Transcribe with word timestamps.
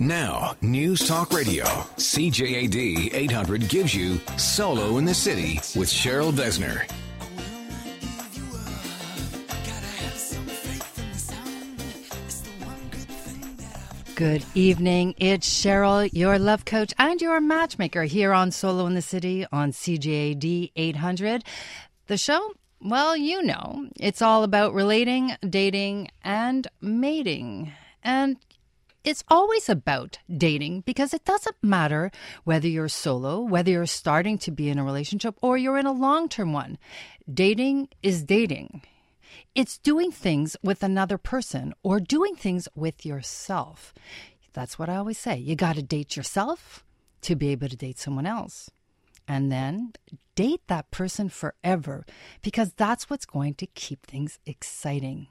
Now, 0.00 0.56
News 0.60 1.06
Talk 1.06 1.32
Radio, 1.32 1.64
CJAD 1.64 3.14
800 3.14 3.68
gives 3.68 3.94
you 3.94 4.20
Solo 4.36 4.98
in 4.98 5.04
the 5.04 5.14
City 5.14 5.60
with 5.78 5.88
Cheryl 5.88 6.32
Besner. 6.32 6.84
Good 14.16 14.44
evening. 14.56 15.14
It's 15.18 15.48
Cheryl, 15.48 16.10
your 16.12 16.40
love 16.40 16.64
coach 16.64 16.92
and 16.98 17.22
your 17.22 17.40
matchmaker 17.40 18.02
here 18.02 18.32
on 18.32 18.50
Solo 18.50 18.86
in 18.86 18.94
the 18.94 19.02
City 19.02 19.46
on 19.52 19.70
CJAD 19.70 20.72
800. 20.74 21.44
The 22.08 22.16
show, 22.16 22.52
well, 22.80 23.16
you 23.16 23.44
know, 23.44 23.88
it's 24.00 24.22
all 24.22 24.42
about 24.42 24.74
relating, 24.74 25.36
dating, 25.48 26.08
and 26.24 26.66
mating. 26.80 27.72
And 28.02 28.36
it's 29.04 29.22
always 29.28 29.68
about 29.68 30.18
dating 30.34 30.80
because 30.80 31.12
it 31.12 31.24
doesn't 31.24 31.56
matter 31.62 32.10
whether 32.44 32.66
you're 32.66 32.88
solo, 32.88 33.40
whether 33.40 33.70
you're 33.70 33.86
starting 33.86 34.38
to 34.38 34.50
be 34.50 34.70
in 34.70 34.78
a 34.78 34.84
relationship, 34.84 35.36
or 35.42 35.58
you're 35.58 35.78
in 35.78 35.86
a 35.86 35.92
long 35.92 36.28
term 36.28 36.52
one. 36.52 36.78
Dating 37.32 37.88
is 38.02 38.22
dating. 38.22 38.82
It's 39.54 39.78
doing 39.78 40.10
things 40.10 40.56
with 40.62 40.82
another 40.82 41.18
person 41.18 41.74
or 41.82 42.00
doing 42.00 42.34
things 42.34 42.66
with 42.74 43.04
yourself. 43.04 43.92
That's 44.54 44.78
what 44.78 44.88
I 44.88 44.96
always 44.96 45.18
say. 45.18 45.36
You 45.36 45.54
got 45.54 45.76
to 45.76 45.82
date 45.82 46.16
yourself 46.16 46.84
to 47.22 47.36
be 47.36 47.50
able 47.50 47.68
to 47.68 47.76
date 47.76 47.98
someone 47.98 48.26
else. 48.26 48.70
And 49.26 49.50
then 49.50 49.92
date 50.34 50.62
that 50.68 50.90
person 50.90 51.28
forever 51.28 52.04
because 52.42 52.72
that's 52.72 53.08
what's 53.08 53.26
going 53.26 53.54
to 53.54 53.66
keep 53.66 54.06
things 54.06 54.38
exciting. 54.46 55.28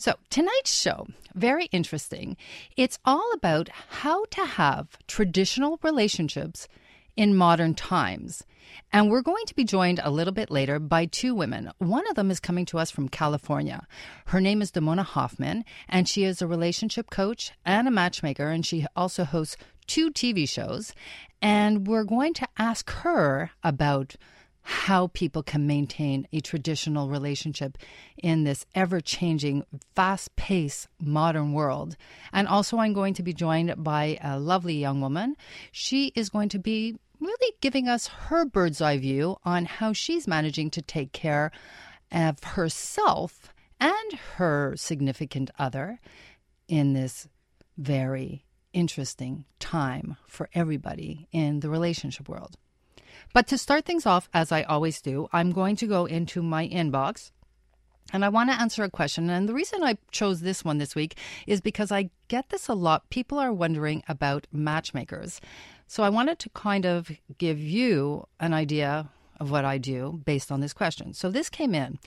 So, 0.00 0.14
tonight's 0.30 0.72
show, 0.72 1.08
very 1.34 1.64
interesting. 1.72 2.36
It's 2.76 3.00
all 3.04 3.32
about 3.34 3.68
how 3.88 4.26
to 4.26 4.44
have 4.44 4.96
traditional 5.08 5.80
relationships 5.82 6.68
in 7.16 7.34
modern 7.34 7.74
times. 7.74 8.44
And 8.92 9.10
we're 9.10 9.22
going 9.22 9.44
to 9.46 9.56
be 9.56 9.64
joined 9.64 9.98
a 10.04 10.12
little 10.12 10.32
bit 10.32 10.52
later 10.52 10.78
by 10.78 11.06
two 11.06 11.34
women. 11.34 11.72
One 11.78 12.08
of 12.08 12.14
them 12.14 12.30
is 12.30 12.38
coming 12.38 12.64
to 12.66 12.78
us 12.78 12.92
from 12.92 13.08
California. 13.08 13.88
Her 14.26 14.40
name 14.40 14.62
is 14.62 14.70
Damona 14.70 15.04
Hoffman, 15.04 15.64
and 15.88 16.08
she 16.08 16.22
is 16.22 16.40
a 16.40 16.46
relationship 16.46 17.10
coach 17.10 17.50
and 17.66 17.88
a 17.88 17.90
matchmaker, 17.90 18.50
and 18.50 18.64
she 18.64 18.86
also 18.94 19.24
hosts 19.24 19.56
two 19.88 20.12
TV 20.12 20.48
shows. 20.48 20.94
And 21.42 21.88
we're 21.88 22.04
going 22.04 22.34
to 22.34 22.46
ask 22.56 22.88
her 22.88 23.50
about 23.64 24.14
how 24.70 25.06
people 25.06 25.42
can 25.42 25.66
maintain 25.66 26.28
a 26.30 26.40
traditional 26.40 27.08
relationship 27.08 27.78
in 28.18 28.44
this 28.44 28.66
ever 28.74 29.00
changing, 29.00 29.64
fast 29.94 30.36
paced 30.36 30.88
modern 31.00 31.54
world. 31.54 31.96
And 32.34 32.46
also, 32.46 32.76
I'm 32.76 32.92
going 32.92 33.14
to 33.14 33.22
be 33.22 33.32
joined 33.32 33.82
by 33.82 34.18
a 34.22 34.38
lovely 34.38 34.74
young 34.74 35.00
woman. 35.00 35.36
She 35.72 36.12
is 36.14 36.28
going 36.28 36.50
to 36.50 36.58
be 36.58 36.98
really 37.18 37.54
giving 37.62 37.88
us 37.88 38.08
her 38.08 38.44
bird's 38.44 38.82
eye 38.82 38.98
view 38.98 39.38
on 39.42 39.64
how 39.64 39.94
she's 39.94 40.28
managing 40.28 40.68
to 40.72 40.82
take 40.82 41.12
care 41.12 41.50
of 42.12 42.44
herself 42.44 43.48
and 43.80 44.12
her 44.36 44.74
significant 44.76 45.50
other 45.58 45.98
in 46.68 46.92
this 46.92 47.26
very 47.78 48.44
interesting 48.74 49.46
time 49.60 50.18
for 50.26 50.50
everybody 50.52 51.26
in 51.32 51.60
the 51.60 51.70
relationship 51.70 52.28
world. 52.28 52.58
But 53.32 53.46
to 53.48 53.58
start 53.58 53.84
things 53.84 54.06
off, 54.06 54.28
as 54.32 54.52
I 54.52 54.62
always 54.62 55.00
do, 55.00 55.28
I'm 55.32 55.52
going 55.52 55.76
to 55.76 55.86
go 55.86 56.06
into 56.06 56.42
my 56.42 56.68
inbox 56.68 57.30
and 58.12 58.24
I 58.24 58.28
want 58.30 58.50
to 58.50 58.60
answer 58.60 58.82
a 58.82 58.90
question. 58.90 59.28
And 59.28 59.48
the 59.48 59.54
reason 59.54 59.82
I 59.82 59.98
chose 60.10 60.40
this 60.40 60.64
one 60.64 60.78
this 60.78 60.94
week 60.94 61.16
is 61.46 61.60
because 61.60 61.92
I 61.92 62.10
get 62.28 62.48
this 62.48 62.68
a 62.68 62.74
lot. 62.74 63.10
People 63.10 63.38
are 63.38 63.52
wondering 63.52 64.02
about 64.08 64.46
matchmakers. 64.52 65.40
So 65.86 66.02
I 66.02 66.08
wanted 66.08 66.38
to 66.40 66.50
kind 66.50 66.86
of 66.86 67.10
give 67.38 67.58
you 67.58 68.26
an 68.40 68.54
idea 68.54 69.10
of 69.40 69.50
what 69.50 69.64
I 69.64 69.78
do 69.78 70.20
based 70.24 70.50
on 70.50 70.60
this 70.60 70.72
question. 70.72 71.12
So 71.12 71.30
this 71.30 71.48
came 71.48 71.74
in. 71.74 71.98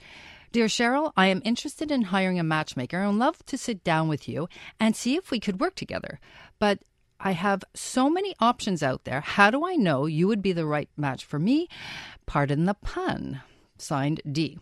Dear 0.50 0.66
Cheryl, 0.66 1.12
I 1.16 1.28
am 1.28 1.40
interested 1.44 1.90
in 1.90 2.02
hiring 2.02 2.38
a 2.38 2.44
matchmaker 2.44 2.98
and 2.98 3.18
love 3.18 3.44
to 3.46 3.56
sit 3.56 3.82
down 3.82 4.08
with 4.08 4.28
you 4.28 4.48
and 4.78 4.94
see 4.94 5.16
if 5.16 5.30
we 5.30 5.40
could 5.40 5.60
work 5.60 5.74
together. 5.74 6.20
But 6.58 6.80
I 7.24 7.32
have 7.32 7.62
so 7.72 8.10
many 8.10 8.34
options 8.40 8.82
out 8.82 9.04
there. 9.04 9.20
How 9.20 9.50
do 9.50 9.64
I 9.64 9.76
know 9.76 10.06
you 10.06 10.26
would 10.26 10.42
be 10.42 10.52
the 10.52 10.66
right 10.66 10.88
match 10.96 11.24
for 11.24 11.38
me? 11.38 11.68
Pardon 12.26 12.64
the 12.64 12.74
pun. 12.74 13.40
Signed 13.78 14.20
D. 14.30 14.58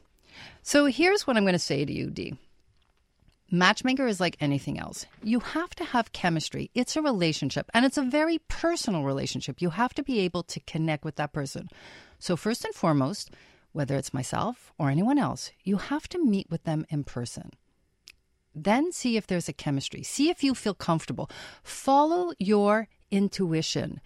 So 0.62 0.86
here's 0.86 1.26
what 1.26 1.36
I'm 1.36 1.44
going 1.44 1.54
to 1.54 1.58
say 1.58 1.84
to 1.84 1.92
you, 1.92 2.10
D. 2.10 2.34
Matchmaker 3.50 4.06
is 4.06 4.20
like 4.20 4.36
anything 4.40 4.78
else. 4.78 5.06
You 5.22 5.40
have 5.40 5.74
to 5.76 5.84
have 5.84 6.12
chemistry. 6.12 6.70
It's 6.74 6.96
a 6.96 7.02
relationship, 7.02 7.68
and 7.74 7.84
it's 7.84 7.98
a 7.98 8.02
very 8.02 8.38
personal 8.46 9.02
relationship. 9.02 9.60
You 9.60 9.70
have 9.70 9.92
to 9.94 10.04
be 10.04 10.20
able 10.20 10.44
to 10.44 10.60
connect 10.60 11.04
with 11.04 11.16
that 11.16 11.32
person. 11.32 11.68
So, 12.20 12.36
first 12.36 12.64
and 12.64 12.74
foremost, 12.74 13.30
whether 13.72 13.96
it's 13.96 14.14
myself 14.14 14.72
or 14.78 14.88
anyone 14.90 15.18
else, 15.18 15.50
you 15.64 15.78
have 15.78 16.08
to 16.10 16.24
meet 16.24 16.48
with 16.48 16.62
them 16.62 16.86
in 16.90 17.02
person. 17.02 17.50
Then 18.54 18.92
see 18.92 19.16
if 19.16 19.26
there's 19.26 19.48
a 19.48 19.52
chemistry. 19.52 20.02
See 20.02 20.30
if 20.30 20.42
you 20.42 20.54
feel 20.54 20.74
comfortable. 20.74 21.30
Follow 21.62 22.32
your 22.38 22.88
intuition. 23.10 24.00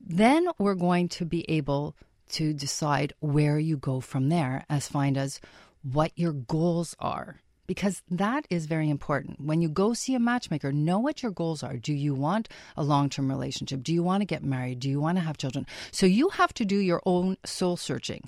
Then 0.00 0.48
we're 0.58 0.74
going 0.74 1.08
to 1.08 1.24
be 1.24 1.48
able 1.50 1.96
to 2.30 2.52
decide 2.52 3.12
where 3.20 3.58
you 3.58 3.76
go 3.76 4.00
from 4.00 4.28
there 4.28 4.64
as 4.68 4.88
find 4.88 5.16
as 5.16 5.40
what 5.82 6.12
your 6.16 6.32
goals 6.32 6.94
are 6.98 7.40
because 7.68 8.02
that 8.10 8.46
is 8.50 8.66
very 8.66 8.90
important. 8.90 9.40
When 9.40 9.60
you 9.62 9.68
go 9.68 9.92
see 9.92 10.14
a 10.14 10.18
matchmaker, 10.18 10.72
know 10.72 10.98
what 10.98 11.22
your 11.22 11.30
goals 11.30 11.62
are. 11.62 11.76
Do 11.76 11.92
you 11.92 12.14
want 12.14 12.48
a 12.76 12.82
long 12.82 13.08
term 13.08 13.28
relationship? 13.28 13.84
Do 13.84 13.94
you 13.94 14.02
want 14.02 14.22
to 14.22 14.26
get 14.26 14.42
married? 14.42 14.80
Do 14.80 14.88
you 14.88 15.00
want 15.00 15.18
to 15.18 15.24
have 15.24 15.36
children? 15.36 15.66
So 15.92 16.06
you 16.06 16.30
have 16.30 16.52
to 16.54 16.64
do 16.64 16.78
your 16.78 17.02
own 17.06 17.36
soul 17.44 17.76
searching. 17.76 18.24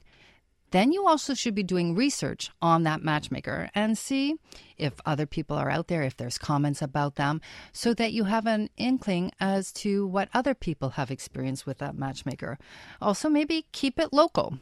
Then 0.70 0.92
you 0.92 1.06
also 1.06 1.34
should 1.34 1.54
be 1.54 1.62
doing 1.62 1.94
research 1.94 2.50
on 2.62 2.84
that 2.84 3.02
matchmaker 3.02 3.70
and 3.74 3.98
see 3.98 4.36
if 4.76 4.94
other 5.04 5.26
people 5.26 5.56
are 5.56 5.70
out 5.70 5.88
there, 5.88 6.02
if 6.02 6.16
there's 6.16 6.38
comments 6.38 6.80
about 6.80 7.16
them, 7.16 7.40
so 7.72 7.92
that 7.94 8.12
you 8.12 8.24
have 8.24 8.46
an 8.46 8.70
inkling 8.76 9.32
as 9.40 9.72
to 9.72 10.06
what 10.06 10.28
other 10.32 10.54
people 10.54 10.90
have 10.90 11.10
experienced 11.10 11.66
with 11.66 11.78
that 11.78 11.96
matchmaker. 11.96 12.58
Also, 13.00 13.28
maybe 13.28 13.66
keep 13.72 13.98
it 13.98 14.12
local. 14.12 14.58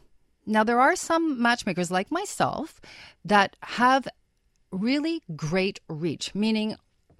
Now, 0.47 0.65
there 0.65 0.81
are 0.81 0.97
some 0.97 1.41
matchmakers 1.43 1.91
like 1.91 2.11
myself 2.11 2.81
that 3.25 3.57
have 3.63 4.09
really 4.71 5.23
great 5.37 5.81
reach, 5.89 6.35
meaning 6.35 6.77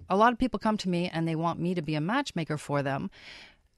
a 0.09 0.17
lot 0.17 0.33
of 0.33 0.39
people 0.39 0.59
come 0.59 0.77
to 0.77 0.89
me 0.89 1.09
and 1.13 1.27
they 1.27 1.35
want 1.35 1.59
me 1.59 1.75
to 1.75 1.81
be 1.81 1.95
a 1.95 2.01
matchmaker 2.01 2.57
for 2.57 2.81
them. 2.81 3.11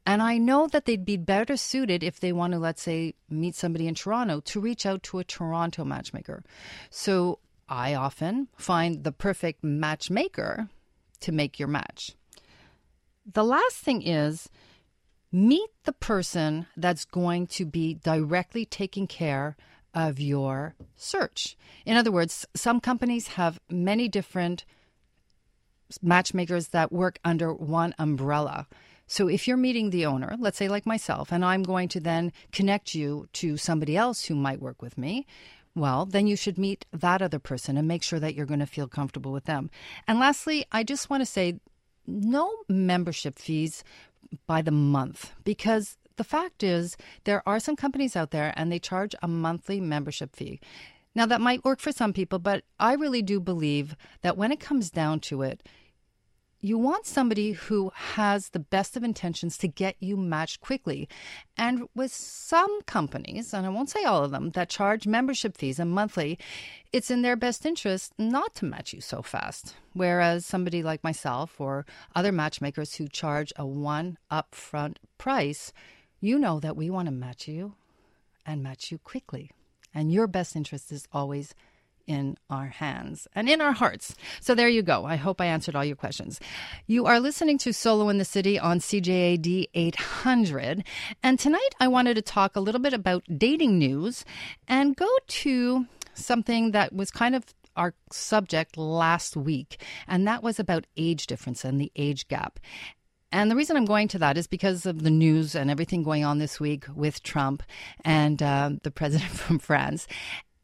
And 0.06 0.22
I 0.22 0.38
know 0.38 0.68
that 0.68 0.86
they'd 0.86 1.06
be 1.06 1.18
better 1.18 1.56
suited 1.56 2.04
if 2.04 2.20
they 2.20 2.34
want 2.34 2.54
to, 2.54 2.60
let's 2.60 2.82
say, 2.82 3.14
meet 3.30 3.56
somebody 3.56 3.88
in 3.88 3.96
Toronto 3.96 4.40
to 4.42 4.60
reach 4.60 4.86
out 4.86 5.04
to 5.04 5.20
a 5.20 5.24
Toronto 5.24 5.86
matchmaker. 5.86 6.44
So 6.90 7.40
I 7.70 7.94
often 7.94 8.48
find 8.58 9.04
the 9.04 9.12
perfect 9.12 9.64
matchmaker 9.64 10.70
to 11.22 11.32
make 11.32 11.60
your 11.60 11.68
match. 11.68 12.16
The 13.32 13.44
last 13.44 13.78
thing 13.78 14.02
is 14.02 14.50
meet 15.32 15.70
the 15.84 15.94
person 15.94 16.66
that's 16.76 17.06
going 17.06 17.48
to 17.48 17.66
be 17.66 17.94
directly 17.94 18.66
taking 18.66 19.08
care 19.08 19.56
of 19.94 20.20
your 20.20 20.76
search. 20.96 21.56
In 21.86 21.96
other 21.96 22.12
words, 22.12 22.46
some 22.56 22.80
companies 22.80 23.28
have 23.30 23.60
many 23.70 24.08
different 24.08 24.66
matchmakers 26.02 26.70
that 26.70 26.92
work 26.92 27.20
under 27.24 27.54
one 27.54 27.94
umbrella. 28.00 28.68
So 29.12 29.28
if 29.28 29.46
you're 29.46 29.58
meeting 29.58 29.90
the 29.90 30.06
owner, 30.06 30.38
let's 30.40 30.58
say 30.58 30.70
like 30.70 30.86
myself, 30.86 31.34
and 31.34 31.44
I'm 31.44 31.64
going 31.64 31.90
to 31.90 32.00
then 32.00 32.32
connect 32.54 32.96
you 32.96 33.28
to 33.34 33.58
somebody 33.58 33.98
else 33.98 34.24
who 34.24 34.36
might 34.36 34.62
work 34.62 34.82
with 34.82 34.98
me, 34.98 35.28
well, 35.76 36.06
then 36.06 36.28
you 36.28 36.38
should 36.38 36.58
meet 36.58 36.86
that 36.94 37.22
other 37.22 37.38
person 37.38 37.76
and 37.76 37.90
make 37.90 38.04
sure 38.04 38.22
that 38.22 38.36
you're 38.36 38.46
going 38.46 38.62
to 38.62 38.66
feel 38.66 38.88
comfortable 38.88 39.34
with 39.34 39.44
them. 39.44 39.70
And 40.08 40.18
lastly, 40.18 40.66
I 40.72 40.84
just 40.84 41.10
want 41.10 41.20
to 41.20 41.26
say 41.26 41.60
no 42.08 42.56
membership 42.70 43.38
fees 43.38 43.84
by 44.48 44.62
the 44.62 44.72
month 44.72 45.34
because 45.44 45.98
the 46.16 46.24
fact 46.24 46.64
is 46.64 46.96
there 47.26 47.44
are 47.46 47.60
some 47.60 47.76
companies 47.76 48.16
out 48.16 48.32
there 48.32 48.54
and 48.56 48.72
they 48.72 48.80
charge 48.80 49.14
a 49.22 49.28
monthly 49.28 49.82
membership 49.82 50.38
fee. 50.38 50.62
Now, 51.14 51.26
that 51.26 51.42
might 51.42 51.66
work 51.66 51.82
for 51.82 51.92
some 51.92 52.14
people, 52.14 52.40
but 52.40 52.64
I 52.80 52.94
really 52.94 53.22
do 53.22 53.42
believe 53.42 53.98
that 54.22 54.38
when 54.38 54.54
it 54.54 54.62
comes 54.62 54.90
down 54.90 55.20
to 55.22 55.42
it, 55.42 55.64
you 56.62 56.78
want 56.78 57.08
somebody 57.08 57.54
who 57.54 57.92
has 57.96 58.50
the 58.50 58.60
best 58.60 58.96
of 58.96 59.04
intentions 59.04 59.58
to 59.58 59.68
get 59.68 59.96
you 60.00 60.16
matched 60.16 60.62
quickly. 60.62 61.10
And 61.58 61.88
with 61.96 62.14
some 62.14 62.82
companies, 62.84 63.54
and 63.54 63.66
I 63.66 63.70
won't 63.70 63.90
say 63.90 64.04
all 64.04 64.24
of 64.24 64.32
them, 64.32 64.52
that 64.52 64.70
charge 64.70 65.08
membership 65.08 65.58
fees 65.58 65.80
and 65.80 65.90
monthly, 65.90 66.38
it's 66.94 67.10
in 67.10 67.24
their 67.24 67.36
best 67.36 67.66
interest 67.66 68.14
not 68.20 68.54
to 68.56 68.66
match 68.66 68.94
you 68.94 69.02
so 69.02 69.24
fast. 69.24 69.76
Whereas 69.94 70.46
somebody 70.46 70.84
like 70.84 71.04
myself 71.04 71.60
or 71.60 71.86
other 72.16 72.32
matchmakers 72.32 72.96
who 72.96 73.08
charge 73.08 73.52
a 73.56 73.66
one 73.66 74.20
upfront 74.32 74.98
price, 75.18 75.74
you 76.20 76.38
know 76.38 76.60
that 76.60 76.78
we 76.78 76.92
want 76.92 77.08
to 77.08 77.12
match 77.12 77.48
you 77.48 77.74
and 78.46 78.62
match 78.62 78.92
you 78.92 79.00
quickly. 79.00 79.50
And 79.94 80.12
your 80.12 80.28
best 80.28 80.56
interest 80.56 80.92
is 80.92 81.08
always 81.12 81.56
in 82.08 82.38
our 82.50 82.68
hands 82.68 83.28
and 83.36 83.50
in 83.50 83.62
our 83.62 83.72
hearts. 83.72 84.16
So 84.40 84.56
there 84.56 84.70
you 84.70 84.82
go. 84.82 85.06
I 85.06 85.16
hope 85.16 85.42
I 85.42 85.46
answered 85.46 85.76
all 85.76 85.86
your 85.86 85.96
questions. 85.96 86.40
You 86.88 87.06
are 87.06 87.20
listening 87.20 87.58
to 87.60 87.74
Solo 87.74 88.10
in 88.10 88.18
the 88.18 88.26
City 88.26 88.60
on 88.60 88.80
CJAD 88.80 89.68
800. 89.74 90.84
And 91.24 91.40
tonight 91.40 91.76
I 91.80 91.88
wanted 91.88 92.16
to 92.16 92.22
talk 92.22 92.56
a 92.56 92.62
little 92.62 92.82
bit 92.82 92.94
about 92.94 93.24
dating 93.38 93.78
news 93.78 94.26
and 94.68 94.96
go 94.96 95.10
to 95.28 95.86
something 96.14 96.72
that 96.72 96.94
was 96.94 97.12
kind 97.12 97.36
of 97.36 97.46
our 97.76 97.94
subject 98.12 98.78
last 98.78 99.38
week, 99.38 99.82
and 100.08 100.28
that 100.28 100.44
was 100.44 100.60
about 100.60 100.86
age 100.98 101.26
difference 101.26 101.64
and 101.64 101.80
the 101.80 101.92
age 101.96 102.28
gap. 102.28 102.60
And 103.32 103.50
the 103.50 103.56
reason 103.56 103.78
I'm 103.78 103.86
going 103.86 104.10
to 104.10 104.20
that 104.20 104.38
is 104.38 104.46
because 104.46 104.86
of 104.86 105.04
the 105.04 105.10
news 105.10 105.56
and 105.56 105.72
everything 105.72 106.04
going 106.04 106.26
on 106.26 106.40
this 106.40 106.60
week 106.60 106.86
with 106.94 107.24
Trump 107.24 107.64
and 108.04 108.44
uh, 108.44 108.72
the 108.84 108.92
president 108.92 109.32
from 109.40 109.58
France. 109.60 110.08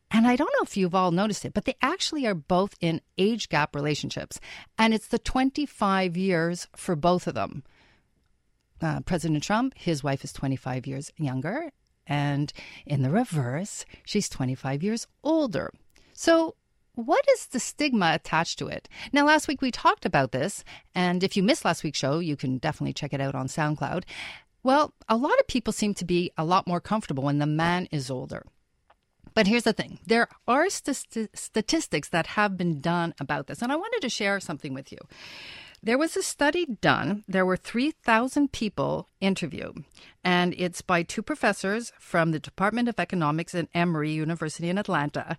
And 0.09 0.25
I 0.25 0.35
don't 0.35 0.53
know 0.57 0.63
if 0.63 0.77
you've 0.77 0.95
all 0.95 1.11
noticed 1.11 1.45
it, 1.45 1.53
but 1.53 1.65
they 1.65 1.75
actually 1.81 2.25
are 2.25 2.33
both 2.33 2.75
in 2.79 3.01
age 3.17 3.49
gap 3.49 3.75
relationships. 3.75 4.39
And 4.77 4.93
it's 4.93 5.07
the 5.07 5.19
25 5.19 6.15
years 6.15 6.67
for 6.75 6.95
both 6.95 7.27
of 7.27 7.35
them. 7.35 7.63
Uh, 8.81 9.01
President 9.01 9.43
Trump, 9.43 9.73
his 9.77 10.03
wife 10.03 10.23
is 10.23 10.31
25 10.31 10.87
years 10.87 11.11
younger. 11.17 11.71
And 12.05 12.53
in 12.85 13.01
the 13.01 13.09
reverse, 13.09 13.85
she's 14.05 14.29
25 14.29 14.81
years 14.81 15.07
older. 15.23 15.73
So 16.13 16.55
what 16.95 17.25
is 17.33 17.47
the 17.47 17.59
stigma 17.59 18.13
attached 18.13 18.57
to 18.59 18.67
it? 18.67 18.87
Now, 19.11 19.25
last 19.25 19.47
week 19.47 19.61
we 19.61 19.71
talked 19.71 20.05
about 20.05 20.31
this, 20.31 20.63
and 20.95 21.23
if 21.23 21.37
you 21.37 21.43
missed 21.43 21.63
last 21.63 21.83
week's 21.83 21.99
show, 21.99 22.19
you 22.19 22.35
can 22.35 22.57
definitely 22.57 22.93
check 22.93 23.13
it 23.13 23.21
out 23.21 23.35
on 23.35 23.47
SoundCloud. 23.47 24.03
Well, 24.63 24.93
a 25.07 25.15
lot 25.15 25.37
of 25.39 25.47
people 25.47 25.73
seem 25.73 25.93
to 25.93 26.05
be 26.05 26.31
a 26.37 26.43
lot 26.43 26.65
more 26.65 26.81
comfortable 26.81 27.23
when 27.23 27.37
the 27.37 27.45
man 27.45 27.87
is 27.91 28.09
older. 28.09 28.43
But 29.37 29.45
here's 29.45 29.65
the 29.65 29.71
thing 29.71 29.99
there 30.07 30.29
are 30.47 30.67
st- 30.67 31.29
statistics 31.37 32.09
that 32.09 32.25
have 32.25 32.57
been 32.57 32.81
done 32.81 33.13
about 33.19 33.45
this, 33.45 33.61
and 33.61 33.71
I 33.71 33.75
wanted 33.75 34.01
to 34.01 34.09
share 34.09 34.39
something 34.39 34.73
with 34.73 34.91
you. 34.91 34.97
There 35.83 35.99
was 35.99 36.17
a 36.17 36.23
study 36.23 36.65
done. 36.81 37.23
There 37.27 37.45
were 37.45 37.55
3,000 37.55 38.51
people 38.51 39.09
interviewed, 39.21 39.83
and 40.23 40.55
it's 40.57 40.81
by 40.81 41.03
two 41.03 41.21
professors 41.21 41.93
from 41.99 42.31
the 42.31 42.39
Department 42.39 42.89
of 42.89 42.99
Economics 42.99 43.53
at 43.53 43.69
Emory 43.75 44.09
University 44.11 44.69
in 44.69 44.79
Atlanta. 44.79 45.37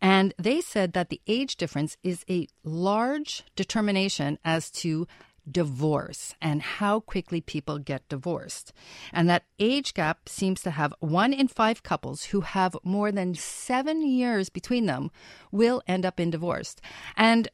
And 0.00 0.32
they 0.38 0.60
said 0.60 0.92
that 0.92 1.08
the 1.08 1.20
age 1.26 1.56
difference 1.56 1.96
is 2.04 2.24
a 2.30 2.46
large 2.62 3.42
determination 3.56 4.38
as 4.44 4.70
to 4.82 5.08
divorce 5.50 6.34
and 6.40 6.62
how 6.62 7.00
quickly 7.00 7.40
people 7.40 7.78
get 7.78 8.08
divorced. 8.08 8.72
And 9.12 9.28
that 9.28 9.44
age 9.58 9.94
gap 9.94 10.28
seems 10.28 10.62
to 10.62 10.70
have 10.70 10.94
one 11.00 11.32
in 11.32 11.48
five 11.48 11.82
couples 11.82 12.24
who 12.24 12.42
have 12.42 12.76
more 12.82 13.12
than 13.12 13.34
seven 13.34 14.02
years 14.02 14.48
between 14.48 14.86
them 14.86 15.10
will 15.50 15.82
end 15.86 16.04
up 16.04 16.18
in 16.18 16.30
divorce. 16.30 16.76
And 17.16 17.48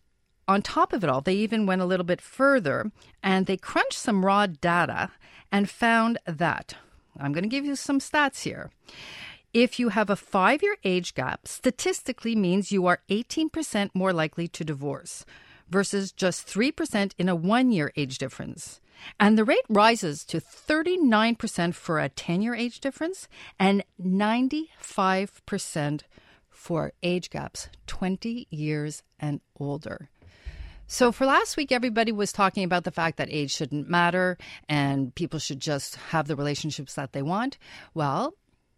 on 0.49 0.63
top 0.63 0.93
of 0.93 1.03
it 1.03 1.11
all, 1.11 1.21
they 1.21 1.35
even 1.35 1.67
went 1.67 1.83
a 1.83 1.87
little 1.87 2.05
bit 2.07 2.21
further 2.21 2.93
and 3.23 3.47
they 3.47 3.57
crunched 3.57 3.99
some 3.99 4.25
raw 4.25 4.47
data 4.47 5.11
and 5.51 5.69
found 5.69 6.19
that 6.27 6.75
I'm 7.19 7.33
going 7.33 7.45
to 7.45 7.49
give 7.49 7.65
you 7.65 7.77
some 7.77 7.99
stats 7.99 8.43
here. 8.43 8.71
If 9.53 9.81
you 9.81 9.89
have 9.89 10.11
a 10.11 10.17
five 10.17 10.63
year 10.63 10.77
age 10.85 11.15
gap, 11.15 11.49
statistically 11.49 12.37
means 12.37 12.71
you 12.71 12.87
are 12.87 13.01
18% 13.09 13.91
more 13.95 14.13
likely 14.13 14.49
to 14.49 14.65
divorce 14.65 15.25
versus 15.69 16.13
just 16.13 16.47
3% 16.47 17.13
in 17.19 17.29
a 17.29 17.37
one 17.37 17.71
year 17.71 17.93
age 17.97 18.19
difference. 18.19 18.81
And 19.21 19.37
the 19.37 19.45
rate 19.45 19.65
rises 19.69 20.25
to 20.27 20.41
39% 20.41 21.75
for 21.75 22.01
a 22.01 22.09
10 22.09 22.43
year 22.43 22.55
age 22.55 22.81
difference 22.81 23.29
and 23.59 23.85
95% 24.03 26.01
for 26.49 26.93
age 27.03 27.31
gaps 27.31 27.69
20 27.87 28.49
years 28.51 29.03
and 29.21 29.41
older. 29.61 30.09
So, 30.89 31.11
for 31.11 31.27
last 31.27 31.57
week, 31.57 31.73
everybody 31.73 32.13
was 32.13 32.33
talking 32.33 32.63
about 32.63 32.85
the 32.85 32.93
fact 32.93 33.19
that 33.19 33.29
age 33.31 33.53
shouldn't 33.53 33.89
matter 33.89 34.39
and 34.69 35.13
people 35.15 35.41
should 35.41 35.59
just 35.59 35.97
have 35.97 36.29
the 36.29 36.37
relationships 36.37 36.95
that 36.95 37.13
they 37.13 37.23
want. 37.23 37.59
Well, 37.93 38.35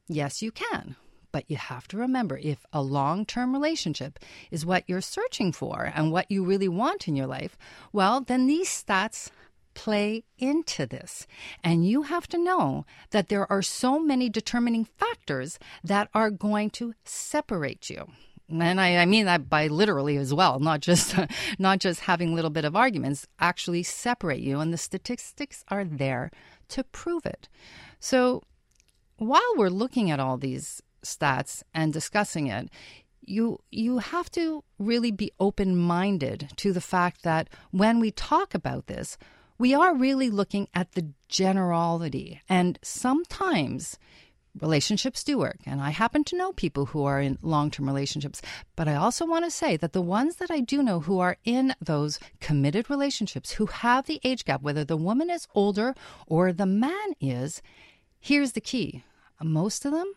yes, 0.09 0.41
you 0.41 0.51
can. 0.51 0.97
But 1.31 1.45
you 1.49 1.57
have 1.57 1.87
to 1.89 1.97
remember 1.97 2.39
if 2.39 2.65
a 2.73 2.83
long 2.83 3.27
term 3.27 3.53
relationship 3.53 4.19
is 4.51 4.67
what 4.67 4.85
you're 4.87 5.01
searching 5.01 5.53
for 5.53 5.93
and 5.95 6.11
what 6.11 6.31
you 6.31 6.45
really 6.45 6.69
want 6.69 7.09
in 7.09 7.17
your 7.17 7.27
life, 7.27 7.57
well, 7.93 8.21
then 8.21 8.47
these 8.47 8.69
stats 8.69 9.31
play 9.75 10.25
into 10.39 10.87
this. 10.87 11.27
And 11.63 11.87
you 11.87 12.03
have 12.03 12.27
to 12.29 12.39
know 12.39 12.85
that 13.11 13.29
there 13.29 13.51
are 13.51 13.63
so 13.63 13.99
many 14.01 14.29
determining 14.29 14.85
factors 14.85 15.59
that 15.85 16.09
are 16.15 16.31
going 16.31 16.71
to 16.71 16.95
separate 17.05 17.89
you 17.89 18.09
and 18.51 18.81
I, 18.81 18.97
I, 18.97 19.07
mean 19.07 19.27
that 19.27 19.51
by 19.51 19.67
literally 19.67 20.17
as 20.17 20.33
well, 20.33 20.59
not 20.59 20.81
just 20.81 21.15
not 21.59 21.81
just 21.81 22.01
having 22.01 22.31
a 22.33 22.35
little 22.35 22.51
bit 22.51 22.65
of 22.65 22.75
arguments, 22.75 23.27
actually 23.39 23.83
separate 23.83 24.41
you, 24.41 24.61
and 24.61 24.73
the 24.73 24.79
statistics 24.79 25.65
are 25.69 25.85
there 25.85 26.31
to 26.69 26.85
prove 26.85 27.27
it. 27.27 27.49
So 28.01 28.43
while 29.19 29.55
we're 29.57 29.69
looking 29.69 30.11
at 30.11 30.21
all 30.21 30.39
these 30.39 30.83
stats 31.03 31.63
and 31.75 31.93
discussing 31.93 32.47
it, 32.47 32.69
you 33.23 33.59
you 33.71 33.99
have 33.99 34.31
to 34.33 34.65
really 34.79 35.11
be 35.11 35.33
open 35.39 35.77
minded 35.77 36.51
to 36.57 36.73
the 36.73 36.81
fact 36.81 37.23
that 37.23 37.49
when 37.71 38.01
we 38.01 38.11
talk 38.11 38.55
about 38.55 38.87
this, 38.87 39.19
we 39.59 39.75
are 39.75 39.95
really 39.95 40.31
looking 40.31 40.69
at 40.75 40.93
the 40.93 41.09
generality, 41.29 42.41
and 42.49 42.79
sometimes 42.83 43.99
relationships 44.61 45.23
do 45.23 45.39
work. 45.39 45.59
And 45.67 45.81
I 45.81 45.91
happen 45.91 46.25
to 46.25 46.37
know 46.37 46.53
people 46.53 46.87
who 46.87 47.05
are 47.05 47.21
in 47.21 47.39
long 47.43 47.71
term 47.71 47.87
relationships. 47.87 48.43
But 48.77 48.89
I 48.89 48.95
also 48.95 49.27
want 49.27 49.45
to 49.45 49.51
say 49.51 49.77
that 49.77 49.93
the 49.93 50.03
ones 50.03 50.37
that 50.37 50.51
I 50.51 50.61
do 50.61 50.83
know 50.83 51.01
who 51.01 51.19
are 51.21 51.37
in 51.45 51.75
those 51.81 52.19
committed 52.41 52.91
relationships, 52.91 53.53
who 53.53 53.67
have 53.67 54.07
the 54.07 54.21
age 54.25 54.45
gap, 54.45 54.63
whether 54.63 54.85
the 54.85 54.97
woman 54.97 55.31
is 55.31 55.47
older 55.55 55.95
or 56.27 56.53
the 56.53 56.67
man 56.67 57.15
is, 57.21 57.63
here's 58.19 58.53
the 58.53 58.61
key 58.61 59.05
most 59.43 59.85
of 59.85 59.93
them 59.93 60.13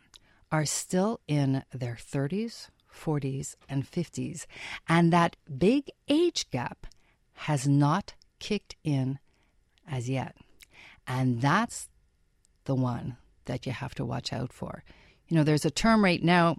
are 0.52 0.66
still 0.66 1.20
in 1.28 1.64
their 1.74 1.96
30s, 1.96 2.70
40s, 2.94 3.56
and 3.70 3.90
50s. 3.90 4.46
And 4.88 5.14
that 5.14 5.38
big 5.58 5.90
age 6.08 6.50
gap 6.52 6.88
has 7.34 7.68
not 7.68 8.14
kicked 8.40 8.76
in 8.84 9.20
as 9.90 10.10
yet. 10.10 10.36
And 11.08 11.42
that's 11.42 11.90
the 12.66 12.76
one 12.76 13.18
that 13.46 13.66
you 13.66 13.72
have 13.72 13.96
to 13.96 14.06
watch 14.06 14.32
out 14.32 14.54
for. 14.54 14.84
You 15.28 15.38
know, 15.38 15.44
there's 15.44 15.66
a 15.66 15.72
term 15.72 16.04
right 16.04 16.24
now 16.24 16.58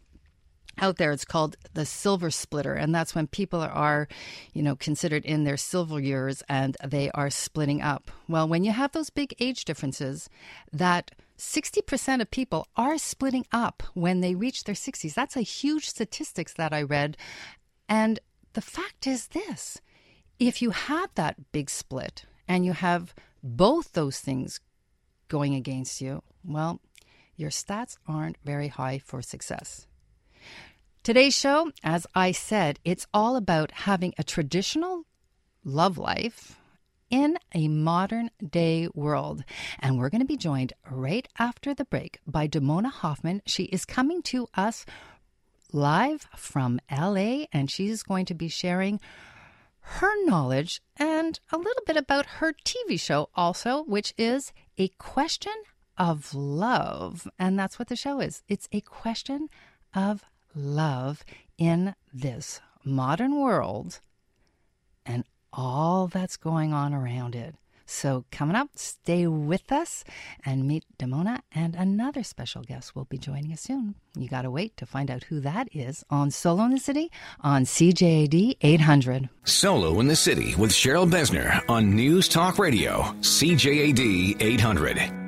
out 0.78 0.96
there 0.96 1.12
it's 1.12 1.24
called 1.24 1.56
the 1.74 1.84
silver 1.84 2.30
splitter 2.30 2.72
and 2.72 2.94
that's 2.94 3.14
when 3.14 3.26
people 3.26 3.60
are 3.60 4.08
you 4.54 4.62
know 4.62 4.74
considered 4.74 5.24
in 5.24 5.44
their 5.44 5.58
silver 5.58 6.00
years 6.00 6.42
and 6.48 6.76
they 6.82 7.10
are 7.10 7.28
splitting 7.28 7.82
up 7.82 8.10
well 8.26 8.48
when 8.48 8.64
you 8.64 8.72
have 8.72 8.92
those 8.92 9.10
big 9.10 9.34
age 9.38 9.66
differences 9.66 10.30
that 10.72 11.10
60% 11.42 12.20
of 12.20 12.30
people 12.30 12.66
are 12.76 12.98
splitting 12.98 13.46
up 13.52 13.82
when 13.94 14.20
they 14.20 14.34
reach 14.34 14.64
their 14.64 14.74
60s 14.74 15.14
that's 15.14 15.36
a 15.36 15.40
huge 15.42 15.88
statistics 15.88 16.54
that 16.54 16.72
i 16.72 16.80
read 16.80 17.16
and 17.88 18.20
the 18.52 18.60
fact 18.60 19.06
is 19.06 19.28
this 19.28 19.80
if 20.38 20.62
you 20.62 20.70
have 20.70 21.10
that 21.14 21.52
big 21.52 21.68
split 21.68 22.24
and 22.46 22.64
you 22.64 22.72
have 22.72 23.14
both 23.42 23.92
those 23.92 24.20
things 24.20 24.60
going 25.28 25.54
against 25.54 26.00
you 26.00 26.22
well, 26.44 26.80
your 27.36 27.50
stats 27.50 27.96
aren't 28.06 28.36
very 28.44 28.68
high 28.68 28.98
for 28.98 29.22
success. 29.22 29.86
Today's 31.02 31.36
show, 31.36 31.72
as 31.82 32.06
I 32.14 32.32
said, 32.32 32.78
it's 32.84 33.06
all 33.12 33.36
about 33.36 33.72
having 33.72 34.14
a 34.18 34.24
traditional 34.24 35.04
love 35.64 35.98
life 35.98 36.58
in 37.12 37.38
a 37.54 37.68
modern 37.68 38.30
day 38.44 38.88
world. 38.94 39.44
And 39.78 39.98
we're 39.98 40.08
going 40.08 40.22
to 40.22 40.26
be 40.26 40.36
joined 40.36 40.72
right 40.90 41.28
after 41.38 41.74
the 41.74 41.84
break 41.84 42.18
by 42.26 42.48
Damona 42.48 42.90
Hoffman. 42.90 43.42
She 43.46 43.64
is 43.64 43.84
coming 43.84 44.22
to 44.22 44.48
us 44.54 44.84
live 45.72 46.26
from 46.36 46.80
LA 46.90 47.44
and 47.52 47.70
she's 47.70 48.02
going 48.02 48.24
to 48.26 48.34
be 48.34 48.48
sharing 48.48 48.98
her 49.80 50.24
knowledge 50.24 50.80
and 50.96 51.38
a 51.52 51.58
little 51.58 51.82
bit 51.86 51.96
about 51.96 52.26
her 52.26 52.54
TV 52.64 52.98
show 52.98 53.28
also, 53.34 53.84
which 53.84 54.14
is 54.16 54.52
A 54.78 54.88
Question 54.88 55.52
of 55.98 56.34
love. 56.34 57.28
And 57.38 57.58
that's 57.58 57.78
what 57.78 57.88
the 57.88 57.96
show 57.96 58.20
is 58.20 58.42
it's 58.48 58.68
a 58.72 58.80
question 58.80 59.48
of 59.94 60.24
love 60.54 61.24
in 61.58 61.94
this 62.12 62.60
modern 62.84 63.38
world 63.38 64.00
and 65.04 65.24
all 65.52 66.06
that's 66.08 66.36
going 66.36 66.72
on 66.72 66.94
around 66.94 67.34
it. 67.34 67.54
So, 67.84 68.24
coming 68.30 68.56
up, 68.56 68.70
stay 68.74 69.26
with 69.26 69.70
us 69.70 70.02
and 70.46 70.66
meet 70.66 70.84
Damona, 70.98 71.40
and 71.54 71.74
another 71.74 72.22
special 72.22 72.62
guest 72.62 72.96
will 72.96 73.04
be 73.04 73.18
joining 73.18 73.52
us 73.52 73.60
soon. 73.60 73.96
You 74.16 74.28
got 74.28 74.42
to 74.42 74.50
wait 74.50 74.76
to 74.78 74.86
find 74.86 75.10
out 75.10 75.24
who 75.24 75.40
that 75.40 75.68
is 75.72 76.02
on 76.08 76.30
Solo 76.30 76.64
in 76.64 76.70
the 76.70 76.78
City 76.78 77.10
on 77.40 77.64
CJAD 77.64 78.56
800. 78.60 79.28
Solo 79.44 80.00
in 80.00 80.08
the 80.08 80.16
City 80.16 80.54
with 80.54 80.70
Cheryl 80.70 81.10
Besner 81.10 81.60
on 81.68 81.94
News 81.94 82.28
Talk 82.28 82.58
Radio, 82.58 83.02
CJAD 83.20 84.36
800. 84.40 85.21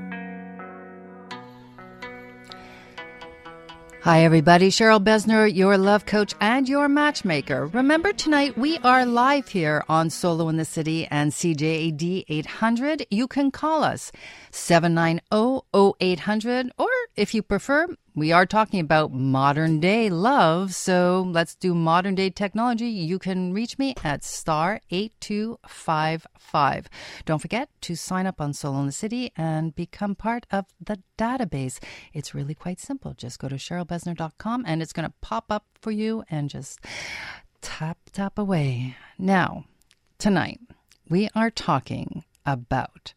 Hi, 4.04 4.22
everybody. 4.22 4.68
Cheryl 4.68 5.02
Besner, 5.02 5.48
your 5.50 5.78
love 5.78 6.04
coach 6.04 6.34
and 6.38 6.68
your 6.68 6.90
matchmaker. 6.90 7.68
Remember, 7.68 8.12
tonight 8.12 8.58
we 8.58 8.76
are 8.84 9.06
live 9.06 9.48
here 9.48 9.82
on 9.88 10.10
Solo 10.10 10.50
in 10.50 10.58
the 10.58 10.66
City 10.66 11.06
and 11.06 11.32
CJAD 11.32 12.26
800. 12.28 13.06
You 13.10 13.26
can 13.26 13.50
call 13.50 13.82
us 13.82 14.12
790 14.50 15.62
0800, 15.98 16.70
or 16.76 16.90
if 17.16 17.32
you 17.32 17.42
prefer, 17.42 17.86
we 18.16 18.30
are 18.30 18.46
talking 18.46 18.78
about 18.78 19.12
modern 19.12 19.80
day 19.80 20.08
love, 20.08 20.72
so 20.72 21.28
let's 21.28 21.56
do 21.56 21.74
modern 21.74 22.14
day 22.14 22.30
technology. 22.30 22.86
You 22.86 23.18
can 23.18 23.52
reach 23.52 23.76
me 23.76 23.94
at 24.04 24.22
star 24.22 24.80
8255. 24.90 26.88
Don't 27.24 27.40
forget 27.40 27.68
to 27.80 27.96
sign 27.96 28.26
up 28.26 28.40
on 28.40 28.52
Solo 28.52 28.78
in 28.80 28.86
the 28.86 28.92
City 28.92 29.32
and 29.36 29.74
become 29.74 30.14
part 30.14 30.46
of 30.52 30.66
the 30.80 31.02
database. 31.18 31.82
It's 32.12 32.34
really 32.34 32.54
quite 32.54 32.78
simple. 32.78 33.14
Just 33.14 33.40
go 33.40 33.48
to 33.48 33.56
CherylBesner.com 33.56 34.64
and 34.64 34.80
it's 34.80 34.92
going 34.92 35.08
to 35.08 35.14
pop 35.20 35.46
up 35.50 35.66
for 35.80 35.90
you 35.90 36.22
and 36.30 36.48
just 36.48 36.78
tap, 37.62 37.98
tap 38.12 38.38
away. 38.38 38.96
Now, 39.18 39.64
tonight, 40.18 40.60
we 41.08 41.28
are 41.34 41.50
talking 41.50 42.22
about 42.46 43.12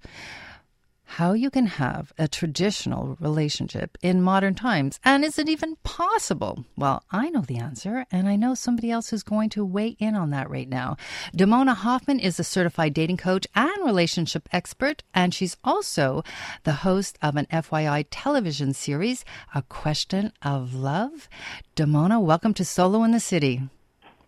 how 1.07 1.33
you 1.33 1.49
can 1.49 1.65
have 1.65 2.13
a 2.17 2.27
traditional 2.27 3.17
relationship 3.19 3.97
in 4.01 4.21
modern 4.21 4.53
times. 4.53 4.99
And 5.03 5.23
is 5.23 5.39
it 5.39 5.49
even 5.49 5.77
possible? 5.83 6.65
Well, 6.75 7.01
I 7.11 7.29
know 7.29 7.41
the 7.41 7.57
answer, 7.57 8.05
and 8.11 8.27
I 8.27 8.35
know 8.35 8.53
somebody 8.53 8.91
else 8.91 9.13
is 9.13 9.23
going 9.23 9.49
to 9.51 9.65
weigh 9.65 9.95
in 9.99 10.15
on 10.15 10.29
that 10.31 10.49
right 10.49 10.67
now. 10.67 10.97
Damona 11.35 11.75
Hoffman 11.75 12.19
is 12.19 12.39
a 12.39 12.43
certified 12.43 12.93
dating 12.93 13.17
coach 13.17 13.47
and 13.55 13.85
relationship 13.85 14.49
expert, 14.51 15.03
and 15.13 15.33
she's 15.33 15.57
also 15.63 16.23
the 16.63 16.73
host 16.73 17.17
of 17.21 17.35
an 17.35 17.47
FYI 17.51 18.05
television 18.11 18.73
series, 18.73 19.23
A 19.55 19.61
Question 19.61 20.33
of 20.41 20.75
Love. 20.75 21.29
Damona, 21.75 22.21
welcome 22.21 22.53
to 22.53 22.65
Solo 22.65 23.03
in 23.03 23.11
the 23.11 23.19
City. 23.19 23.61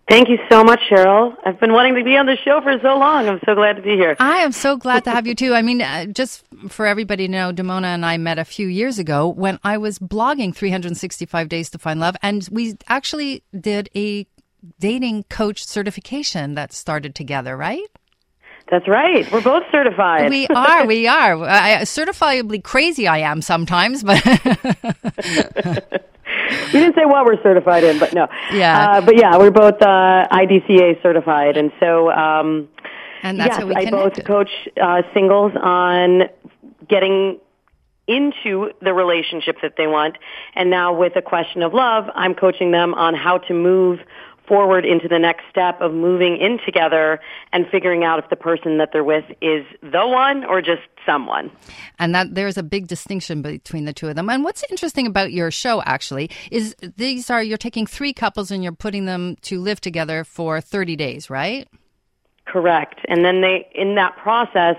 Thank 0.09 0.27
you 0.27 0.39
so 0.49 0.63
much, 0.63 0.79
Cheryl. 0.89 1.35
I've 1.45 1.59
been 1.59 1.71
wanting 1.71 1.93
to 1.93 2.03
be 2.03 2.17
on 2.17 2.25
the 2.25 2.35
show 2.35 2.61
for 2.61 2.75
so 2.81 2.97
long. 2.97 3.29
I'm 3.29 3.39
so 3.45 3.53
glad 3.53 3.75
to 3.75 3.83
be 3.83 3.91
here. 3.91 4.15
I 4.19 4.37
am 4.37 4.51
so 4.51 4.75
glad 4.75 5.03
to 5.03 5.11
have 5.11 5.27
you 5.27 5.35
too. 5.35 5.53
I 5.53 5.61
mean, 5.61 5.83
uh, 5.83 6.07
just 6.07 6.43
for 6.67 6.87
everybody 6.87 7.27
to 7.27 7.31
know, 7.31 7.53
Damona 7.53 7.93
and 7.93 8.03
I 8.03 8.17
met 8.17 8.39
a 8.39 8.45
few 8.45 8.65
years 8.65 8.97
ago 8.97 9.27
when 9.27 9.59
I 9.63 9.77
was 9.77 9.99
blogging 9.99 10.55
365 10.55 11.47
Days 11.47 11.69
to 11.69 11.77
Find 11.77 11.99
Love, 11.99 12.15
and 12.23 12.49
we 12.51 12.75
actually 12.87 13.43
did 13.57 13.91
a 13.95 14.25
dating 14.79 15.25
coach 15.29 15.63
certification 15.63 16.55
that 16.55 16.73
started 16.73 17.13
together, 17.13 17.55
right? 17.55 17.85
That's 18.71 18.87
right. 18.87 19.31
We're 19.31 19.41
both 19.41 19.63
certified. 19.71 20.31
We 20.31 20.47
are. 20.47 20.87
We 20.87 21.07
are. 21.07 21.43
I, 21.43 21.81
certifiably 21.81 22.63
crazy 22.63 23.07
I 23.07 23.19
am 23.19 23.43
sometimes, 23.43 24.03
but. 24.03 24.23
you 26.49 26.79
didn't 26.79 26.95
say 26.95 27.05
what 27.05 27.25
we're 27.25 27.41
certified 27.41 27.83
in, 27.83 27.99
but 27.99 28.13
no. 28.13 28.27
Yeah. 28.51 28.91
Uh, 28.91 29.01
but 29.01 29.17
yeah, 29.17 29.37
we're 29.37 29.51
both 29.51 29.81
uh, 29.81 30.27
IDCA 30.31 31.01
certified, 31.01 31.57
and 31.57 31.71
so. 31.79 32.11
Um, 32.11 32.69
and 33.21 33.39
that's 33.39 33.49
yes, 33.49 33.59
how 33.59 33.65
we 33.67 33.75
I 33.75 33.89
both 33.89 34.23
coach 34.25 34.49
uh, 34.81 35.01
singles 35.13 35.51
on 35.61 36.23
getting 36.87 37.39
into 38.07 38.71
the 38.81 38.93
relationship 38.93 39.57
that 39.61 39.73
they 39.77 39.87
want, 39.87 40.17
and 40.55 40.69
now 40.69 40.93
with 40.93 41.15
a 41.15 41.21
question 41.21 41.61
of 41.61 41.73
love, 41.73 42.05
I'm 42.15 42.33
coaching 42.33 42.71
them 42.71 42.93
on 42.93 43.13
how 43.13 43.37
to 43.39 43.53
move 43.53 43.99
forward 44.49 44.85
into 44.85 45.07
the 45.07 45.19
next 45.19 45.43
step 45.49 45.79
of 45.79 45.93
moving 45.93 46.35
in 46.35 46.59
together 46.65 47.21
and 47.53 47.65
figuring 47.71 48.03
out 48.03 48.19
if 48.19 48.29
the 48.29 48.35
person 48.35 48.79
that 48.79 48.89
they're 48.91 49.03
with 49.03 49.23
is 49.41 49.65
the 49.81 50.05
one 50.05 50.43
or 50.43 50.61
just 50.61 50.81
someone. 51.05 51.51
And 51.99 52.13
that 52.15 52.35
there's 52.35 52.57
a 52.57 52.63
big 52.63 52.87
distinction 52.87 53.41
between 53.41 53.85
the 53.85 53.93
two 53.93 54.09
of 54.09 54.15
them. 54.15 54.29
And 54.29 54.43
what's 54.43 54.65
interesting 54.69 55.07
about 55.07 55.31
your 55.31 55.51
show 55.51 55.81
actually 55.83 56.29
is 56.51 56.75
these 56.97 57.29
are 57.29 57.41
you're 57.41 57.57
taking 57.57 57.85
three 57.85 58.11
couples 58.11 58.51
and 58.51 58.63
you're 58.63 58.73
putting 58.73 59.05
them 59.05 59.37
to 59.43 59.61
live 59.61 59.79
together 59.79 60.23
for 60.23 60.59
30 60.59 60.95
days, 60.95 61.29
right? 61.29 61.69
Correct. 62.45 62.99
And 63.07 63.23
then 63.23 63.41
they 63.41 63.69
in 63.75 63.95
that 63.95 64.17
process 64.17 64.75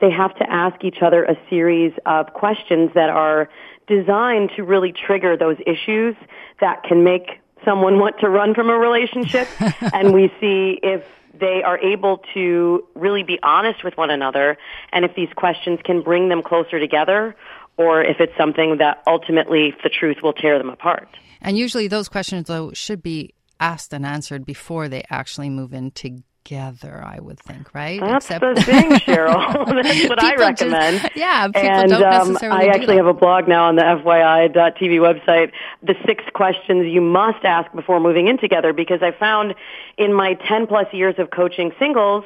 they 0.00 0.10
have 0.10 0.34
to 0.36 0.50
ask 0.50 0.82
each 0.82 1.02
other 1.02 1.24
a 1.24 1.36
series 1.50 1.92
of 2.06 2.32
questions 2.32 2.90
that 2.94 3.10
are 3.10 3.50
designed 3.86 4.50
to 4.56 4.62
really 4.62 4.92
trigger 4.92 5.36
those 5.36 5.56
issues 5.66 6.14
that 6.60 6.82
can 6.84 7.04
make 7.04 7.40
someone 7.64 7.98
want 7.98 8.18
to 8.20 8.28
run 8.28 8.54
from 8.54 8.70
a 8.70 8.78
relationship 8.78 9.48
and 9.92 10.12
we 10.12 10.32
see 10.40 10.78
if 10.82 11.04
they 11.38 11.62
are 11.64 11.78
able 11.78 12.22
to 12.34 12.86
really 12.94 13.22
be 13.22 13.38
honest 13.42 13.84
with 13.84 13.96
one 13.96 14.10
another 14.10 14.58
and 14.92 15.04
if 15.04 15.14
these 15.14 15.28
questions 15.36 15.78
can 15.84 16.02
bring 16.02 16.28
them 16.28 16.42
closer 16.42 16.78
together 16.78 17.34
or 17.76 18.02
if 18.02 18.20
it's 18.20 18.36
something 18.36 18.76
that 18.78 19.02
ultimately 19.06 19.74
the 19.82 19.88
truth 19.88 20.18
will 20.22 20.34
tear 20.34 20.58
them 20.58 20.68
apart. 20.68 21.08
And 21.40 21.56
usually 21.56 21.88
those 21.88 22.08
questions 22.08 22.48
though 22.48 22.72
should 22.72 23.02
be 23.02 23.34
asked 23.58 23.92
and 23.92 24.04
answered 24.04 24.44
before 24.44 24.88
they 24.88 25.04
actually 25.10 25.50
move 25.50 25.72
in 25.72 25.90
together 25.90 26.24
together, 26.44 27.02
I 27.04 27.20
would 27.20 27.38
think, 27.40 27.74
right? 27.74 28.00
That's 28.00 28.26
Except 28.26 28.56
the 28.56 28.62
thing, 28.62 28.90
Cheryl. 28.92 29.82
That's 29.82 30.08
what 30.08 30.22
I 30.22 30.34
recommend. 30.36 31.00
Just, 31.00 31.16
yeah, 31.16 31.46
people 31.46 31.62
and, 31.62 31.90
don't 31.90 32.02
um, 32.02 32.28
necessarily. 32.28 32.68
I 32.68 32.72
actually 32.72 32.96
have 32.96 33.06
a 33.06 33.14
blog 33.14 33.48
now 33.48 33.64
on 33.66 33.76
the 33.76 33.82
FYI.tv 33.82 34.98
website. 34.98 35.52
The 35.82 35.94
six 36.06 36.24
questions 36.34 36.86
you 36.86 37.00
must 37.00 37.44
ask 37.44 37.72
before 37.72 38.00
moving 38.00 38.28
in 38.28 38.38
together, 38.38 38.72
because 38.72 39.02
I 39.02 39.12
found 39.12 39.54
in 39.96 40.12
my 40.12 40.34
10 40.34 40.66
plus 40.66 40.86
years 40.92 41.14
of 41.18 41.30
coaching 41.30 41.72
singles 41.78 42.24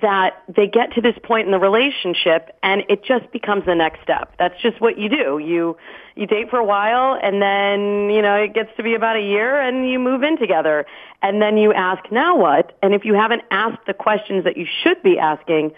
that 0.00 0.42
they 0.48 0.66
get 0.66 0.92
to 0.94 1.02
this 1.02 1.14
point 1.22 1.46
in 1.46 1.52
the 1.52 1.58
relationship 1.58 2.56
and 2.62 2.82
it 2.88 3.04
just 3.04 3.30
becomes 3.30 3.66
the 3.66 3.74
next 3.74 4.02
step. 4.02 4.32
That's 4.38 4.60
just 4.62 4.80
what 4.80 4.98
you 4.98 5.10
do. 5.10 5.38
You 5.38 5.76
you 6.14 6.26
date 6.26 6.48
for 6.50 6.58
a 6.58 6.64
while 6.64 7.18
and 7.22 7.42
then, 7.42 8.10
you 8.10 8.22
know, 8.22 8.34
it 8.36 8.54
gets 8.54 8.70
to 8.76 8.82
be 8.82 8.94
about 8.94 9.16
a 9.16 9.20
year 9.20 9.60
and 9.60 9.88
you 9.88 9.98
move 9.98 10.22
in 10.22 10.38
together. 10.38 10.86
And 11.22 11.40
then 11.42 11.56
you 11.56 11.72
ask, 11.72 12.10
now 12.10 12.36
what? 12.36 12.76
And 12.82 12.94
if 12.94 13.04
you 13.04 13.14
haven't 13.14 13.42
asked 13.50 13.86
the 13.86 13.94
questions 13.94 14.44
that 14.44 14.56
you 14.56 14.66
should 14.82 15.02
be 15.02 15.18
asking 15.18 15.72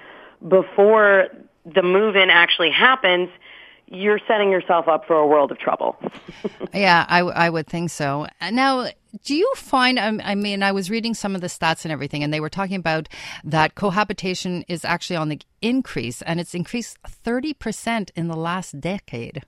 before 0.47 1.29
the 1.65 1.83
move 1.83 2.17
in 2.17 2.31
actually 2.31 2.71
happens, 2.71 3.29
you're 3.87 4.21
setting 4.27 4.51
yourself 4.51 4.89
up 4.89 5.07
for 5.07 5.17
a 5.17 5.27
world 5.27 5.51
of 5.51 5.59
trouble. 5.59 5.97
yeah, 6.75 7.05
I, 7.09 7.21
I 7.21 7.51
would 7.51 7.67
think 7.67 7.91
so. 7.91 8.27
Now, 8.51 8.89
do 9.23 9.35
you 9.35 9.51
find, 9.57 9.99
I 9.99 10.35
mean, 10.35 10.63
I 10.63 10.73
was 10.73 10.91
reading 10.91 11.15
some 11.15 11.35
of 11.35 11.41
the 11.41 11.47
stats 11.47 11.85
and 11.85 11.93
everything, 11.93 12.23
and 12.23 12.33
they 12.33 12.41
were 12.41 12.49
talking 12.49 12.77
about 12.77 13.09
that 13.45 13.75
cohabitation 13.75 14.65
is 14.69 14.85
actually 14.85 15.17
on 15.17 15.29
the 15.29 15.41
increase, 15.63 16.23
and 16.23 16.41
it's 16.41 16.55
increased 16.55 16.99
30% 17.25 18.11
in 18.17 18.29
the 18.29 18.37
last 18.37 18.81
decade. 18.81 19.43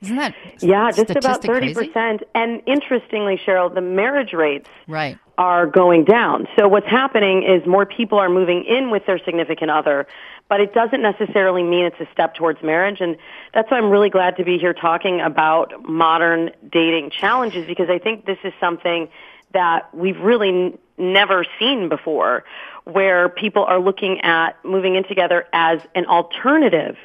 Isn't 0.00 0.16
that 0.16 0.34
yeah, 0.60 0.90
just 0.90 1.10
about 1.10 1.42
thirty 1.42 1.72
percent? 1.72 2.24
And 2.34 2.60
interestingly, 2.66 3.40
Cheryl, 3.46 3.72
the 3.72 3.80
marriage 3.80 4.34
rates 4.34 4.68
right. 4.86 5.18
Are 5.36 5.66
going 5.66 6.04
down. 6.04 6.46
So 6.56 6.68
what's 6.68 6.86
happening 6.86 7.42
is 7.42 7.66
more 7.66 7.86
people 7.86 8.18
are 8.18 8.28
moving 8.28 8.64
in 8.64 8.90
with 8.90 9.06
their 9.06 9.18
significant 9.18 9.70
other, 9.70 10.06
but 10.48 10.60
it 10.60 10.72
doesn't 10.74 11.02
necessarily 11.02 11.62
mean 11.62 11.86
it's 11.86 12.00
a 12.00 12.08
step 12.12 12.34
towards 12.34 12.62
marriage. 12.62 13.00
And 13.00 13.16
that's 13.52 13.70
why 13.70 13.78
I'm 13.78 13.90
really 13.90 14.10
glad 14.10 14.36
to 14.36 14.44
be 14.44 14.58
here 14.58 14.74
talking 14.74 15.20
about 15.20 15.82
modern 15.88 16.50
dating 16.70 17.10
challenges 17.10 17.66
because 17.66 17.90
I 17.90 17.98
think 17.98 18.26
this 18.26 18.38
is 18.44 18.52
something 18.60 19.08
that 19.52 19.94
we've 19.94 20.20
really 20.20 20.48
n- 20.48 20.78
never 20.98 21.44
seen 21.58 21.88
before, 21.88 22.44
where 22.84 23.28
people 23.28 23.64
are 23.64 23.80
looking 23.80 24.20
at 24.20 24.62
moving 24.64 24.94
in 24.94 25.04
together 25.04 25.46
as 25.52 25.80
an 25.94 26.06
alternative 26.06 26.96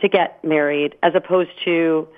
to 0.00 0.08
get 0.08 0.42
married, 0.44 0.96
as 1.02 1.14
opposed 1.14 1.50
to 1.64 2.08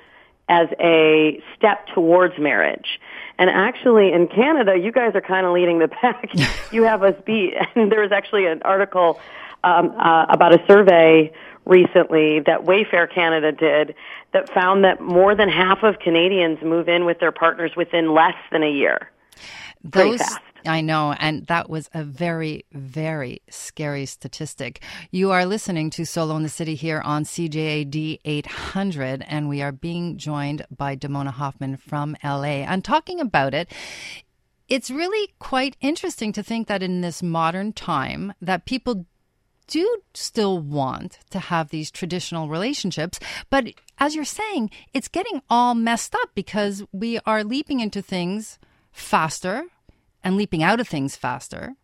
as 0.48 0.68
a 0.80 1.42
step 1.56 1.86
towards 1.88 2.38
marriage. 2.38 3.00
And 3.38 3.50
actually 3.50 4.12
in 4.12 4.28
Canada, 4.28 4.76
you 4.76 4.92
guys 4.92 5.14
are 5.14 5.20
kind 5.20 5.46
of 5.46 5.52
leading 5.52 5.78
the 5.78 5.88
pack. 5.88 6.30
you 6.72 6.84
have 6.84 7.02
us 7.02 7.14
beat. 7.24 7.54
And 7.74 7.90
there 7.90 8.00
was 8.00 8.12
actually 8.12 8.46
an 8.46 8.62
article 8.62 9.20
um, 9.64 9.90
uh, 9.98 10.26
about 10.28 10.54
a 10.54 10.64
survey 10.66 11.32
recently 11.64 12.40
that 12.40 12.64
Wayfair 12.64 13.12
Canada 13.12 13.52
did 13.52 13.94
that 14.32 14.48
found 14.54 14.84
that 14.84 15.00
more 15.00 15.34
than 15.34 15.48
half 15.48 15.82
of 15.82 15.98
Canadians 15.98 16.62
move 16.62 16.88
in 16.88 17.04
with 17.04 17.18
their 17.18 17.32
partners 17.32 17.72
within 17.76 18.14
less 18.14 18.36
than 18.52 18.62
a 18.62 18.70
year. 18.70 19.10
Those, 19.84 20.20
I 20.66 20.80
know, 20.80 21.14
and 21.18 21.46
that 21.46 21.70
was 21.70 21.88
a 21.94 22.02
very, 22.02 22.64
very 22.72 23.42
scary 23.48 24.06
statistic. 24.06 24.82
You 25.10 25.30
are 25.30 25.46
listening 25.46 25.90
to 25.90 26.04
Solo 26.04 26.36
in 26.36 26.42
the 26.42 26.48
City 26.48 26.74
here 26.74 27.00
on 27.00 27.24
CJAD 27.24 28.20
800, 28.24 29.24
and 29.26 29.48
we 29.48 29.62
are 29.62 29.72
being 29.72 30.16
joined 30.16 30.66
by 30.74 30.96
Damona 30.96 31.30
Hoffman 31.30 31.76
from 31.76 32.16
LA 32.22 32.64
and 32.64 32.84
talking 32.84 33.20
about 33.20 33.54
it. 33.54 33.70
It's 34.68 34.90
really 34.90 35.34
quite 35.38 35.76
interesting 35.80 36.32
to 36.32 36.42
think 36.42 36.66
that 36.68 36.82
in 36.82 37.00
this 37.00 37.22
modern 37.22 37.72
time 37.72 38.34
that 38.40 38.64
people 38.64 39.06
do 39.68 40.00
still 40.14 40.58
want 40.58 41.18
to 41.30 41.38
have 41.38 41.70
these 41.70 41.90
traditional 41.90 42.48
relationships, 42.48 43.18
but 43.50 43.66
as 43.98 44.14
you're 44.14 44.24
saying, 44.24 44.70
it's 44.92 45.08
getting 45.08 45.42
all 45.50 45.74
messed 45.74 46.14
up 46.14 46.30
because 46.34 46.84
we 46.92 47.18
are 47.26 47.44
leaping 47.44 47.80
into 47.80 48.02
things 48.02 48.58
faster 48.92 49.66
and 50.26 50.36
leaping 50.36 50.64
out 50.64 50.80
of 50.80 50.88
things 50.88 51.14
faster. 51.14 51.74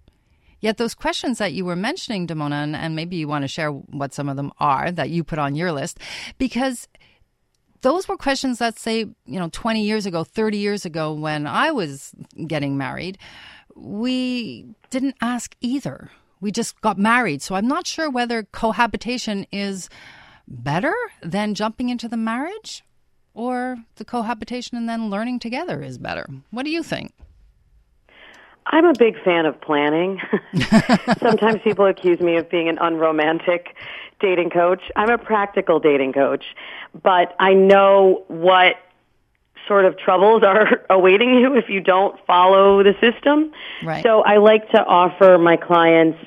Yet 0.59 0.77
those 0.77 0.97
questions 0.97 1.39
that 1.39 1.53
you 1.53 1.65
were 1.65 1.77
mentioning, 1.77 2.27
Damona, 2.27 2.65
and, 2.65 2.75
and 2.75 2.97
maybe 2.97 3.15
you 3.15 3.29
want 3.29 3.43
to 3.43 3.49
share 3.49 3.71
what 3.71 4.13
some 4.13 4.29
of 4.29 4.35
them 4.35 4.51
are 4.59 4.91
that 4.91 5.11
you 5.11 5.23
put 5.23 5.39
on 5.39 5.55
your 5.55 5.71
list, 5.71 6.01
because 6.39 6.89
those 7.83 8.09
were 8.09 8.17
questions 8.17 8.59
that 8.59 8.81
say, 8.81 8.99
you 8.99 9.39
know, 9.39 9.49
20 9.53 9.85
years 9.85 10.07
ago, 10.07 10.25
30 10.25 10.59
years 10.59 10.85
ago 10.85 11.13
when 11.13 11.47
I 11.47 11.71
was 11.71 12.13
getting 12.49 12.77
married, 12.77 13.17
we 13.77 14.67
didn't 14.91 15.15
ask 15.21 15.55
either. 15.61 16.11
We 16.41 16.51
just 16.51 16.81
got 16.81 16.99
married. 16.99 17.43
So 17.43 17.55
I'm 17.55 17.69
not 17.69 17.87
sure 17.87 18.11
whether 18.11 18.43
cohabitation 18.43 19.47
is 19.53 19.89
better 20.49 20.95
than 21.23 21.55
jumping 21.55 21.91
into 21.91 22.09
the 22.09 22.17
marriage 22.17 22.83
or 23.35 23.77
the 23.97 24.05
cohabitation 24.05 24.77
and 24.77 24.89
then 24.89 25.11
learning 25.11 25.39
together 25.39 25.81
is 25.81 25.97
better. 25.97 26.27
What 26.51 26.65
do 26.65 26.71
you 26.71 26.83
think? 26.83 27.13
I'm 28.67 28.85
a 28.85 28.93
big 28.93 29.23
fan 29.23 29.47
of 29.47 29.61
planning. 29.61 30.21
Sometimes 31.21 31.61
people 31.63 31.87
accuse 31.87 32.21
me 32.21 32.37
of 32.37 32.49
being 32.49 32.69
an 32.69 32.79
unromantic 32.81 33.77
dating 34.21 34.51
coach. 34.51 34.83
I'm 34.97 35.11
a 35.11 35.19
practical 35.19 35.81
dating 35.81 36.13
coach, 36.13 36.45
but 37.03 37.35
I 37.39 37.55
know 37.55 38.25
what 38.29 38.77
sort 39.67 39.85
of 39.85 39.99
troubles 39.99 40.43
are 40.43 40.85
awaiting 40.91 41.35
you 41.35 41.55
if 41.57 41.69
you 41.69 41.81
don't 41.81 42.19
follow 42.27 42.83
the 42.83 42.95
system. 43.01 43.53
Right. 43.83 44.03
So 44.03 44.23
I 44.23 44.39
like 44.39 44.71
to 44.71 44.85
offer 44.85 45.39
my 45.39 45.57
clients 45.57 46.19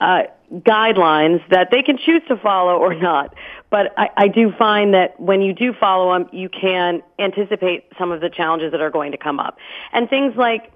uh, 0.00 0.22
guidelines 0.52 1.48
that 1.50 1.70
they 1.70 1.82
can 1.82 1.96
choose 1.96 2.22
to 2.28 2.36
follow 2.36 2.76
or 2.76 2.94
not. 2.94 3.34
But 3.70 3.94
I, 3.96 4.10
I 4.16 4.28
do 4.28 4.52
find 4.58 4.92
that 4.92 5.18
when 5.18 5.40
you 5.40 5.54
do 5.54 5.72
follow 5.72 6.12
them, 6.12 6.28
you 6.32 6.48
can 6.48 7.02
anticipate 7.18 7.84
some 7.98 8.12
of 8.12 8.20
the 8.20 8.28
challenges 8.28 8.72
that 8.72 8.80
are 8.80 8.90
going 8.90 9.12
to 9.12 9.18
come 9.18 9.40
up. 9.40 9.56
And 9.92 10.10
things 10.10 10.34
like 10.36 10.72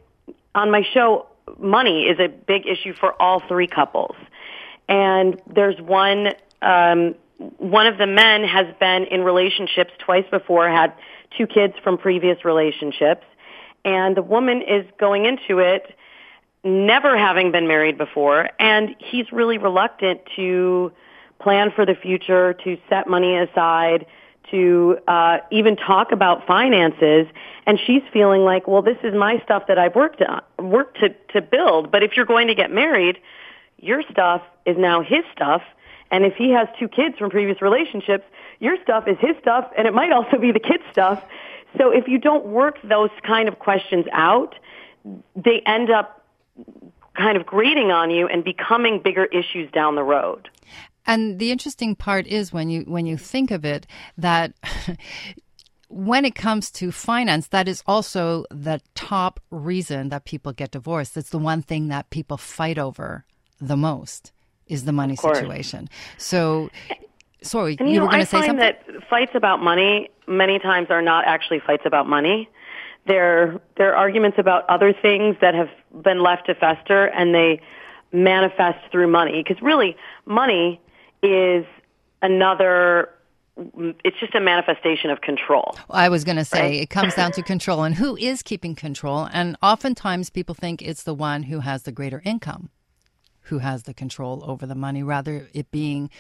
on 0.57 0.71
my 0.71 0.83
show, 0.93 1.27
money 1.59 2.05
is 2.05 2.19
a 2.19 2.29
big 2.29 2.67
issue 2.67 2.95
for 2.95 3.21
all 3.23 3.41
three 3.47 3.69
couples. 3.69 4.17
And 4.89 5.41
there's 5.47 5.81
one, 5.81 6.29
um, 6.63 7.15
one 7.59 7.87
of 7.87 7.99
the 7.99 8.07
men 8.07 8.43
has 8.45 8.67
been 8.81 9.05
in 9.05 9.23
relationships 9.23 9.93
twice 9.99 10.25
before, 10.31 10.69
had 10.69 10.95
two 11.37 11.47
kids 11.47 11.75
from 11.85 11.99
previous 11.99 12.45
relationships, 12.45 13.25
and 13.85 14.17
the 14.17 14.23
woman 14.23 14.63
is 14.63 14.85
going 14.99 15.27
into 15.27 15.59
it 15.59 15.95
never 16.65 17.17
having 17.17 17.53
been 17.53 17.69
married 17.69 17.99
before, 17.99 18.49
and 18.59 18.97
he's 18.99 19.31
really 19.31 19.59
reluctant 19.59 20.21
to 20.35 20.91
plan 21.39 21.71
for 21.71 21.87
the 21.87 21.95
future, 21.95 22.55
to 22.65 22.77
set 22.89 23.07
money 23.07 23.37
aside, 23.37 24.07
to 24.51 24.99
uh, 25.09 25.39
even 25.51 25.77
talk 25.77 26.13
about 26.13 26.47
finances. 26.47 27.27
And 27.67 27.79
she's 27.85 28.03
feeling 28.13 28.43
like, 28.43 28.69
well, 28.69 28.83
this 28.83 28.99
is 29.03 29.15
my 29.15 29.41
stuff 29.45 29.65
that 29.69 29.79
I've 29.79 29.95
worked 29.95 30.23
on, 30.23 30.43
worked 30.59 31.01
to 31.01 31.11
to 31.33 31.43
build. 31.43 31.91
But 31.91 32.03
if 32.03 32.17
you're 32.17 32.27
going 32.27 32.49
to 32.49 32.55
get 32.55 32.71
married, 32.71 33.19
your 33.79 34.03
stuff 34.11 34.43
is 34.65 34.77
now 34.79 35.03
his 35.03 35.25
stuff. 35.33 35.63
And 36.11 36.25
if 36.25 36.35
he 36.37 36.51
has 36.51 36.69
two 36.79 36.89
kids 36.89 37.19
from 37.19 37.31
previous 37.31 37.61
relationships, 37.61 38.25
your 38.61 38.77
stuff 38.83 39.09
is 39.09 39.19
his 39.21 39.37
stuff, 39.41 39.71
and 39.77 39.87
it 39.87 39.95
might 39.95 40.13
also 40.19 40.39
be 40.39 40.53
the 40.53 40.61
kids' 40.61 40.85
stuff. 40.93 41.23
So 41.77 41.91
if 41.91 42.09
you 42.09 42.19
don't 42.19 42.47
work 42.47 42.79
those 42.83 43.11
kind 43.23 43.49
of 43.49 43.59
questions 43.59 44.07
out, 44.13 44.55
they 45.35 45.63
end 45.67 45.91
up 45.91 46.25
kind 47.15 47.37
of 47.37 47.47
grating 47.47 47.91
on 47.91 48.11
you 48.11 48.27
and 48.29 48.45
becoming 48.45 49.01
bigger 49.01 49.25
issues 49.25 49.71
down 49.73 49.95
the 49.95 50.03
road. 50.03 50.49
And 51.07 51.39
the 51.39 51.51
interesting 51.51 51.95
part 51.95 52.27
is 52.27 52.53
when 52.53 52.71
you 52.71 52.83
when 52.83 53.07
you 53.07 53.17
think 53.17 53.51
of 53.51 53.65
it 53.65 53.87
that 54.19 54.53
when 55.89 56.25
it 56.25 56.35
comes 56.35 56.71
to 56.73 56.91
finance, 56.91 57.49
that 57.49 57.69
is 57.69 57.83
also 57.87 58.45
the 58.51 58.81
top 58.95 59.41
reason 59.51 60.09
that 60.09 60.25
people 60.25 60.53
get 60.53 60.73
divorced. 60.73 61.17
It's 61.17 61.31
the 61.31 61.39
one 61.39 61.63
thing 61.63 61.89
that 61.89 62.11
people 62.11 62.37
fight 62.37 62.79
over 62.79 63.25
the 63.61 63.77
most 63.77 64.33
is 64.67 64.85
the 64.85 64.93
money 64.93 65.17
situation. 65.17 65.89
So, 66.19 66.71
sorry, 67.43 67.77
and, 67.79 67.89
you, 67.89 67.95
you 67.95 68.01
know, 68.01 68.07
were 68.07 68.11
going 68.11 68.21
to 68.21 68.27
say 68.27 68.39
find 68.39 68.47
something. 68.47 68.77
that 68.97 69.09
fights 69.09 69.33
about 69.35 69.63
money 69.63 70.11
many 70.27 70.59
times 70.59 70.89
are 70.91 71.03
not 71.03 71.25
actually 71.27 71.61
fights 71.61 71.85
about 71.87 72.09
money. 72.09 72.49
They're 73.07 73.61
they're 73.77 73.95
arguments 73.95 74.39
about 74.39 74.69
other 74.69 74.93
things 74.93 75.37
that 75.41 75.55
have 75.55 75.71
been 76.03 76.21
left 76.21 76.47
to 76.47 76.55
fester, 76.55 77.07
and 77.07 77.35
they 77.35 77.61
manifest 78.13 78.79
through 78.91 79.07
money. 79.07 79.45
Because 79.47 79.63
really, 79.63 79.97
money 80.25 80.81
is 81.29 81.67
another 82.23 83.11
it's 84.05 84.19
just 84.21 84.35
a 84.35 84.41
manifestation 84.41 85.09
of 85.09 85.23
control. 85.23 85.75
I 85.89 86.11
was 86.11 86.25
going 86.25 86.37
to 86.37 86.45
say 86.45 86.61
Right. 86.61 86.75
it 86.83 86.91
comes 86.91 87.15
down 87.15 87.33
to 87.33 87.43
control 87.43 87.85
and 87.85 87.95
who 87.95 88.15
is 88.19 88.43
keeping 88.43 88.75
control. 88.75 89.27
And 89.33 89.57
oftentimes 89.63 90.29
people 90.29 90.55
think 90.55 90.83
it's 90.83 91.05
the 91.05 91.15
one 91.15 91.45
who 91.45 91.61
has 91.61 91.85
the 91.85 91.93
greater 91.93 92.21
income 92.25 92.69
who 93.49 93.59
has 93.59 93.85
the 93.85 93.95
control 93.95 94.43
over 94.45 94.67
the 94.67 94.75
money, 94.75 95.05
rather 95.05 95.47
it 95.55 95.71
being 95.71 96.11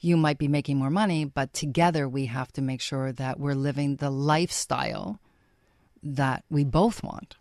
you 0.00 0.16
might 0.16 0.38
be 0.38 0.48
making 0.48 0.78
more 0.78 0.88
money, 0.90 1.26
but 1.26 1.52
together 1.52 2.08
we 2.08 2.24
have 2.24 2.50
to 2.52 2.62
make 2.62 2.80
sure 2.80 3.12
that 3.12 3.38
we're 3.38 3.54
living 3.54 3.96
the 3.96 4.08
lifestyle 4.08 5.20
that 6.02 6.42
we 6.50 6.64
both 6.64 7.02
want 7.04 7.36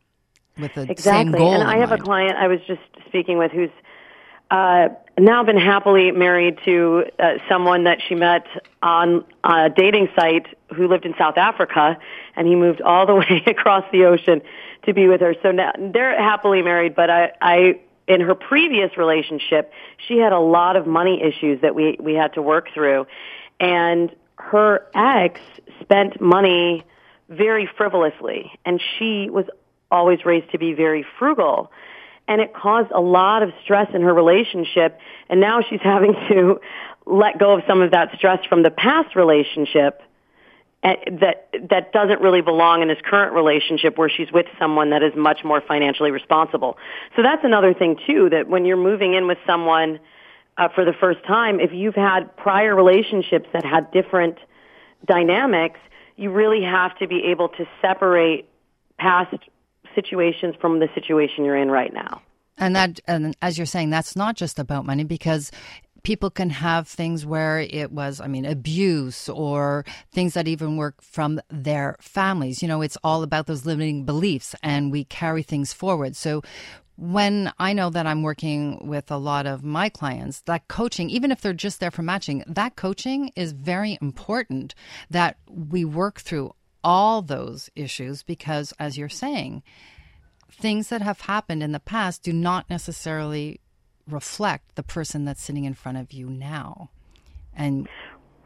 with 0.58 0.74
the 0.74 0.82
Exactly. 0.92 1.02
same 1.02 1.32
goal. 1.32 1.54
and 1.54 1.64
I 1.64 1.78
have 1.78 1.90
mind. 1.90 2.02
a 2.02 2.04
client 2.04 2.34
I 2.38 2.48
was 2.48 2.60
just 2.68 2.82
speaking 3.08 3.38
with 3.38 3.52
who's 3.52 3.70
uh, 4.52 4.90
now 5.18 5.44
been 5.44 5.58
happily 5.58 6.12
married 6.12 6.60
to 6.66 7.06
uh, 7.20 7.34
someone 7.48 7.84
that 7.84 8.00
she 8.08 8.16
met 8.16 8.48
on 8.82 9.26
a 9.44 9.70
dating 9.70 10.10
site 10.16 10.48
who 10.76 10.88
lived 10.88 11.06
in 11.06 11.14
South 11.18 11.38
Africa, 11.38 11.98
and 12.36 12.48
he 12.48 12.56
moved 12.56 12.82
all 12.82 13.06
the 13.06 13.16
way 13.16 13.44
across 13.46 13.84
the 13.92 14.06
ocean 14.06 14.42
to 14.86 14.94
be 14.94 15.08
with 15.08 15.22
her. 15.22 15.36
So 15.44 15.52
now 15.52 15.72
they're 15.78 16.18
happily 16.18 16.62
married, 16.62 16.96
but 16.96 17.10
I, 17.10 17.32
I 17.42 17.80
in 18.08 18.22
her 18.22 18.34
previous 18.34 18.98
relationship, 18.98 19.72
she 20.08 20.18
had 20.18 20.34
a 20.34 20.40
lot 20.40 20.76
of 20.76 20.88
money 20.88 21.22
issues 21.22 21.62
that 21.62 21.76
we 21.76 21.98
we 22.00 22.14
had 22.14 22.34
to 22.34 22.42
work 22.42 22.70
through, 22.74 23.06
and 23.60 24.16
her 24.38 24.88
ex 24.96 25.40
spent 25.82 26.20
money 26.20 26.84
very 27.30 27.70
frivolously, 27.78 28.52
and 28.66 28.82
she 28.98 29.30
was 29.30 29.46
always 29.92 30.26
raised 30.26 30.52
to 30.52 30.58
be 30.58 30.74
very 30.74 31.06
frugal. 31.18 31.72
And 32.30 32.40
it 32.40 32.54
caused 32.54 32.92
a 32.92 33.02
lot 33.02 33.44
of 33.44 33.52
stress 33.64 33.90
in 33.94 34.04
her 34.04 34.14
relationship, 34.14 35.00
and 35.30 35.42
now 35.42 35.62
she's 35.68 35.82
having 35.84 36.14
to 36.30 36.62
let 37.06 37.40
go 37.40 37.58
of 37.58 37.64
some 37.68 37.82
of 37.82 37.92
that 37.92 38.16
stress 38.16 38.46
from 38.46 38.64
the 38.64 38.70
past 38.70 39.16
relationship 39.16 40.02
eh, 40.84 40.94
that 41.20 41.50
that 41.70 41.92
doesn't 41.92 42.22
really 42.22 42.42
belong 42.42 42.84
in 42.84 42.88
this 42.88 43.00
current 43.04 43.34
relationship 43.34 43.98
where 43.98 44.10
she's 44.10 44.32
with 44.32 44.46
someone 44.60 44.92
that 44.92 45.02
is 45.02 45.14
much 45.16 45.44
more 45.44 45.60
financially 45.60 46.12
responsible. 46.12 46.78
So 47.16 47.24
that's 47.24 47.44
another 47.44 47.74
thing 47.74 47.98
too 48.06 48.30
that 48.30 48.48
when 48.48 48.64
you're 48.64 48.78
moving 48.78 49.16
in 49.16 49.26
with 49.26 49.40
someone 49.48 50.00
uh, 50.58 50.68
for 50.76 50.86
the 50.86 50.94
first 50.94 51.26
time, 51.26 51.60
if 51.60 51.72
you've 51.74 51.96
had 51.96 52.36
prior 52.38 52.76
relationships 52.76 53.48
that 53.54 53.66
had 53.66 53.90
different 53.92 54.38
dynamics, 55.08 55.80
you 56.16 56.30
really 56.30 56.62
have 56.62 56.96
to 57.00 57.08
be 57.08 57.26
able 57.32 57.50
to 57.50 57.66
separate 57.82 58.48
past 59.00 59.34
situations 59.96 60.56
from 60.60 60.80
the 60.80 60.88
situation 60.94 61.46
you're 61.46 61.58
in 61.58 61.70
right 61.70 61.94
now. 61.94 62.22
And 62.58 62.76
that, 62.76 63.00
and 63.08 63.36
as 63.42 63.58
you're 63.58 63.66
saying, 63.66 63.90
that's 63.90 64.16
not 64.16 64.36
just 64.36 64.60
about 64.60 64.86
money 64.86 65.04
because 65.04 65.52
people 66.04 66.30
can 66.30 66.50
have 66.50 66.88
things 66.88 67.26
where 67.26 67.60
it 67.60 67.92
was, 67.92 68.20
I 68.22 68.28
mean, 68.28 68.46
abuse 68.46 69.30
or 69.30 69.86
things 70.12 70.34
that 70.34 70.48
even 70.48 70.78
work 70.78 71.02
from 71.02 71.40
their 71.50 71.96
families. 72.00 72.62
You 72.62 72.68
know, 72.68 72.82
it's 72.82 72.98
all 73.04 73.24
about 73.24 73.48
those 73.48 73.66
limiting 73.66 74.06
beliefs 74.06 74.56
and 74.62 74.92
we 74.92 75.06
carry 75.06 75.44
things 75.44 75.74
forward. 75.74 76.16
So 76.16 76.42
when 76.98 77.52
I 77.58 77.72
know 77.72 77.90
that 77.90 78.06
I'm 78.06 78.24
working 78.24 78.86
with 78.86 79.10
a 79.10 79.18
lot 79.18 79.48
of 79.48 79.64
my 79.64 79.88
clients, 79.88 80.42
that 80.42 80.68
coaching, 80.68 81.10
even 81.10 81.32
if 81.32 81.40
they're 81.40 81.54
just 81.54 81.80
there 81.80 81.92
for 81.92 82.02
matching, 82.02 82.44
that 82.46 82.76
coaching 82.76 83.32
is 83.38 83.54
very 83.54 83.98
important 84.02 84.76
that 85.10 85.38
we 85.50 85.86
work 85.86 86.20
through 86.20 86.54
all 86.84 87.22
those 87.22 87.70
issues 87.76 88.24
because, 88.24 88.74
as 88.80 88.98
you're 88.98 89.10
saying, 89.10 89.64
things 90.52 90.90
that 90.90 91.02
have 91.02 91.22
happened 91.22 91.64
in 91.64 91.72
the 91.72 91.80
past 91.80 92.24
do 92.24 92.34
not 92.34 92.70
necessarily 92.70 93.60
reflect 94.08 94.76
the 94.76 94.84
person 94.84 95.26
that's 95.26 95.42
sitting 95.42 95.66
in 95.66 95.74
front 95.74 95.98
of 95.98 96.12
you 96.12 96.30
now. 96.30 96.90
And 97.56 97.88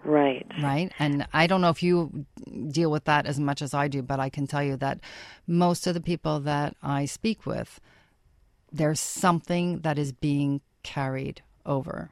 Right. 0.06 0.46
right? 0.62 0.92
And 1.00 1.26
I 1.34 1.48
don't 1.48 1.62
know 1.62 1.70
if 1.70 1.82
you 1.82 2.26
deal 2.70 2.92
with 2.92 3.06
that 3.06 3.26
as 3.26 3.40
much 3.40 3.62
as 3.62 3.74
I 3.74 3.88
do, 3.88 4.02
but 4.02 4.20
I 4.20 4.30
can 4.30 4.48
tell 4.48 4.64
you 4.64 4.76
that 4.78 5.00
most 5.48 5.88
of 5.88 5.94
the 5.94 6.02
people 6.02 6.42
that 6.42 6.76
I 6.84 7.06
speak 7.06 7.46
with, 7.46 7.80
there's 8.72 9.00
something 9.00 9.80
that 9.80 9.98
is 9.98 10.12
being 10.12 10.62
carried 10.84 11.42
over 11.66 12.10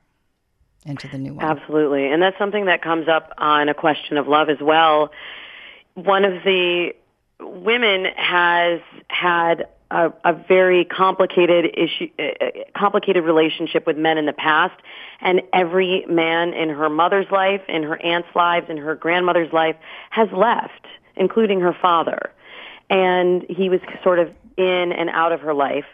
into 0.86 1.08
the 1.08 1.18
new 1.18 1.34
one. 1.34 1.46
Absolutely. 1.46 2.08
And 2.08 2.22
that's 2.22 2.38
something 2.38 2.66
that 2.66 2.82
comes 2.82 3.08
up 3.08 3.34
on 3.38 3.68
a 3.70 3.74
question 3.74 4.18
of 4.18 4.28
love 4.28 4.50
as 4.50 4.62
well. 4.62 5.12
One 5.96 6.26
of 6.26 6.44
the 6.44 6.94
women 7.40 8.06
has 8.16 8.82
had 9.08 9.66
a, 9.92 10.12
a 10.24 10.34
very 10.34 10.86
complicated 10.86 11.66
issue, 11.78 12.08
uh, 12.18 12.48
complicated 12.78 13.24
relationship 13.24 13.86
with 13.86 13.98
men 13.98 14.18
in 14.18 14.26
the 14.26 14.34
past, 14.34 14.80
and 15.20 15.42
every 15.54 16.06
man 16.08 16.54
in 16.54 16.70
her 16.70 16.90
mother's 16.90 17.30
life, 17.32 17.62
in 17.68 17.84
her 17.84 18.02
aunt's 18.02 18.30
lives, 18.34 18.68
in 18.70 18.78
her 18.78 18.96
grandmother's 18.96 19.52
life 19.52 19.76
has 20.10 20.30
left, 20.32 20.88
including 21.16 21.60
her 21.60 21.76
father. 21.80 22.32
And 22.90 23.46
he 23.50 23.70
was 23.70 23.82
sort 24.04 24.20
of 24.20 24.30
in 24.58 24.92
and 24.92 25.10
out 25.10 25.32
of 25.32 25.42
her 25.42 25.54
life. 25.54 25.86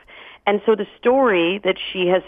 And 0.46 0.62
so 0.66 0.76
the 0.76 0.88
story 1.00 1.60
that 1.64 1.78
she 1.92 2.08
has 2.08 2.24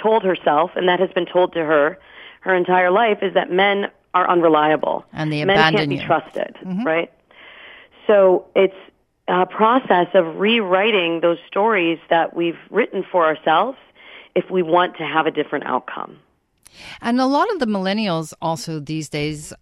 told 0.00 0.22
herself, 0.22 0.70
and 0.76 0.88
that 0.88 1.00
has 1.00 1.10
been 1.10 1.26
told 1.26 1.52
to 1.54 1.64
her 1.64 1.98
her 2.40 2.54
entire 2.54 2.90
life, 2.90 3.18
is 3.22 3.34
that 3.34 3.50
men 3.50 3.90
are 4.14 4.28
unreliable. 4.28 5.04
And 5.12 5.32
they 5.32 5.44
Men 5.44 5.56
abandon 5.56 5.78
can't 5.78 5.90
be 5.90 5.96
you. 5.96 6.06
trusted, 6.06 6.56
mm-hmm. 6.64 6.84
right? 6.84 7.12
So 8.06 8.46
it's 8.54 8.74
a 9.28 9.46
process 9.46 10.08
of 10.14 10.36
rewriting 10.36 11.20
those 11.20 11.38
stories 11.46 11.98
that 12.08 12.34
we've 12.34 12.58
written 12.70 13.04
for 13.10 13.24
ourselves 13.24 13.78
if 14.34 14.50
we 14.50 14.62
want 14.62 14.96
to 14.96 15.04
have 15.04 15.26
a 15.26 15.30
different 15.30 15.66
outcome. 15.66 16.18
And 17.00 17.20
a 17.20 17.26
lot 17.26 17.50
of 17.52 17.58
the 17.58 17.66
millennials 17.66 18.32
also 18.40 18.80
these 18.80 19.08
days 19.08 19.52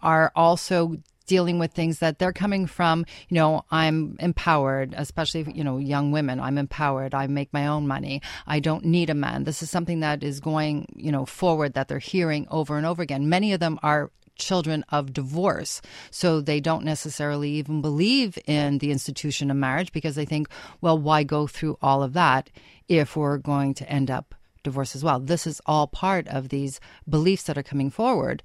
are 0.00 0.32
also 0.34 0.96
dealing 1.22 1.58
with 1.58 1.72
things 1.72 1.98
that 2.00 2.18
they're 2.18 2.32
coming 2.32 2.66
from, 2.66 3.04
you 3.28 3.34
know, 3.34 3.64
I'm 3.70 4.16
empowered, 4.20 4.94
especially, 4.96 5.46
you 5.54 5.64
know, 5.64 5.78
young 5.78 6.12
women. 6.12 6.40
I'm 6.40 6.58
empowered. 6.58 7.14
I 7.14 7.26
make 7.26 7.52
my 7.52 7.66
own 7.66 7.86
money. 7.86 8.22
I 8.46 8.60
don't 8.60 8.84
need 8.84 9.10
a 9.10 9.14
man. 9.14 9.44
This 9.44 9.62
is 9.62 9.70
something 9.70 10.00
that 10.00 10.22
is 10.22 10.40
going, 10.40 10.86
you 10.96 11.12
know, 11.12 11.24
forward 11.26 11.74
that 11.74 11.88
they're 11.88 11.98
hearing 11.98 12.46
over 12.50 12.76
and 12.76 12.86
over 12.86 13.02
again. 13.02 13.28
Many 13.28 13.52
of 13.52 13.60
them 13.60 13.78
are 13.82 14.10
children 14.36 14.84
of 14.90 15.12
divorce. 15.12 15.80
So 16.10 16.40
they 16.40 16.60
don't 16.60 16.84
necessarily 16.84 17.50
even 17.52 17.80
believe 17.80 18.38
in 18.46 18.78
the 18.78 18.90
institution 18.90 19.50
of 19.50 19.56
marriage 19.56 19.92
because 19.92 20.14
they 20.14 20.24
think, 20.24 20.48
well, 20.80 20.98
why 20.98 21.22
go 21.22 21.46
through 21.46 21.78
all 21.80 22.02
of 22.02 22.12
that 22.14 22.50
if 22.88 23.16
we're 23.16 23.38
going 23.38 23.74
to 23.74 23.88
end 23.88 24.10
up 24.10 24.34
divorced 24.62 24.96
as 24.96 25.04
well? 25.04 25.20
This 25.20 25.46
is 25.46 25.60
all 25.66 25.86
part 25.86 26.26
of 26.28 26.48
these 26.48 26.80
beliefs 27.08 27.44
that 27.44 27.58
are 27.58 27.62
coming 27.62 27.90
forward. 27.90 28.42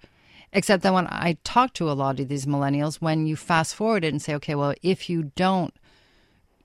Except 0.58 0.82
that 0.82 0.94
when 0.96 1.06
I 1.06 1.38
talk 1.44 1.74
to 1.74 1.88
a 1.88 1.94
lot 1.94 2.20
of 2.20 2.30
these 2.30 2.48
millennials, 2.48 2.96
when 2.96 3.28
you 3.28 3.36
fast 3.36 3.76
forward 3.76 4.04
it 4.04 4.12
and 4.12 4.20
say, 4.20 4.34
okay, 4.34 4.56
well, 4.56 4.74
if 4.82 5.08
you 5.08 5.32
don't, 5.36 5.72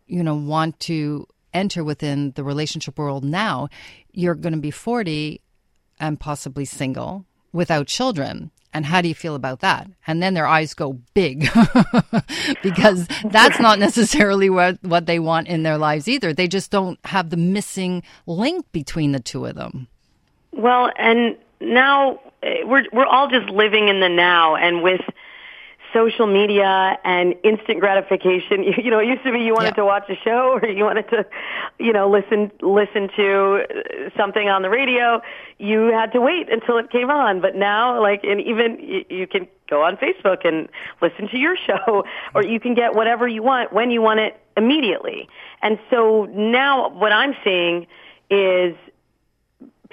you 0.06 0.22
know, 0.22 0.34
want 0.34 0.80
to 0.80 1.26
enter 1.52 1.84
within 1.84 2.30
the 2.30 2.42
relationship 2.42 2.98
world 2.98 3.22
now, 3.22 3.68
you're 4.10 4.34
going 4.34 4.54
to 4.54 4.58
be 4.58 4.70
40 4.70 5.42
and 6.00 6.18
possibly 6.18 6.64
single 6.64 7.26
without 7.52 7.86
children. 7.86 8.50
And 8.72 8.86
how 8.86 9.02
do 9.02 9.08
you 9.08 9.14
feel 9.14 9.34
about 9.34 9.60
that? 9.60 9.90
And 10.06 10.22
then 10.22 10.32
their 10.32 10.46
eyes 10.46 10.72
go 10.72 10.94
big 11.12 11.50
because 12.62 13.06
that's 13.26 13.60
not 13.60 13.78
necessarily 13.78 14.48
what, 14.48 14.82
what 14.82 15.04
they 15.04 15.18
want 15.18 15.48
in 15.48 15.64
their 15.64 15.76
lives 15.76 16.08
either. 16.08 16.32
They 16.32 16.48
just 16.48 16.70
don't 16.70 16.98
have 17.04 17.28
the 17.28 17.36
missing 17.36 18.04
link 18.26 18.64
between 18.72 19.12
the 19.12 19.20
two 19.20 19.44
of 19.44 19.54
them. 19.54 19.86
Well, 20.52 20.90
and 20.96 21.36
now 21.60 22.18
we're 22.64 22.84
we're 22.92 23.06
all 23.06 23.28
just 23.28 23.48
living 23.50 23.88
in 23.88 24.00
the 24.00 24.08
now, 24.08 24.56
and 24.56 24.82
with 24.82 25.00
social 25.92 26.26
media 26.26 26.98
and 27.04 27.34
instant 27.44 27.78
gratification, 27.80 28.62
you, 28.64 28.72
you 28.84 28.90
know, 28.90 28.98
it 28.98 29.06
used 29.06 29.22
to 29.24 29.32
be 29.32 29.40
you 29.40 29.54
wanted 29.54 29.68
Yeah. 29.76 29.82
to 29.82 29.84
watch 29.84 30.08
a 30.08 30.16
show 30.24 30.58
or 30.62 30.66
you 30.68 30.84
wanted 30.84 31.08
to, 31.10 31.26
you 31.78 31.92
know, 31.92 32.08
listen 32.10 32.50
listen 32.62 33.08
to 33.16 33.62
uh, 33.68 34.10
something 34.16 34.48
on 34.48 34.62
the 34.62 34.70
radio. 34.70 35.20
You 35.58 35.92
had 35.92 36.12
to 36.12 36.20
wait 36.20 36.50
until 36.50 36.78
it 36.78 36.90
came 36.90 37.10
on, 37.10 37.40
but 37.40 37.54
now, 37.54 38.00
like, 38.00 38.24
and 38.24 38.40
even 38.40 38.78
you, 38.80 39.04
you 39.10 39.26
can 39.26 39.46
go 39.68 39.82
on 39.82 39.96
Facebook 39.96 40.46
and 40.46 40.68
listen 41.00 41.28
to 41.28 41.38
your 41.38 41.56
show, 41.66 42.04
or 42.34 42.42
you 42.42 42.58
can 42.58 42.74
get 42.74 42.94
whatever 42.94 43.28
you 43.28 43.42
want 43.42 43.72
when 43.72 43.90
you 43.90 44.00
want 44.02 44.20
it 44.20 44.38
immediately. 44.56 45.28
And 45.62 45.78
so 45.90 46.24
now, 46.32 46.88
what 46.88 47.12
I'm 47.12 47.34
seeing 47.44 47.86
is 48.30 48.74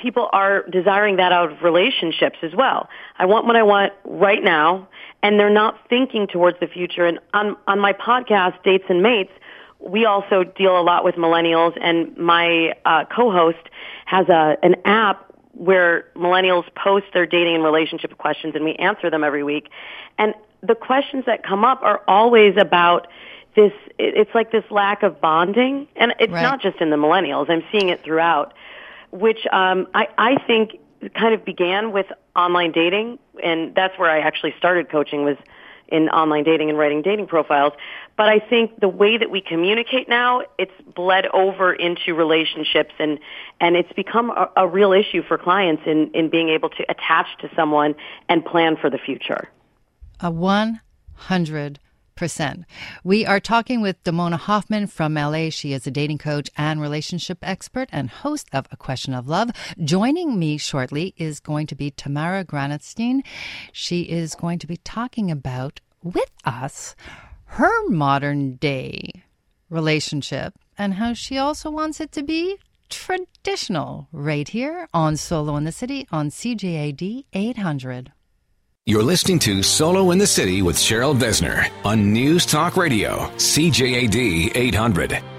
people 0.02 0.30
are 0.32 0.64
desiring 0.70 1.18
that 1.18 1.32
out 1.32 1.52
of 1.52 1.62
relationships 1.62 2.38
as 2.42 2.54
well. 2.56 2.90
I 3.18 3.26
want 3.26 3.46
what 3.46 3.56
I 3.56 3.64
want 3.64 3.94
right 4.06 4.44
now, 4.44 4.88
and 5.22 5.40
they're 5.40 5.50
not 5.50 5.78
thinking 5.90 6.28
towards 6.28 6.60
the 6.60 6.68
future. 6.68 7.06
And 7.06 7.20
on, 7.34 7.56
on 7.68 7.80
my 7.80 7.94
podcast, 7.94 8.64
Dates 8.64 8.86
and 8.90 9.04
Mates, 9.04 9.32
we 9.80 10.06
also 10.06 10.44
deal 10.44 10.80
a 10.80 10.82
lot 10.84 11.04
with 11.04 11.16
millennials, 11.16 11.78
and 11.82 12.18
my 12.18 12.74
uh, 12.86 13.06
co-host 13.06 13.60
has 14.06 14.28
a 14.30 14.58
an 14.64 14.76
app 14.86 15.26
where 15.54 16.06
millennials 16.16 16.64
post 16.76 17.06
their 17.14 17.26
dating 17.26 17.56
and 17.56 17.64
relationship 17.64 18.18
questions, 18.18 18.56
and 18.56 18.64
we 18.66 18.74
answer 18.76 19.10
them 19.10 19.24
every 19.24 19.44
week. 19.44 19.70
And 20.18 20.34
the 20.62 20.76
questions 20.76 21.26
that 21.26 21.44
come 21.44 21.64
up 21.64 21.82
are 21.82 22.02
always 22.08 22.56
about 22.58 23.08
this. 23.56 23.72
It's 23.98 24.34
like 24.34 24.52
this 24.52 24.64
lack 24.70 25.04
of 25.04 25.20
bonding, 25.22 25.88
and 25.96 26.14
it's 26.20 26.32
Right. 26.32 26.42
not 26.42 26.62
just 26.62 26.78
in 26.82 26.90
the 26.90 26.96
millennials. 26.98 27.50
I'm 27.50 27.64
seeing 27.72 27.90
it 27.90 28.04
throughout 28.04 28.54
which 29.12 29.46
um, 29.52 29.88
I, 29.94 30.08
I 30.18 30.36
think 30.46 30.80
kind 31.16 31.34
of 31.34 31.46
began 31.46 31.92
with 31.92 32.08
online 32.36 32.72
dating, 32.72 33.20
and 33.44 33.74
that's 33.76 33.98
where 33.98 34.10
I 34.10 34.20
actually 34.20 34.54
started 34.58 34.90
coaching 34.90 35.24
was 35.24 35.38
in 35.88 36.08
online 36.10 36.44
dating 36.44 36.70
and 36.70 36.78
writing 36.78 37.02
dating 37.02 37.28
profiles. 37.28 37.74
But 38.16 38.30
I 38.30 38.40
think 38.40 38.80
the 38.80 38.90
way 38.90 39.18
that 39.18 39.32
we 39.32 39.42
communicate 39.42 40.08
now, 40.08 40.42
it's 40.58 40.72
bled 40.96 41.26
over 41.28 41.74
into 41.74 42.14
relationships, 42.14 42.94
and 43.00 43.20
and 43.60 43.76
it's 43.76 43.92
become 43.94 44.30
a, 44.32 44.50
a 44.58 44.68
real 44.68 44.94
issue 44.94 45.24
for 45.24 45.38
clients 45.38 45.84
in 45.86 46.12
in 46.14 46.30
being 46.30 46.50
able 46.50 46.70
to 46.70 46.86
attach 46.90 47.28
to 47.40 47.50
someone 47.56 47.96
and 48.28 48.46
plan 48.46 48.76
for 48.76 48.90
the 48.90 48.98
future. 48.98 49.50
A 50.20 50.32
100%. 52.20 52.64
We 53.04 53.26
are 53.26 53.40
talking 53.40 53.82
with 53.82 54.04
Damona 54.04 54.38
Hoffman 54.38 54.88
from 54.88 55.14
LA. 55.14 55.50
She 55.50 55.74
is 55.74 55.88
a 55.88 55.92
dating 55.92 56.18
coach 56.18 56.50
and 56.58 56.82
relationship 56.82 57.40
expert 57.42 57.90
and 57.92 58.10
host 58.10 58.48
of 58.52 58.68
A 58.72 58.78
Question 58.78 59.14
of 59.14 59.28
Love. 59.28 59.52
Joining 59.84 60.38
me 60.38 60.58
shortly 60.58 61.14
is 61.18 61.40
going 61.40 61.68
to 61.68 61.76
be 61.76 61.92
Tamara 61.92 62.44
Granatstein. 62.44 63.24
She 63.72 64.02
is 64.02 64.36
going 64.36 64.60
to 64.60 64.68
be 64.68 64.78
talking 64.78 65.32
about 65.32 65.80
with 66.04 66.32
us 66.46 66.96
her 67.46 67.88
modern 67.90 68.56
day 68.56 69.24
relationship 69.70 70.54
and 70.78 70.96
how 70.96 71.14
she 71.14 71.38
also 71.38 71.70
wants 71.70 72.00
it 72.00 72.12
to 72.12 72.24
be 72.24 72.58
traditional 72.90 74.08
right 74.12 74.48
here 74.48 74.88
on 74.94 75.16
Solo 75.16 75.56
in 75.56 75.64
the 75.64 75.72
City 75.72 76.08
on 76.12 76.30
CJAD 76.30 77.26
800. 77.34 78.12
You're 78.90 79.04
listening 79.04 79.38
to 79.42 79.62
Solo 79.62 80.10
in 80.10 80.18
the 80.18 80.26
City 80.26 80.64
with 80.64 80.76
Cheryl 80.76 81.16
Besner 81.16 81.70
on 81.86 82.12
News 82.12 82.44
Talk 82.44 82.76
Radio, 82.76 83.28
CJAD 83.38 84.56
800. 84.56 85.39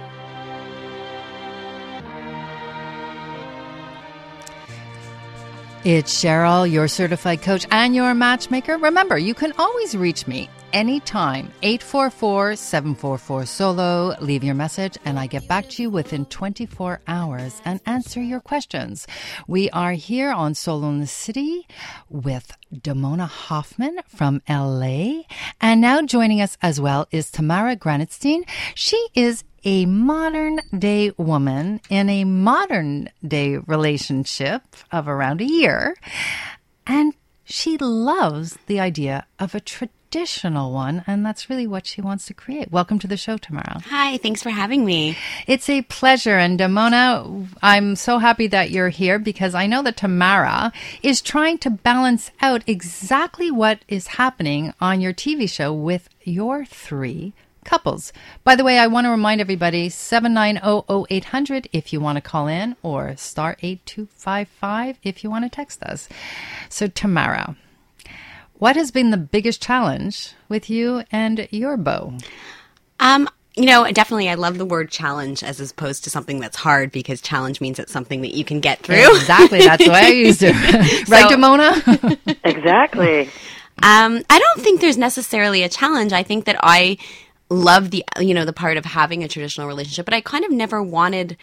It's 5.83 6.23
Cheryl, 6.23 6.71
your 6.71 6.89
certified 6.89 7.41
coach 7.41 7.67
and 7.71 7.95
your 7.95 8.13
matchmaker. 8.13 8.77
Remember, 8.77 9.17
you 9.17 9.33
can 9.33 9.55
always 9.59 9.97
reach 9.97 10.27
me 10.27 10.51
anytime. 10.75 11.51
844 11.63 12.57
744 12.57 13.47
Solo. 13.47 14.15
Leave 14.21 14.45
your 14.45 14.55
message 14.55 14.99
and 15.07 15.19
I 15.19 15.27
get 15.27 15.49
back 15.49 15.71
to 15.71 15.83
you 15.83 15.89
within 15.89 16.27
24 16.27 17.01
hours 17.09 17.63
and 17.65 17.81
answer 17.87 18.21
your 18.21 18.41
questions. 18.41 19.07
We 19.49 19.71
are 19.71 19.93
here 19.93 20.31
on 20.31 20.55
Solo 20.55 20.91
in 20.91 21.01
the 21.01 21.07
City 21.07 21.67
with 22.11 22.53
Damona 22.75 23.27
Hoffman 23.27 24.01
from 24.07 24.43
LA. 24.51 25.23
And 25.63 25.81
now 25.81 26.03
joining 26.03 26.43
us 26.43 26.59
as 26.61 26.79
well 26.79 27.09
is 27.11 27.31
Tamara 27.31 27.75
Granatstein. 27.75 28.45
She 28.75 29.03
is 29.15 29.45
a 29.65 29.87
modern 29.87 30.61
day 30.77 31.13
woman 31.17 31.81
in 31.89 32.09
a 32.09 32.25
modern 32.25 33.09
day 33.27 33.57
relationship 33.57 34.63
of 34.91 35.09
around 35.09 35.41
a 35.41 35.45
year. 35.45 35.97
And 36.87 37.15
she 37.45 37.77
loves 37.79 38.59
the 38.67 38.81
idea 38.81 39.27
of 39.39 39.55
a 39.55 39.61
traditional 39.61 40.73
one, 40.73 41.05
and 41.07 41.27
that's 41.27 41.51
really 41.51 41.67
what 41.67 41.87
she 41.87 42.01
wants 42.01 42.27
to 42.27 42.35
create. 42.35 42.71
Welcome 42.71 42.99
to 43.01 43.09
the 43.09 43.17
show, 43.17 43.37
Tamara. 43.37 43.81
Hi, 43.87 44.19
thanks 44.19 44.43
for 44.43 44.51
having 44.51 44.85
me. 44.85 45.17
It's 45.47 45.69
a 45.69 45.83
pleasure. 45.83 46.37
And 46.37 46.59
Damona, 46.59 47.49
I'm 47.63 47.97
so 47.97 48.19
happy 48.19 48.47
that 48.49 48.71
you're 48.71 48.89
here 48.89 49.19
because 49.19 49.55
I 49.55 49.67
know 49.67 49.83
that 49.83 49.97
Tamara 49.97 50.73
is 51.03 51.21
trying 51.21 51.59
to 51.59 51.71
balance 51.71 52.31
out 52.41 52.63
exactly 52.67 53.51
what 53.51 53.81
is 53.89 54.07
happening 54.07 54.73
on 54.81 55.01
your 55.01 55.13
TV 55.13 55.49
show 55.49 55.73
with 55.73 56.09
your 56.23 56.65
three 56.65 57.33
couples. 57.71 58.13
By 58.43 58.57
the 58.57 58.65
way, 58.65 58.79
I 58.81 58.89
want 58.89 59.05
to 59.05 59.11
remind 59.11 59.41
everybody 59.41 59.89
7900800 59.89 61.69
if 61.73 61.93
you 61.93 62.01
want 62.01 62.17
to 62.17 62.21
call 62.21 62.49
in 62.49 62.75
or 62.83 63.15
star 63.17 63.57
8255 63.63 64.99
if 65.05 65.23
you 65.23 65.31
want 65.31 65.45
to 65.45 65.49
text 65.51 65.81
us. 65.85 66.09
So 66.69 66.89
Tamara, 66.89 67.57
what 68.59 68.75
has 68.77 68.91
been 68.91 69.11
the 69.11 69.17
biggest 69.17 69.63
challenge 69.63 70.33
with 70.49 70.69
you 70.69 71.05
and 71.13 71.47
your 71.53 71.77
beau? 71.77 72.15
Um, 72.99 73.29
you 73.55 73.67
know, 73.67 73.91
definitely 73.93 74.29
I 74.29 74.35
love 74.35 74.59
the 74.59 74.65
word 74.67 74.91
challenge 74.91 75.43
as 75.45 75.61
opposed 75.71 76.03
to 76.05 76.11
something 76.11 76.41
that's 76.41 76.57
hard 76.57 76.91
because 76.93 77.21
challenge 77.21 77.61
means 77.61 77.79
it's 77.79 77.93
something 77.93 78.21
that 78.23 78.35
you 78.35 78.45
can 78.45 78.59
get 78.61 78.81
through. 78.81 79.17
Exactly, 79.17 79.61
that's 79.61 79.85
the 79.85 79.91
way 79.91 79.99
I 80.07 80.09
used 80.27 80.43
it. 80.43 80.55
right, 81.09 81.29
So- 81.31 81.37
Damona? 81.37 82.37
Exactly. 82.45 83.31
Um, 83.83 84.23
I 84.29 84.39
don't 84.39 84.61
think 84.61 84.83
there's 84.83 84.99
necessarily 84.99 85.63
a 85.63 85.69
challenge. 85.71 86.13
I 86.13 86.23
think 86.23 86.45
that 86.45 86.57
I 86.63 86.99
love 87.51 87.91
the 87.91 88.05
you 88.19 88.33
know 88.33 88.45
the 88.45 88.53
part 88.53 88.77
of 88.77 88.85
having 88.85 89.23
a 89.23 89.29
traditional 89.29 89.67
relationship, 89.67 90.07
but 90.07 90.15
I 90.15 90.21
kind 90.21 90.45
of 90.45 90.53
never 90.53 90.83
wanted 90.83 91.37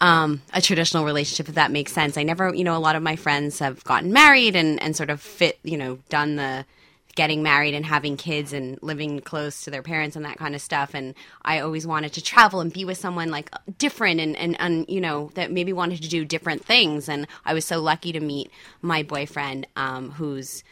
um, 0.00 0.42
a 0.52 0.60
traditional 0.60 1.04
relationship, 1.04 1.48
if 1.48 1.54
that 1.54 1.70
makes 1.70 1.92
sense. 1.92 2.18
I 2.18 2.24
never, 2.24 2.52
you 2.52 2.64
know, 2.64 2.76
a 2.76 2.78
lot 2.78 2.96
of 2.96 3.02
my 3.02 3.14
friends 3.14 3.60
have 3.60 3.82
gotten 3.84 4.12
married 4.12 4.56
and 4.56 4.82
and 4.82 4.96
sort 4.96 5.10
of 5.10 5.20
fit, 5.20 5.58
you 5.62 5.78
know, 5.78 5.98
done 6.08 6.36
the 6.36 6.66
getting 7.14 7.42
married 7.42 7.74
and 7.74 7.84
having 7.84 8.16
kids 8.16 8.52
and 8.52 8.78
living 8.82 9.20
close 9.20 9.62
to 9.62 9.70
their 9.70 9.82
parents 9.82 10.16
and 10.16 10.24
that 10.24 10.38
kind 10.38 10.54
of 10.54 10.62
stuff 10.62 10.94
and 10.94 11.14
I 11.42 11.60
always 11.60 11.86
wanted 11.86 12.14
to 12.14 12.22
travel 12.22 12.60
and 12.60 12.72
be 12.72 12.86
with 12.86 12.96
someone 12.96 13.30
like 13.30 13.50
different 13.76 14.18
and, 14.18 14.34
and, 14.36 14.56
and 14.58 14.88
you 14.88 15.00
know 15.00 15.30
that 15.34 15.52
maybe 15.52 15.74
wanted 15.74 16.02
to 16.02 16.08
do 16.08 16.24
different 16.24 16.64
things 16.64 17.10
and 17.10 17.26
I 17.44 17.52
was 17.52 17.66
so 17.66 17.82
lucky 17.82 18.12
to 18.12 18.20
meet 18.20 18.50
my 18.80 19.02
boyfriend 19.02 19.66
um, 19.76 20.12
who's 20.12 20.64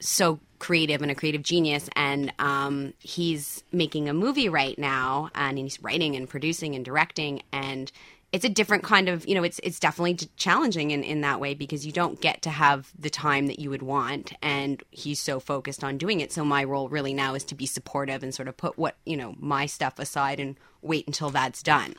so 0.00 0.40
creative 0.66 1.00
and 1.00 1.12
a 1.12 1.14
creative 1.14 1.44
genius 1.44 1.88
and 1.94 2.32
um, 2.40 2.92
he's 2.98 3.62
making 3.70 4.08
a 4.08 4.12
movie 4.12 4.48
right 4.48 4.76
now 4.80 5.30
and 5.36 5.58
he's 5.58 5.80
writing 5.80 6.16
and 6.16 6.28
producing 6.28 6.74
and 6.74 6.84
directing 6.84 7.40
and 7.52 7.92
it's 8.32 8.44
a 8.44 8.48
different 8.48 8.82
kind 8.82 9.08
of 9.08 9.24
you 9.28 9.36
know 9.36 9.44
it's 9.44 9.60
it's 9.62 9.78
definitely 9.78 10.18
challenging 10.36 10.90
in, 10.90 11.04
in 11.04 11.20
that 11.20 11.38
way 11.38 11.54
because 11.54 11.86
you 11.86 11.92
don't 11.92 12.20
get 12.20 12.42
to 12.42 12.50
have 12.50 12.90
the 12.98 13.08
time 13.08 13.46
that 13.46 13.60
you 13.60 13.70
would 13.70 13.82
want 13.82 14.32
and 14.42 14.82
he's 14.90 15.20
so 15.20 15.38
focused 15.38 15.84
on 15.84 15.98
doing 15.98 16.18
it. 16.18 16.32
So 16.32 16.44
my 16.44 16.64
role 16.64 16.88
really 16.88 17.14
now 17.14 17.36
is 17.36 17.44
to 17.44 17.54
be 17.54 17.66
supportive 17.66 18.24
and 18.24 18.34
sort 18.34 18.48
of 18.48 18.56
put 18.56 18.76
what 18.76 18.96
you 19.06 19.16
know 19.16 19.36
my 19.38 19.66
stuff 19.66 20.00
aside 20.00 20.40
and 20.40 20.56
wait 20.82 21.06
until 21.06 21.30
that's 21.30 21.62
done. 21.62 21.94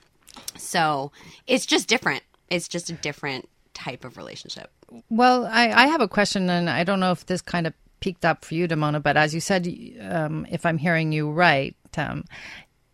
So 0.57 1.13
it's 1.47 1.65
just 1.65 1.87
different. 1.87 2.23
It's 2.49 2.67
just 2.67 2.89
a 2.89 2.93
different 2.93 3.47
type 3.73 4.03
of 4.03 4.17
relationship. 4.17 4.71
Well 5.09 5.45
i, 5.45 5.69
I 5.69 5.87
have 5.87 6.01
a 6.01 6.07
question 6.07 6.49
and 6.49 6.69
i 6.69 6.83
don't 6.83 7.01
know 7.01 7.11
if 7.11 7.25
this 7.25 7.41
kind 7.41 7.67
of 7.67 7.73
peaked 7.99 8.25
up 8.25 8.45
for 8.45 8.55
you 8.55 8.67
damona 8.67 9.01
but 9.01 9.17
as 9.17 9.33
you 9.33 9.39
said 9.39 9.67
um, 10.01 10.45
if 10.49 10.65
i'm 10.65 10.77
hearing 10.77 11.11
you 11.11 11.29
right 11.31 11.75
um, 11.97 12.23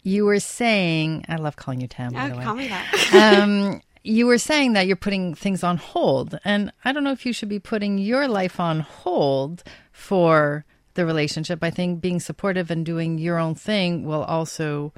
you 0.03 0.25
were 0.25 0.39
saying, 0.39 1.25
I 1.29 1.37
love 1.37 1.55
calling 1.55 1.81
you 1.81 1.87
Tam. 1.87 2.13
By 2.13 2.25
oh, 2.25 2.29
the 2.29 2.37
way. 2.37 2.43
call 2.43 2.55
me 2.55 2.67
that. 2.67 3.41
um, 3.41 3.81
you 4.03 4.27
were 4.27 4.37
saying 4.37 4.73
that 4.73 4.85
you're 4.85 4.97
putting 4.97 5.33
things 5.33 5.63
on 5.63 5.77
hold, 5.77 6.37
and 6.43 6.71
I 6.83 6.91
don't 6.91 7.05
know 7.05 7.13
if 7.13 7.25
you 7.25 7.33
should 7.33 7.49
be 7.49 7.59
putting 7.59 7.97
your 7.97 8.27
life 8.27 8.59
on 8.59 8.81
hold 8.81 9.63
for 9.93 10.65
the 10.95 11.05
relationship. 11.05 11.59
I 11.63 11.71
think 11.71 12.01
being 12.01 12.19
supportive 12.19 12.69
and 12.69 12.85
doing 12.85 13.17
your 13.17 13.39
own 13.39 13.55
thing 13.55 14.05
will 14.05 14.23
also 14.23 14.93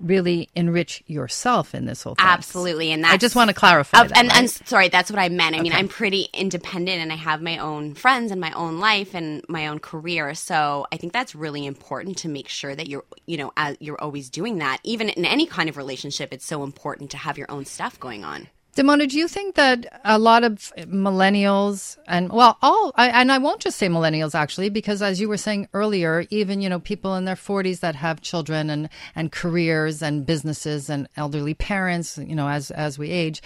really 0.00 0.48
enrich 0.54 1.02
yourself 1.06 1.74
in 1.74 1.86
this 1.86 2.02
whole 2.02 2.14
thing. 2.14 2.26
Absolutely, 2.26 2.92
and 2.92 3.04
that 3.04 3.12
I 3.12 3.16
just 3.16 3.36
want 3.36 3.48
to 3.48 3.54
clarify. 3.54 3.98
Uh, 3.98 4.04
that, 4.04 4.18
and, 4.18 4.28
right? 4.28 4.38
and 4.38 4.50
sorry, 4.50 4.88
that's 4.88 5.10
what 5.10 5.18
I 5.18 5.28
meant. 5.28 5.54
I 5.54 5.58
okay. 5.58 5.62
mean, 5.62 5.72
I'm 5.72 5.88
pretty 5.88 6.28
independent, 6.32 7.00
and 7.00 7.12
I 7.12 7.16
have 7.16 7.42
my 7.42 7.58
own 7.58 7.94
friends 7.94 8.30
and 8.30 8.40
my 8.40 8.52
own 8.52 8.78
life 8.78 9.14
and 9.14 9.44
my 9.48 9.66
own 9.66 9.78
career. 9.78 10.34
So 10.34 10.86
I 10.92 10.96
think 10.96 11.12
that's 11.12 11.34
really 11.34 11.66
important 11.66 12.18
to 12.18 12.28
make 12.28 12.48
sure 12.48 12.74
that 12.74 12.88
you're, 12.88 13.04
you 13.26 13.36
know, 13.36 13.52
you're 13.80 14.00
always 14.00 14.30
doing 14.30 14.58
that. 14.58 14.78
Even 14.84 15.08
in 15.08 15.24
any 15.24 15.46
kind 15.46 15.68
of 15.68 15.76
relationship, 15.76 16.32
it's 16.32 16.46
so 16.46 16.62
important 16.64 17.10
to 17.12 17.16
have 17.16 17.38
your 17.38 17.50
own 17.50 17.64
stuff 17.64 17.98
going 17.98 18.24
on. 18.24 18.48
Damona, 18.78 19.08
do 19.08 19.18
you 19.18 19.26
think 19.26 19.56
that 19.56 20.00
a 20.04 20.20
lot 20.20 20.44
of 20.44 20.72
millennials 20.76 21.98
and 22.06 22.30
well, 22.30 22.56
all 22.62 22.92
I, 22.94 23.08
and 23.08 23.32
I 23.32 23.38
won't 23.38 23.60
just 23.60 23.76
say 23.76 23.88
millennials 23.88 24.36
actually, 24.36 24.70
because 24.70 25.02
as 25.02 25.20
you 25.20 25.28
were 25.28 25.36
saying 25.36 25.66
earlier, 25.74 26.26
even 26.30 26.60
you 26.60 26.68
know 26.68 26.78
people 26.78 27.16
in 27.16 27.24
their 27.24 27.34
forties 27.34 27.80
that 27.80 27.96
have 27.96 28.20
children 28.20 28.70
and 28.70 28.88
and 29.16 29.32
careers 29.32 30.00
and 30.00 30.24
businesses 30.24 30.88
and 30.88 31.08
elderly 31.16 31.54
parents, 31.54 32.18
you 32.18 32.36
know, 32.36 32.48
as 32.48 32.70
as 32.70 33.00
we 33.00 33.10
age, 33.10 33.42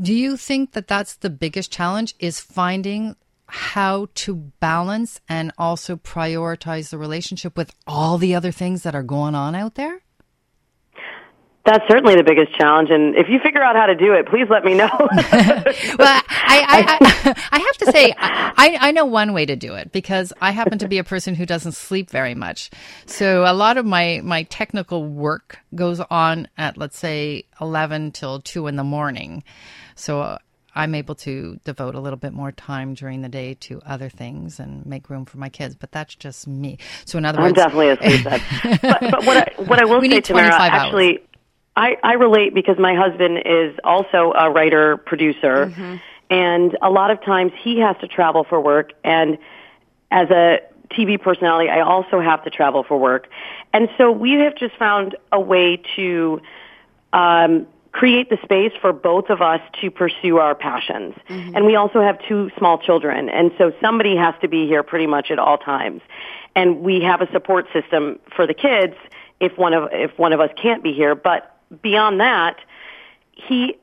do 0.00 0.14
you 0.14 0.36
think 0.36 0.70
that 0.74 0.86
that's 0.86 1.16
the 1.16 1.30
biggest 1.30 1.72
challenge 1.72 2.14
is 2.20 2.38
finding 2.38 3.16
how 3.48 4.06
to 4.14 4.36
balance 4.60 5.20
and 5.28 5.50
also 5.58 5.96
prioritize 5.96 6.90
the 6.90 6.98
relationship 6.98 7.56
with 7.56 7.74
all 7.88 8.18
the 8.18 8.36
other 8.36 8.52
things 8.52 8.84
that 8.84 8.94
are 8.94 9.02
going 9.02 9.34
on 9.34 9.56
out 9.56 9.74
there? 9.74 10.02
That's 11.66 11.86
certainly 11.88 12.14
the 12.14 12.22
biggest 12.22 12.54
challenge, 12.54 12.90
and 12.90 13.16
if 13.16 13.28
you 13.28 13.40
figure 13.40 13.60
out 13.60 13.74
how 13.74 13.86
to 13.86 13.96
do 13.96 14.12
it, 14.12 14.28
please 14.28 14.46
let 14.48 14.64
me 14.64 14.74
know. 14.74 14.88
well, 15.00 16.22
I, 16.28 16.62
I, 16.68 16.98
I, 17.00 17.44
I, 17.50 17.58
have 17.58 17.76
to 17.78 17.90
say, 17.90 18.14
I, 18.16 18.78
I 18.80 18.92
know 18.92 19.04
one 19.04 19.32
way 19.32 19.46
to 19.46 19.56
do 19.56 19.74
it 19.74 19.90
because 19.90 20.32
I 20.40 20.52
happen 20.52 20.78
to 20.78 20.86
be 20.86 20.98
a 20.98 21.04
person 21.04 21.34
who 21.34 21.44
doesn't 21.44 21.72
sleep 21.72 22.08
very 22.08 22.36
much. 22.36 22.70
So 23.06 23.44
a 23.44 23.52
lot 23.52 23.78
of 23.78 23.84
my, 23.84 24.20
my 24.22 24.44
technical 24.44 25.04
work 25.04 25.58
goes 25.74 25.98
on 25.98 26.46
at, 26.56 26.78
let's 26.78 26.96
say, 26.98 27.46
11 27.60 28.12
till 28.12 28.40
2 28.40 28.68
in 28.68 28.76
the 28.76 28.84
morning. 28.84 29.42
So 29.96 30.38
I'm 30.76 30.94
able 30.94 31.14
to 31.16 31.58
devote 31.64 31.94
a 31.94 32.00
little 32.00 32.18
bit 32.18 32.34
more 32.34 32.52
time 32.52 32.92
during 32.92 33.22
the 33.22 33.30
day 33.30 33.54
to 33.54 33.80
other 33.86 34.10
things 34.10 34.60
and 34.60 34.84
make 34.84 35.08
room 35.08 35.24
for 35.24 35.38
my 35.38 35.48
kids. 35.48 35.74
But 35.74 35.90
that's 35.90 36.14
just 36.14 36.46
me. 36.46 36.78
So 37.06 37.16
in 37.16 37.24
other 37.24 37.40
I'm 37.40 37.54
definitely 37.54 37.88
a 37.88 37.96
sleep 37.96 38.24
but, 38.82 39.00
but 39.00 39.24
what 39.24 39.36
I, 39.38 39.62
what 39.62 39.80
I 39.80 39.86
will 39.86 40.00
we 40.00 40.10
say, 40.10 40.16
need 40.16 40.24
Tamara, 40.24 40.52
actually. 40.52 41.18
Hours. 41.18 41.25
I, 41.76 41.98
I 42.02 42.14
relate 42.14 42.54
because 42.54 42.78
my 42.78 42.94
husband 42.94 43.42
is 43.44 43.78
also 43.84 44.32
a 44.32 44.50
writer 44.50 44.96
producer. 44.96 45.66
Mm-hmm. 45.66 45.96
and 46.30 46.76
a 46.82 46.90
lot 46.90 47.10
of 47.10 47.22
times 47.22 47.52
he 47.62 47.78
has 47.80 47.96
to 48.00 48.08
travel 48.08 48.44
for 48.44 48.60
work. 48.60 48.92
And 49.04 49.38
as 50.10 50.30
a 50.30 50.60
TV 50.90 51.20
personality 51.20 51.68
I 51.68 51.80
also 51.80 52.20
have 52.20 52.42
to 52.44 52.50
travel 52.50 52.82
for 52.82 52.98
work. 52.98 53.28
And 53.72 53.88
so 53.98 54.10
we 54.10 54.32
have 54.32 54.56
just 54.56 54.76
found 54.76 55.16
a 55.30 55.40
way 55.40 55.82
to 55.96 56.40
um, 57.12 57.66
create 57.92 58.30
the 58.30 58.38
space 58.42 58.72
for 58.80 58.92
both 58.92 59.30
of 59.30 59.40
us 59.42 59.60
to 59.80 59.90
pursue 59.90 60.38
our 60.38 60.54
passions. 60.54 61.14
Mm-hmm. 61.28 61.56
and 61.56 61.66
we 61.66 61.76
also 61.76 62.00
have 62.00 62.18
two 62.26 62.50
small 62.58 62.78
children. 62.78 63.28
And 63.28 63.52
so 63.58 63.72
somebody 63.80 64.16
has 64.16 64.34
to 64.40 64.48
be 64.48 64.66
here 64.66 64.82
pretty 64.82 65.06
much 65.06 65.30
at 65.30 65.38
all 65.38 65.58
times. 65.58 66.02
And 66.54 66.80
we 66.80 67.00
have 67.02 67.20
a 67.20 67.30
support 67.32 67.66
system 67.72 68.18
for 68.34 68.46
the 68.46 68.54
kids 68.54 68.94
if 69.40 69.58
one 69.58 69.74
of 69.74 69.90
if 69.92 70.18
one 70.18 70.32
of 70.32 70.40
us 70.40 70.50
can't 70.60 70.82
be 70.82 70.92
here. 70.94 71.14
But 71.14 71.55
beyond 71.82 72.20
that, 72.20 72.56
he 73.32 73.76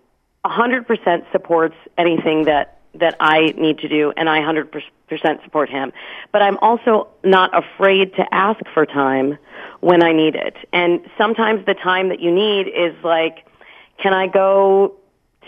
100% 0.45 1.31
supports 1.31 1.75
anything 1.97 2.45
that 2.45 2.79
that 2.95 3.15
I 3.19 3.53
need 3.57 3.79
to 3.79 3.87
do, 3.87 4.13
and 4.15 4.29
I 4.29 4.39
100% 4.41 5.43
support 5.43 5.67
him. 5.67 5.91
But 6.31 6.43
I'm 6.43 6.57
also 6.57 7.07
not 7.23 7.49
afraid 7.57 8.13
to 8.17 8.33
ask 8.33 8.59
for 8.71 8.85
time 8.85 9.39
when 9.79 10.03
I 10.03 10.11
need 10.13 10.35
it. 10.35 10.55
And 10.71 11.01
sometimes 11.17 11.65
the 11.65 11.73
time 11.73 12.09
that 12.09 12.19
you 12.19 12.31
need 12.31 12.67
is 12.67 12.93
like, 13.03 13.47
can 13.97 14.13
I 14.13 14.27
go 14.27 14.93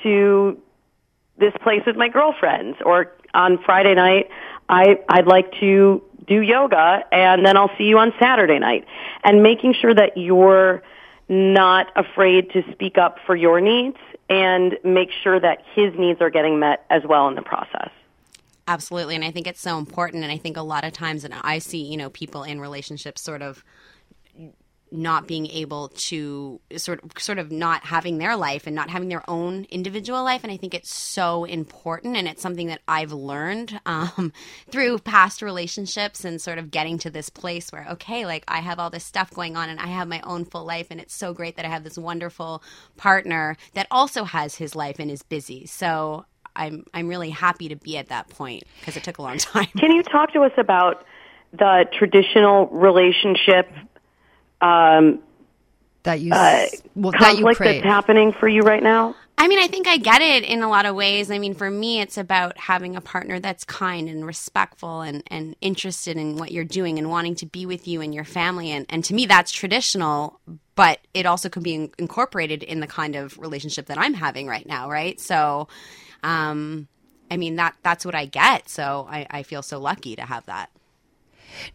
to 0.02 0.60
this 1.38 1.54
place 1.62 1.84
with 1.86 1.98
my 1.98 2.10
girlfriends, 2.10 2.78
or 2.84 3.14
on 3.34 3.60
Friday 3.64 3.94
night, 3.94 4.30
I 4.70 5.00
I'd 5.08 5.28
like 5.28 5.52
to 5.60 6.02
do 6.26 6.42
yoga, 6.42 7.04
and 7.12 7.46
then 7.46 7.58
I'll 7.58 7.76
see 7.78 7.84
you 7.84 8.00
on 8.00 8.12
Saturday 8.20 8.58
night, 8.58 8.86
and 9.24 9.44
making 9.44 9.76
sure 9.80 9.94
that 9.94 10.18
you're 10.18 10.82
not 11.28 11.92
afraid 11.96 12.52
to 12.52 12.64
speak 12.72 12.98
up 12.98 13.18
for 13.26 13.36
your 13.36 13.60
needs 13.60 13.98
and 14.30 14.78
make 14.84 15.12
sure 15.12 15.40
that 15.40 15.64
his 15.74 15.94
needs 15.98 16.22
are 16.22 16.30
getting 16.30 16.60
met 16.60 16.86
as 16.90 17.04
well 17.04 17.28
in 17.28 17.36
the 17.36 17.42
process. 17.42 17.90
Absolutely. 18.68 19.16
And 19.16 19.24
I 19.24 19.32
think 19.32 19.46
it's 19.46 19.62
so 19.62 19.78
important. 19.78 20.24
And 20.24 20.32
I 20.32 20.38
think 20.38 20.58
a 20.58 20.62
lot 20.62 20.84
of 20.84 20.94
times, 20.94 21.24
and 21.24 21.34
I 21.42 21.60
see, 21.60 21.84
you 21.84 21.98
know, 21.98 22.10
people 22.10 22.44
in 22.44 22.60
relationships 22.60 23.22
sort 23.22 23.42
of 23.42 23.64
not 24.92 25.28
being 25.28 25.48
able 25.48 25.90
to 25.90 26.62
sort 26.78 27.04
of 27.04 27.12
sort 27.18 27.40
of 27.40 27.52
not 27.52 27.86
having 27.86 28.18
their 28.18 28.36
life 28.36 28.68
and 28.68 28.76
not 28.76 28.90
having 28.90 29.10
their 29.10 29.28
own 29.30 29.66
individual 29.70 30.24
life. 30.24 30.44
And 30.44 30.52
i 30.52 30.58
think 30.58 30.74
it's 30.74 30.94
so 30.94 31.44
important 31.44 32.16
and 32.18 32.28
it's 32.28 32.42
something 32.42 32.68
that 32.68 32.82
i've 32.88 33.12
learned 33.12 33.80
um, 33.86 34.32
through 34.72 35.00
past 35.00 35.42
relationships 35.42 36.24
and 36.24 36.42
sort 36.42 36.58
of 36.58 36.72
getting 36.72 36.98
to 37.00 37.10
this 37.10 37.30
place 37.30 37.72
where 37.72 37.88
okay 37.92 38.26
like 38.26 38.44
i 38.48 38.60
have 38.60 38.80
all 38.80 38.90
this 38.90 39.04
stuff 39.04 39.32
going 39.32 39.58
on 39.58 39.70
and 39.70 39.80
i 39.80 39.88
have 39.88 40.08
my 40.08 40.22
own 40.22 40.46
full 40.46 40.66
life 40.66 40.88
and 40.92 41.00
it's 41.00 41.16
so 41.16 41.34
great 41.34 41.56
that 41.56 41.66
i 41.66 41.70
have 41.70 41.84
this 41.84 41.98
wonderful 41.98 42.62
partner 42.98 43.58
that 43.74 43.88
also 43.92 44.24
has 44.24 44.56
his 44.56 44.76
life 44.76 45.00
and 45.00 45.12
is 45.12 45.24
busy. 45.24 45.66
So 45.66 46.26
i'm 46.56 46.86
i'm 46.94 47.10
really 47.10 47.32
happy 47.32 47.68
to 47.68 47.76
be 47.76 47.98
at 47.98 48.08
that 48.08 48.30
point 48.30 48.64
because 48.80 48.96
it 48.96 49.04
took 49.04 49.18
a 49.18 49.22
long 49.22 49.38
time. 49.54 49.68
Can 49.78 49.92
you 49.92 50.04
talk 50.04 50.32
to 50.34 50.42
us 50.42 50.54
about 50.58 51.06
the 51.52 51.86
traditional 51.98 52.68
relationship 52.68 53.70
um, 54.62 55.20
that 56.04 56.20
you 56.20 56.32
uh, 56.34 56.66
well, 56.96 57.12
that 57.12 57.38
you 57.38 57.46
conflict 57.46 57.58
crave. 57.58 57.84
that's 57.84 57.86
happening 57.86 58.32
for 58.32 58.48
you 58.48 58.62
right 58.62 58.84
now? 58.84 59.16
I 59.38 59.50
mean, 59.50 59.60
I 59.60 59.68
think 59.68 59.86
I 59.86 59.98
get 59.98 60.22
it 60.22 60.46
in 60.46 60.64
a 60.64 60.70
lot 60.70 60.86
of 60.86 60.96
ways. 60.96 61.30
I 61.30 61.40
mean, 61.40 61.54
for 61.54 61.70
me, 61.70 62.00
it's 62.00 62.18
about 62.18 62.58
having 62.58 62.96
a 62.96 63.02
partner 63.02 63.40
that's 63.40 63.66
kind 63.66 64.08
and 64.08 64.26
respectful 64.26 65.02
and, 65.02 65.24
and 65.28 65.58
interested 65.60 66.16
in 66.16 66.38
what 66.38 66.52
you're 66.52 66.64
doing 66.64 66.98
and 66.98 67.10
wanting 67.10 67.36
to 67.36 67.46
be 67.46 67.66
with 67.66 67.86
you 67.86 68.00
and 68.00 68.16
your 68.16 68.24
family. 68.24 68.72
And, 68.72 68.86
and 68.88 69.04
to 69.04 69.14
me, 69.14 69.26
that's 69.26 69.52
traditional, 69.52 70.40
but 70.76 71.00
it 71.14 71.26
also 71.26 71.50
can 71.50 71.64
be 71.64 71.76
in- 71.76 71.92
incorporated 72.00 72.64
in 72.64 72.80
the 72.80 72.88
kind 72.88 73.18
of 73.18 73.38
relationship 73.38 73.88
that 73.88 73.98
I'm 73.98 74.14
having 74.14 74.48
right 74.48 74.66
now, 74.66 74.90
right? 74.90 75.20
So, 75.20 75.68
um, 76.24 76.88
I 77.30 77.36
mean, 77.36 77.58
that 77.58 77.76
that's 77.84 78.06
what 78.06 78.16
I 78.16 78.28
get. 78.28 78.70
So 78.70 79.06
I, 79.10 79.28
I 79.30 79.44
feel 79.44 79.64
so 79.64 79.80
lucky 79.80 80.16
to 80.16 80.22
have 80.22 80.46
that. 80.46 80.70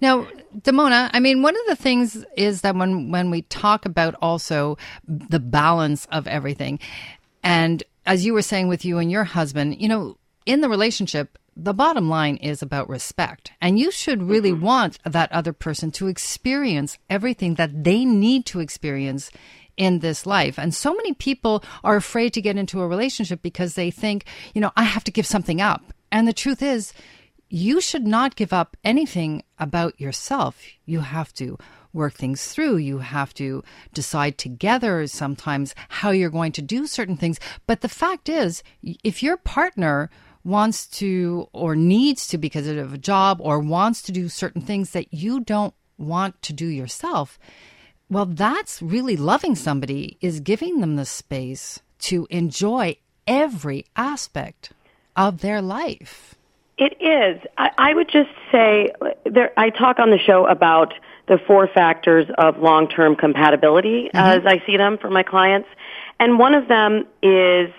Now, 0.00 0.26
Damona, 0.58 1.10
I 1.12 1.20
mean, 1.20 1.42
one 1.42 1.56
of 1.56 1.62
the 1.68 1.76
things 1.76 2.24
is 2.36 2.62
that 2.62 2.76
when 2.76 3.10
when 3.10 3.30
we 3.30 3.42
talk 3.42 3.86
about 3.86 4.14
also 4.20 4.78
the 5.06 5.40
balance 5.40 6.06
of 6.06 6.26
everything, 6.26 6.78
and 7.42 7.82
as 8.06 8.24
you 8.24 8.32
were 8.32 8.42
saying 8.42 8.68
with 8.68 8.84
you 8.84 8.98
and 8.98 9.10
your 9.10 9.24
husband, 9.24 9.80
you 9.80 9.88
know, 9.88 10.16
in 10.46 10.60
the 10.60 10.68
relationship, 10.68 11.38
the 11.56 11.74
bottom 11.74 12.08
line 12.08 12.36
is 12.36 12.62
about 12.62 12.88
respect, 12.88 13.52
and 13.60 13.78
you 13.78 13.90
should 13.90 14.22
really 14.22 14.52
mm-hmm. 14.52 14.64
want 14.64 14.98
that 15.04 15.30
other 15.32 15.52
person 15.52 15.90
to 15.92 16.08
experience 16.08 16.98
everything 17.08 17.54
that 17.54 17.84
they 17.84 18.04
need 18.04 18.46
to 18.46 18.60
experience 18.60 19.30
in 19.76 20.00
this 20.00 20.26
life. 20.26 20.58
And 20.58 20.74
so 20.74 20.94
many 20.94 21.14
people 21.14 21.64
are 21.82 21.96
afraid 21.96 22.34
to 22.34 22.42
get 22.42 22.56
into 22.56 22.80
a 22.80 22.88
relationship 22.88 23.40
because 23.42 23.74
they 23.74 23.90
think, 23.90 24.24
you 24.54 24.60
know, 24.60 24.72
I 24.76 24.82
have 24.84 25.04
to 25.04 25.10
give 25.10 25.26
something 25.26 25.60
up. 25.60 25.92
And 26.12 26.28
the 26.28 26.32
truth 26.32 26.62
is, 26.62 26.92
you 27.50 27.80
should 27.80 28.06
not 28.06 28.36
give 28.36 28.52
up 28.52 28.76
anything 28.84 29.42
about 29.58 30.00
yourself. 30.00 30.62
You 30.86 31.00
have 31.00 31.34
to 31.34 31.58
work 31.92 32.14
things 32.14 32.46
through. 32.46 32.76
You 32.76 32.98
have 32.98 33.34
to 33.34 33.64
decide 33.92 34.38
together 34.38 35.06
sometimes 35.08 35.74
how 35.88 36.10
you're 36.10 36.30
going 36.30 36.52
to 36.52 36.62
do 36.62 36.86
certain 36.86 37.16
things. 37.16 37.40
But 37.66 37.80
the 37.80 37.88
fact 37.88 38.28
is, 38.28 38.62
if 39.02 39.22
your 39.22 39.36
partner 39.36 40.10
wants 40.44 40.86
to 40.86 41.48
or 41.52 41.74
needs 41.74 42.28
to 42.28 42.38
because 42.38 42.68
of 42.68 42.94
a 42.94 42.98
job 42.98 43.40
or 43.40 43.58
wants 43.58 44.00
to 44.02 44.12
do 44.12 44.28
certain 44.28 44.62
things 44.62 44.92
that 44.92 45.12
you 45.12 45.40
don't 45.40 45.74
want 45.98 46.40
to 46.42 46.52
do 46.52 46.66
yourself, 46.66 47.38
well, 48.08 48.26
that's 48.26 48.80
really 48.80 49.16
loving 49.16 49.56
somebody 49.56 50.16
is 50.20 50.40
giving 50.40 50.80
them 50.80 50.94
the 50.94 51.04
space 51.04 51.80
to 51.98 52.26
enjoy 52.30 52.96
every 53.26 53.86
aspect 53.96 54.72
of 55.16 55.40
their 55.40 55.60
life. 55.60 56.36
It 56.80 56.96
is. 56.98 57.40
I, 57.58 57.70
I 57.76 57.94
would 57.94 58.08
just 58.08 58.30
say 58.50 58.92
there, 59.24 59.52
I 59.56 59.68
talk 59.68 59.98
on 59.98 60.10
the 60.10 60.18
show 60.18 60.46
about 60.46 60.94
the 61.28 61.38
four 61.46 61.68
factors 61.68 62.26
of 62.38 62.58
long-term 62.58 63.16
compatibility 63.16 64.08
mm-hmm. 64.08 64.16
as 64.16 64.40
I 64.46 64.64
see 64.66 64.78
them 64.78 64.96
for 64.96 65.10
my 65.10 65.22
clients. 65.22 65.68
And 66.18 66.38
one 66.38 66.54
of 66.54 66.68
them 66.68 67.06
is 67.22 67.70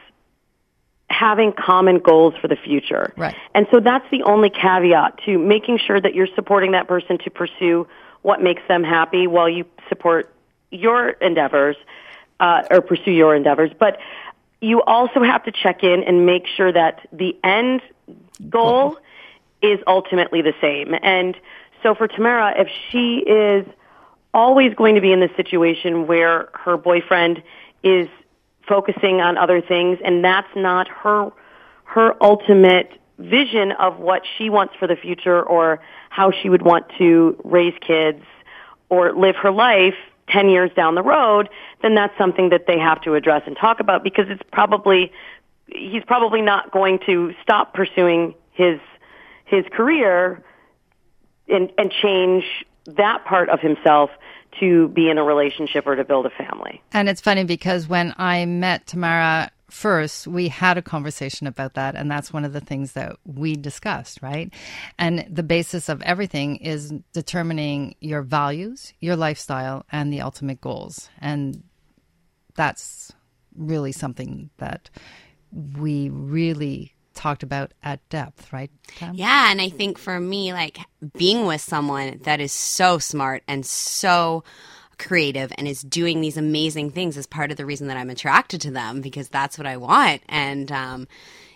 having 1.10 1.52
common 1.52 1.98
goals 1.98 2.36
for 2.40 2.48
the 2.48 2.56
future. 2.56 3.12
Right. 3.18 3.36
And 3.56 3.66
so 3.72 3.80
that's 3.80 4.06
the 4.12 4.22
only 4.22 4.52
caveat 4.52 5.20
to 5.26 5.38
making 5.38 5.80
sure 5.80 6.00
that 6.00 6.14
you're 6.14 6.34
supporting 6.36 6.72
that 6.74 6.88
person 6.88 7.18
to 7.24 7.32
pursue 7.32 7.88
what 8.22 8.40
makes 8.40 8.62
them 8.68 8.84
happy 8.84 9.26
while 9.26 9.50
you 9.50 9.66
support 9.90 10.32
your 10.70 11.10
endeavors 11.10 11.76
uh, 12.40 12.62
or 12.70 12.82
pursue 12.82 13.12
your 13.12 13.36
endeavors. 13.36 13.72
But 13.78 13.98
you 14.62 14.82
also 14.84 15.24
have 15.24 15.44
to 15.44 15.52
check 15.52 15.84
in 15.84 16.04
and 16.04 16.26
make 16.26 16.46
sure 16.48 16.72
that 16.72 17.08
the 17.12 17.36
end 17.44 17.82
goal 18.50 18.98
is 19.62 19.80
ultimately 19.88 20.42
the 20.42 20.54
same. 20.62 20.96
And 21.02 21.36
so 21.84 21.96
for 21.96 22.08
Tamara, 22.08 22.54
if 22.58 22.68
she 22.90 23.18
is 23.18 23.66
always 24.34 24.74
going 24.76 24.96
to 24.96 25.02
be 25.02 25.12
in 25.12 25.20
this 25.20 25.36
situation 25.36 26.08
where 26.08 26.50
her 26.54 26.78
boyfriend 26.78 27.44
is 27.84 28.08
focusing 28.68 29.20
on 29.20 29.38
other 29.38 29.62
things 29.62 30.00
and 30.06 30.24
that's 30.24 30.48
not 30.56 30.88
her 30.88 31.32
her 31.84 32.16
ultimate 32.24 32.90
vision 33.18 33.74
of 33.74 33.98
what 34.00 34.22
she 34.38 34.50
wants 34.50 34.74
for 34.80 34.88
the 34.88 34.96
future 34.96 35.44
or 35.44 35.82
how 36.10 36.32
she 36.32 36.50
would 36.50 36.62
want 36.62 36.86
to 36.98 37.38
raise 37.44 37.74
kids 37.86 38.24
or 38.90 39.12
live 39.14 39.36
her 39.36 39.52
life 39.52 39.96
10 40.32 40.50
years 40.50 40.72
down 40.76 40.96
the 40.96 41.04
road, 41.04 41.50
then 41.82 41.96
that's 41.96 42.18
something 42.18 42.50
that 42.50 42.66
they 42.68 42.80
have 42.80 43.02
to 43.02 43.16
address 43.16 43.44
and 43.46 43.56
talk 43.56 43.80
about 43.80 44.04
because 44.04 44.26
it's 44.30 44.42
probably, 44.52 45.12
he's 45.68 46.04
probably 46.06 46.42
not 46.42 46.72
going 46.72 47.00
to 47.06 47.34
stop 47.42 47.74
pursuing 47.74 48.34
his, 48.52 48.80
his 49.46 49.66
career 49.72 50.44
and, 51.48 51.72
and 51.78 51.92
change 51.92 52.44
that 52.86 53.26
part 53.26 53.50
of 53.50 53.60
himself 53.60 54.10
to 54.60 54.90
be 54.90 55.10
in 55.10 55.18
a 55.18 55.24
relationship 55.24 55.88
or 55.88 55.96
to 55.96 56.04
build 56.04 56.26
a 56.26 56.30
family. 56.30 56.82
And 56.92 57.08
it's 57.08 57.22
funny 57.22 57.44
because 57.44 57.88
when 57.88 58.14
I 58.18 58.46
met 58.46 58.88
Tamara 58.88 59.50
first, 59.72 60.28
we 60.28 60.50
had 60.50 60.78
a 60.78 60.82
conversation 60.82 61.48
about 61.48 61.76
that. 61.76 61.96
And 61.96 62.12
that's 62.12 62.34
one 62.34 62.46
of 62.46 62.54
the 62.54 62.60
things 62.60 62.94
that 62.94 63.16
we 63.26 63.56
discussed, 63.56 64.22
right? 64.22 64.54
And 65.00 65.26
the 65.30 65.44
basis 65.44 65.90
of 65.90 66.02
everything 66.02 66.58
is 66.58 66.94
determining 67.14 67.96
your 68.00 68.22
values, 68.22 68.94
your 69.00 69.16
lifestyle, 69.16 69.86
and 69.92 70.12
the 70.12 70.22
ultimate 70.22 70.62
goals. 70.62 71.10
And 71.20 71.64
that's 72.56 73.14
really 73.56 73.92
something 73.92 74.50
that 74.58 74.90
we 75.78 76.10
really 76.10 76.94
talked 77.14 77.44
about 77.44 77.74
at 77.84 78.08
depth, 78.10 78.52
right? 78.54 78.72
Yeah, 79.14 79.52
and 79.52 79.62
I 79.62 79.70
think 79.70 79.98
for 79.98 80.20
me, 80.20 80.54
like 80.54 80.80
being 81.18 81.46
with 81.46 81.62
someone 81.62 82.20
that 82.24 82.40
is 82.40 82.52
so 82.52 83.00
smart 83.00 83.44
and 83.48 83.66
so 83.66 84.44
creative 85.02 85.52
and 85.58 85.68
is 85.68 85.82
doing 85.82 86.22
these 86.22 86.38
amazing 86.38 86.92
things 86.92 87.18
is 87.18 87.28
part 87.28 87.52
of 87.52 87.58
the 87.58 87.66
reason 87.66 87.88
that 87.88 87.98
I'm 87.98 88.10
attracted 88.10 88.62
to 88.62 88.72
them 88.72 89.02
because 89.02 89.28
that's 89.30 89.58
what 89.58 89.68
I 89.68 89.78
want. 89.78 90.22
And, 90.30 90.72
um, 90.72 91.08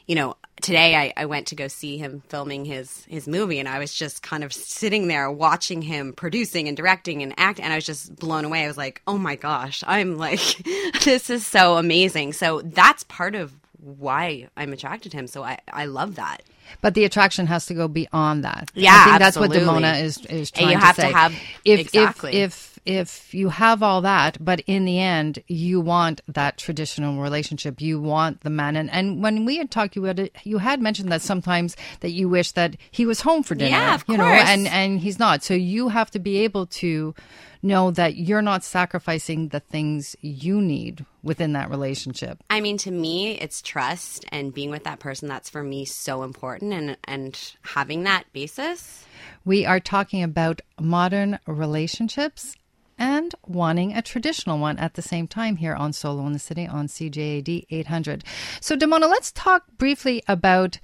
you 0.08 0.16
know, 0.16 0.36
today 0.62 0.96
I, 0.96 1.14
I 1.16 1.26
went 1.26 1.48
to 1.48 1.56
go 1.56 1.68
see 1.68 1.98
him 1.98 2.22
filming 2.28 2.66
his 2.66 3.06
his 3.06 3.28
movie 3.28 3.60
and 3.60 3.68
I 3.68 3.80
was 3.80 3.94
just 3.94 4.22
kind 4.22 4.44
of 4.44 4.54
sitting 4.54 5.08
there 5.08 5.32
watching 5.32 5.82
him 5.82 6.14
producing 6.14 6.68
and 6.68 6.78
directing 6.78 7.24
and 7.24 7.34
act 7.38 7.60
and 7.60 7.72
I 7.72 7.76
was 7.76 7.86
just 7.86 8.16
blown 8.16 8.46
away. 8.46 8.64
I 8.64 8.68
was 8.68 8.78
like, 8.78 9.02
"Oh 9.08 9.18
my 9.18 9.36
gosh, 9.36 9.84
I'm 9.88 10.18
like 10.18 10.40
this 11.04 11.30
is 11.30 11.46
so 11.46 11.78
amazing." 11.78 12.34
So 12.34 12.62
that's 12.62 13.04
part 13.06 13.36
of 13.36 13.54
why 13.80 14.48
I'm 14.58 14.74
attracted 14.74 15.12
to 15.12 15.18
him. 15.18 15.28
So 15.28 15.44
I 15.44 15.60
I 15.72 15.86
love 15.86 16.16
that. 16.16 16.44
But 16.82 16.96
the 16.96 17.06
attraction 17.06 17.46
has 17.48 17.68
to 17.68 17.74
go 17.74 17.88
beyond 17.88 18.44
that. 18.44 18.72
Yeah, 18.74 18.92
I 18.92 19.04
think 19.06 19.22
absolutely. 19.22 19.58
that's 19.58 19.68
what 19.68 19.76
Damona 19.76 20.02
is 20.02 20.26
is 20.26 20.52
trying 20.52 20.66
and 20.66 20.74
you 20.74 20.80
have 20.80 20.96
to 20.96 21.02
say. 21.02 21.10
to 21.10 21.18
have 21.18 21.34
if 21.64 21.80
exactly. 21.80 22.34
if 22.34 22.72
if 22.75 22.75
if 22.86 23.34
you 23.34 23.50
have 23.50 23.82
all 23.82 24.02
that, 24.02 24.38
but 24.44 24.62
in 24.68 24.86
the 24.86 25.00
end, 25.00 25.44
you 25.48 25.82
want 25.82 26.22
that 26.28 26.58
traditional 26.58 27.22
relationship. 27.22 27.82
You 27.82 28.00
want 28.00 28.42
the 28.42 28.50
man. 28.50 28.76
And, 28.76 28.92
and 28.92 29.24
when 29.24 29.46
we 29.46 29.58
had 29.58 29.72
talked, 29.72 29.96
you 29.96 30.04
had, 30.04 30.30
you 30.44 30.60
had 30.60 30.82
mentioned 30.82 31.12
that 31.12 31.22
sometimes 31.22 31.76
that 32.02 32.12
you 32.12 32.30
wish 32.30 32.52
that 32.52 32.78
he 32.92 33.06
was 33.06 33.22
home 33.22 33.44
for 33.44 33.56
dinner. 33.56 33.72
Yeah, 33.72 33.96
of 33.96 34.06
you 34.08 34.18
course. 34.18 34.20
know, 34.20 34.26
and, 34.26 34.68
and 34.68 35.00
he's 35.00 35.20
not. 35.20 35.44
So 35.44 35.54
you 35.54 35.90
have 35.90 36.12
to 36.12 36.20
be 36.20 36.40
able 36.40 36.68
to 36.68 37.16
know 37.64 37.90
that 37.92 38.16
you're 38.16 38.42
not 38.42 38.64
sacrificing 38.64 39.50
the 39.50 39.60
things 39.60 40.16
you 40.22 40.62
need 40.62 41.06
within 41.24 41.54
that 41.54 41.70
relationship. 41.70 42.44
I 42.50 42.62
mean, 42.62 42.78
to 42.80 42.92
me, 42.92 43.32
it's 43.40 43.62
trust 43.62 44.26
and 44.30 44.54
being 44.54 44.70
with 44.70 44.84
that 44.84 45.00
person. 45.00 45.28
That's 45.28 45.50
for 45.50 45.64
me 45.64 45.86
so 45.86 46.24
important, 46.24 46.74
and 46.74 46.98
and 47.06 47.54
having 47.64 48.04
that 48.04 48.32
basis. 48.32 49.06
We 49.44 49.66
are 49.66 49.80
talking 49.80 50.22
about 50.22 50.62
modern 50.80 51.40
relationships 51.48 52.56
and 52.98 53.36
wanting 53.46 53.94
a 53.94 54.02
traditional 54.02 54.60
one 54.60 54.78
at 54.78 54.94
the 54.94 55.02
same 55.02 55.28
time 55.28 55.58
here 55.58 55.76
on 55.76 55.94
Solo 55.94 56.26
in 56.26 56.34
the 56.34 56.40
City 56.40 56.68
on 56.68 56.88
CJAD 56.88 57.66
800. 57.70 58.24
So, 58.62 58.76
Damona, 58.76 59.10
let's 59.10 59.32
talk 59.32 59.64
briefly 59.78 60.24
about 60.28 60.80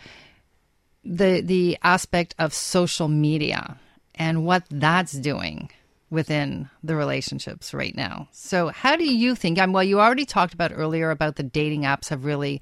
the 1.04 1.42
the 1.42 1.78
aspect 1.84 2.36
of 2.38 2.54
social 2.54 3.08
media 3.08 3.78
and 4.16 4.46
what 4.46 4.64
that's 4.70 5.14
doing 5.14 5.72
within 6.10 6.70
the 6.84 6.96
relationships 6.96 7.74
right 7.74 7.96
now. 7.96 8.28
So, 8.32 8.68
how 8.68 8.96
do 8.96 9.06
you 9.06 9.34
think? 9.34 9.58
I'm 9.58 9.72
well, 9.74 9.84
you 9.84 10.00
already 10.00 10.26
talked 10.26 10.54
about 10.54 10.72
earlier 10.74 11.10
about 11.10 11.38
the 11.38 11.44
dating 11.44 11.84
apps 11.84 12.10
have 12.10 12.26
really 12.26 12.62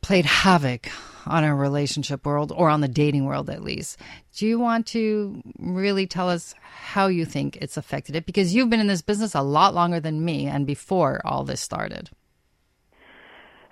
played 0.00 0.24
havoc 0.24 0.88
on 1.28 1.44
our 1.44 1.54
relationship 1.54 2.26
world 2.26 2.52
or 2.54 2.68
on 2.68 2.80
the 2.80 2.88
dating 2.88 3.24
world 3.24 3.50
at 3.50 3.62
least. 3.62 3.98
Do 4.36 4.46
you 4.46 4.58
want 4.58 4.86
to 4.88 5.42
really 5.58 6.06
tell 6.06 6.28
us 6.28 6.54
how 6.60 7.06
you 7.08 7.24
think 7.24 7.56
it's 7.56 7.76
affected 7.76 8.16
it? 8.16 8.26
Because 8.26 8.54
you've 8.54 8.70
been 8.70 8.80
in 8.80 8.86
this 8.86 9.02
business 9.02 9.34
a 9.34 9.42
lot 9.42 9.74
longer 9.74 10.00
than 10.00 10.24
me 10.24 10.46
and 10.46 10.66
before 10.66 11.20
all 11.24 11.44
this 11.44 11.60
started. 11.60 12.10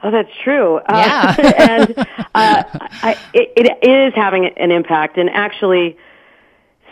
Oh, 0.03 0.11
that's 0.11 0.31
true. 0.45 0.81
Yeah. 0.89 1.35
Uh, 1.39 1.53
and 1.59 1.99
uh, 2.35 2.63
I, 3.03 3.19
it, 3.33 3.53
it 3.57 3.89
is 3.89 4.15
having 4.15 4.47
an 4.47 4.71
impact. 4.71 5.17
And 5.17 5.31
actually, 5.31 5.97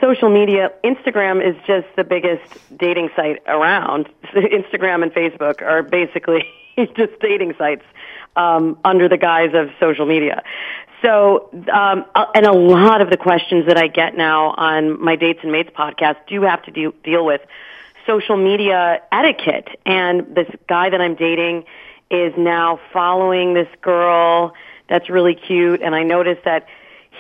social 0.01 0.31
media, 0.31 0.71
Instagram 0.83 1.47
is 1.47 1.57
just 1.67 1.87
the 1.97 2.05
biggest 2.05 2.43
dating 2.77 3.11
site 3.15 3.43
around. 3.47 4.09
Instagram 4.35 5.03
and 5.03 5.13
Facebook 5.13 5.63
are 5.63 5.83
basically 5.83 6.45
just 6.77 7.13
dating 7.21 7.55
sites 7.59 7.85
um, 8.37 8.79
under 8.85 9.09
the 9.09 9.17
guise 9.17 9.55
of 9.55 9.71
social 9.81 10.07
media. 10.07 10.43
So, 11.03 11.51
um, 11.71 12.07
uh, 12.15 12.27
and 12.35 12.47
a 12.47 12.53
lot 12.53 13.03
of 13.03 13.11
the 13.11 13.19
questions 13.19 13.67
that 13.67 13.77
I 13.77 13.89
get 13.89 14.17
now 14.17 14.53
on 14.53 15.03
my 15.03 15.17
Dates 15.17 15.41
and 15.43 15.53
Mates 15.53 15.71
podcast 15.77 16.17
do 16.27 16.43
have 16.43 16.63
to 16.63 16.71
do, 16.71 16.95
deal 17.05 17.25
with 17.25 17.43
social 18.07 18.37
media 18.37 19.03
etiquette. 19.13 19.69
And 19.85 20.35
this 20.35 20.49
guy 20.67 20.91
that 20.91 21.01
I'm 21.01 21.15
dating 21.15 21.65
is 22.11 22.33
now 22.39 22.81
following 22.93 23.55
this 23.55 23.69
girl 23.83 24.55
that's 24.89 25.11
really 25.11 25.35
cute. 25.35 25.83
And 25.83 25.95
I 25.95 26.03
noticed 26.03 26.45
that 26.45 26.67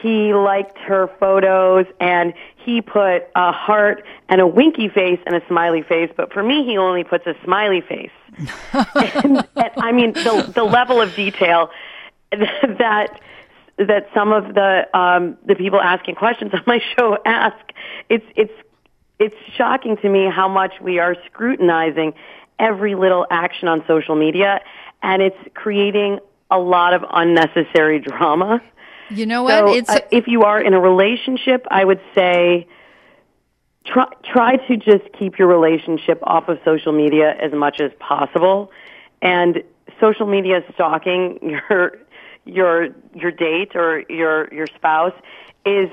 he 0.02 0.34
liked 0.34 0.78
her 0.78 1.08
photos 1.18 1.86
and 2.00 2.34
he 2.64 2.80
put 2.80 3.28
a 3.34 3.52
heart 3.52 4.04
and 4.28 4.40
a 4.40 4.46
winky 4.46 4.88
face 4.88 5.20
and 5.26 5.34
a 5.34 5.46
smiley 5.46 5.82
face. 5.82 6.10
But 6.16 6.32
for 6.32 6.42
me, 6.42 6.64
he 6.64 6.78
only 6.78 7.04
puts 7.04 7.26
a 7.26 7.34
smiley 7.44 7.80
face. 7.80 8.10
and, 8.72 9.46
and, 9.56 9.70
I 9.76 9.92
mean, 9.92 10.12
the 10.12 10.50
the 10.54 10.64
level 10.64 11.00
of 11.00 11.14
detail 11.14 11.70
that 12.32 13.20
that 13.76 14.08
some 14.14 14.32
of 14.32 14.54
the 14.54 14.86
um, 14.96 15.36
the 15.46 15.54
people 15.54 15.80
asking 15.80 16.14
questions 16.14 16.52
on 16.54 16.62
my 16.66 16.80
show 16.96 17.18
ask, 17.24 17.56
it's 18.08 18.26
it's 18.36 18.52
it's 19.18 19.36
shocking 19.56 19.96
to 19.98 20.08
me 20.08 20.28
how 20.30 20.48
much 20.48 20.74
we 20.80 20.98
are 20.98 21.16
scrutinizing 21.26 22.14
every 22.58 22.94
little 22.94 23.26
action 23.30 23.68
on 23.68 23.84
social 23.86 24.16
media, 24.16 24.60
and 25.02 25.22
it's 25.22 25.36
creating 25.54 26.18
a 26.50 26.58
lot 26.58 26.94
of 26.94 27.04
unnecessary 27.10 27.98
drama. 28.00 28.60
You 29.10 29.26
know 29.26 29.42
what? 29.42 29.58
So, 29.58 29.74
it's 29.74 29.90
uh, 29.90 30.00
if 30.10 30.26
you 30.26 30.42
are 30.42 30.60
in 30.60 30.74
a 30.74 30.80
relationship, 30.80 31.66
I 31.70 31.84
would 31.84 32.00
say 32.14 32.66
try 33.84 34.06
try 34.24 34.56
to 34.56 34.76
just 34.76 35.04
keep 35.18 35.38
your 35.38 35.48
relationship 35.48 36.18
off 36.22 36.48
of 36.48 36.58
social 36.64 36.92
media 36.92 37.34
as 37.40 37.52
much 37.52 37.80
as 37.80 37.92
possible. 37.98 38.70
And 39.22 39.62
social 40.00 40.26
media 40.26 40.60
stalking 40.74 41.38
your 41.70 41.98
your 42.44 42.88
your 43.14 43.30
date 43.30 43.74
or 43.74 44.04
your 44.08 44.52
your 44.52 44.66
spouse 44.74 45.14
is 45.64 45.90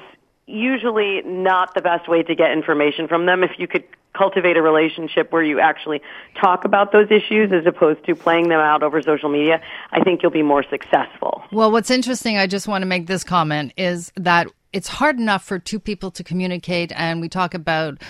usually 0.47 1.21
not 1.23 1.73
the 1.73 1.81
best 1.81 2.09
way 2.09 2.23
to 2.23 2.35
get 2.35 2.51
information 2.51 3.07
from 3.07 3.25
them. 3.25 3.43
If 3.43 3.51
you 3.57 3.67
could 3.67 3.83
cultivate 4.17 4.57
a 4.57 4.61
relationship 4.61 5.31
where 5.31 5.43
you 5.43 5.59
actually 5.59 6.01
talk 6.39 6.65
about 6.65 6.91
those 6.91 7.09
issues 7.09 7.51
as 7.51 7.65
opposed 7.65 8.05
to 8.05 8.15
playing 8.15 8.49
them 8.49 8.59
out 8.59 8.83
over 8.83 9.01
social 9.01 9.29
media, 9.29 9.61
I 9.91 10.03
think 10.03 10.21
you'll 10.21 10.31
be 10.31 10.43
more 10.43 10.63
successful. 10.69 11.43
Well, 11.51 11.71
what's 11.71 11.89
interesting, 11.89 12.37
I 12.37 12.47
just 12.47 12.67
want 12.67 12.81
to 12.81 12.85
make 12.85 13.07
this 13.07 13.23
comment, 13.23 13.73
is 13.77 14.11
that 14.17 14.47
it's 14.73 14.87
hard 14.87 15.19
enough 15.19 15.43
for 15.43 15.59
two 15.59 15.79
people 15.79 16.11
to 16.11 16.23
communicate 16.23 16.91
and 16.95 17.19
we 17.19 17.27
talk 17.27 17.53
about 17.53 18.01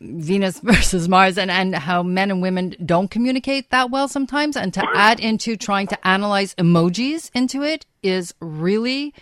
Venus 0.00 0.60
versus 0.62 1.08
Mars 1.08 1.38
and, 1.38 1.50
and 1.50 1.74
how 1.74 2.02
men 2.02 2.30
and 2.30 2.40
women 2.40 2.74
don't 2.84 3.10
communicate 3.10 3.70
that 3.70 3.90
well 3.90 4.08
sometimes 4.08 4.56
and 4.56 4.72
to 4.74 4.82
add 4.94 5.20
into 5.20 5.56
trying 5.56 5.86
to 5.88 6.08
analyze 6.08 6.54
emojis 6.54 7.30
into 7.34 7.62
it 7.62 7.84
is 8.02 8.34
really 8.40 9.12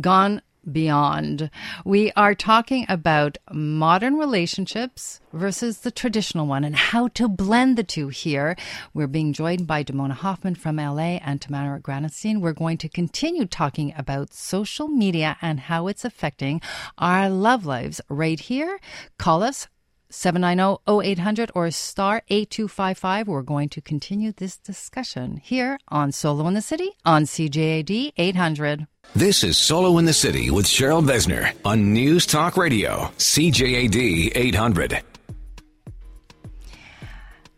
gone 0.00 0.40
beyond. 0.70 1.50
We 1.84 2.12
are 2.12 2.34
talking 2.34 2.86
about 2.88 3.38
modern 3.52 4.16
relationships 4.16 5.20
versus 5.32 5.80
the 5.80 5.90
traditional 5.90 6.46
one 6.46 6.64
and 6.64 6.76
how 6.76 7.08
to 7.08 7.28
blend 7.28 7.76
the 7.76 7.84
two 7.84 8.08
here. 8.08 8.56
We're 8.94 9.06
being 9.06 9.32
joined 9.32 9.66
by 9.66 9.84
Damona 9.84 10.12
Hoffman 10.12 10.54
from 10.54 10.76
LA 10.76 11.18
and 11.24 11.40
Tamara 11.40 11.80
Granatstein. 11.80 12.40
We're 12.40 12.52
going 12.52 12.78
to 12.78 12.88
continue 12.88 13.46
talking 13.46 13.94
about 13.96 14.34
social 14.34 14.88
media 14.88 15.36
and 15.40 15.60
how 15.60 15.86
it's 15.86 16.04
affecting 16.04 16.60
our 16.98 17.28
love 17.28 17.66
lives 17.66 18.00
right 18.08 18.40
here. 18.40 18.78
Call 19.18 19.42
us 19.42 19.68
790-0800 20.10 21.50
or 21.54 21.70
star 21.70 22.22
8255. 22.28 23.28
We're 23.28 23.42
going 23.42 23.68
to 23.70 23.80
continue 23.80 24.32
this 24.32 24.56
discussion 24.56 25.38
here 25.38 25.78
on 25.88 26.12
Solo 26.12 26.46
in 26.46 26.54
the 26.54 26.62
City 26.62 26.92
on 27.04 27.24
CJAD 27.24 28.12
800. 28.16 28.86
This 29.14 29.44
is 29.44 29.56
Solo 29.56 29.98
in 29.98 30.04
the 30.04 30.12
City 30.12 30.50
with 30.50 30.66
Cheryl 30.66 31.02
Besner 31.02 31.52
on 31.64 31.92
News 31.92 32.26
Talk 32.26 32.56
Radio, 32.56 33.10
CJAD 33.16 34.32
800. 34.34 35.02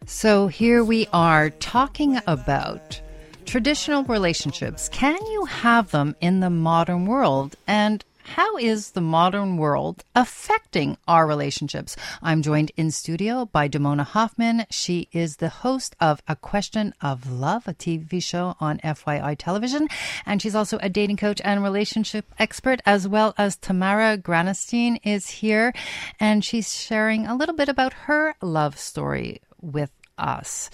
So 0.06 0.46
here 0.46 0.84
we 0.84 1.08
are 1.12 1.50
talking 1.50 2.20
about 2.26 3.00
traditional 3.44 4.04
relationships. 4.04 4.88
Can 4.90 5.18
you 5.26 5.46
have 5.46 5.90
them 5.90 6.14
in 6.20 6.40
the 6.40 6.50
modern 6.50 7.06
world? 7.06 7.56
And 7.66 8.04
how 8.34 8.56
is 8.58 8.90
the 8.90 9.00
modern 9.00 9.56
world 9.56 10.04
affecting 10.14 10.98
our 11.08 11.26
relationships? 11.26 11.96
I'm 12.22 12.42
joined 12.42 12.72
in 12.76 12.90
studio 12.90 13.46
by 13.46 13.68
Damona 13.68 14.04
Hoffman. 14.04 14.66
She 14.70 15.08
is 15.12 15.36
the 15.36 15.48
host 15.48 15.96
of 15.98 16.22
A 16.28 16.36
Question 16.36 16.92
of 17.00 17.30
Love, 17.30 17.66
a 17.66 17.72
TV 17.72 18.22
show 18.22 18.54
on 18.60 18.78
FYI 18.80 19.34
television. 19.38 19.88
And 20.26 20.42
she's 20.42 20.54
also 20.54 20.78
a 20.82 20.90
dating 20.90 21.16
coach 21.16 21.40
and 21.42 21.62
relationship 21.62 22.26
expert, 22.38 22.80
as 22.84 23.08
well 23.08 23.34
as 23.38 23.56
Tamara 23.56 24.18
Granatstein 24.18 25.00
is 25.02 25.30
here. 25.30 25.72
And 26.20 26.44
she's 26.44 26.74
sharing 26.74 27.26
a 27.26 27.34
little 27.34 27.54
bit 27.54 27.70
about 27.70 27.94
her 27.94 28.34
love 28.42 28.78
story 28.78 29.40
with 29.62 29.90
us. 30.18 30.68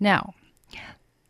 Now, 0.00 0.34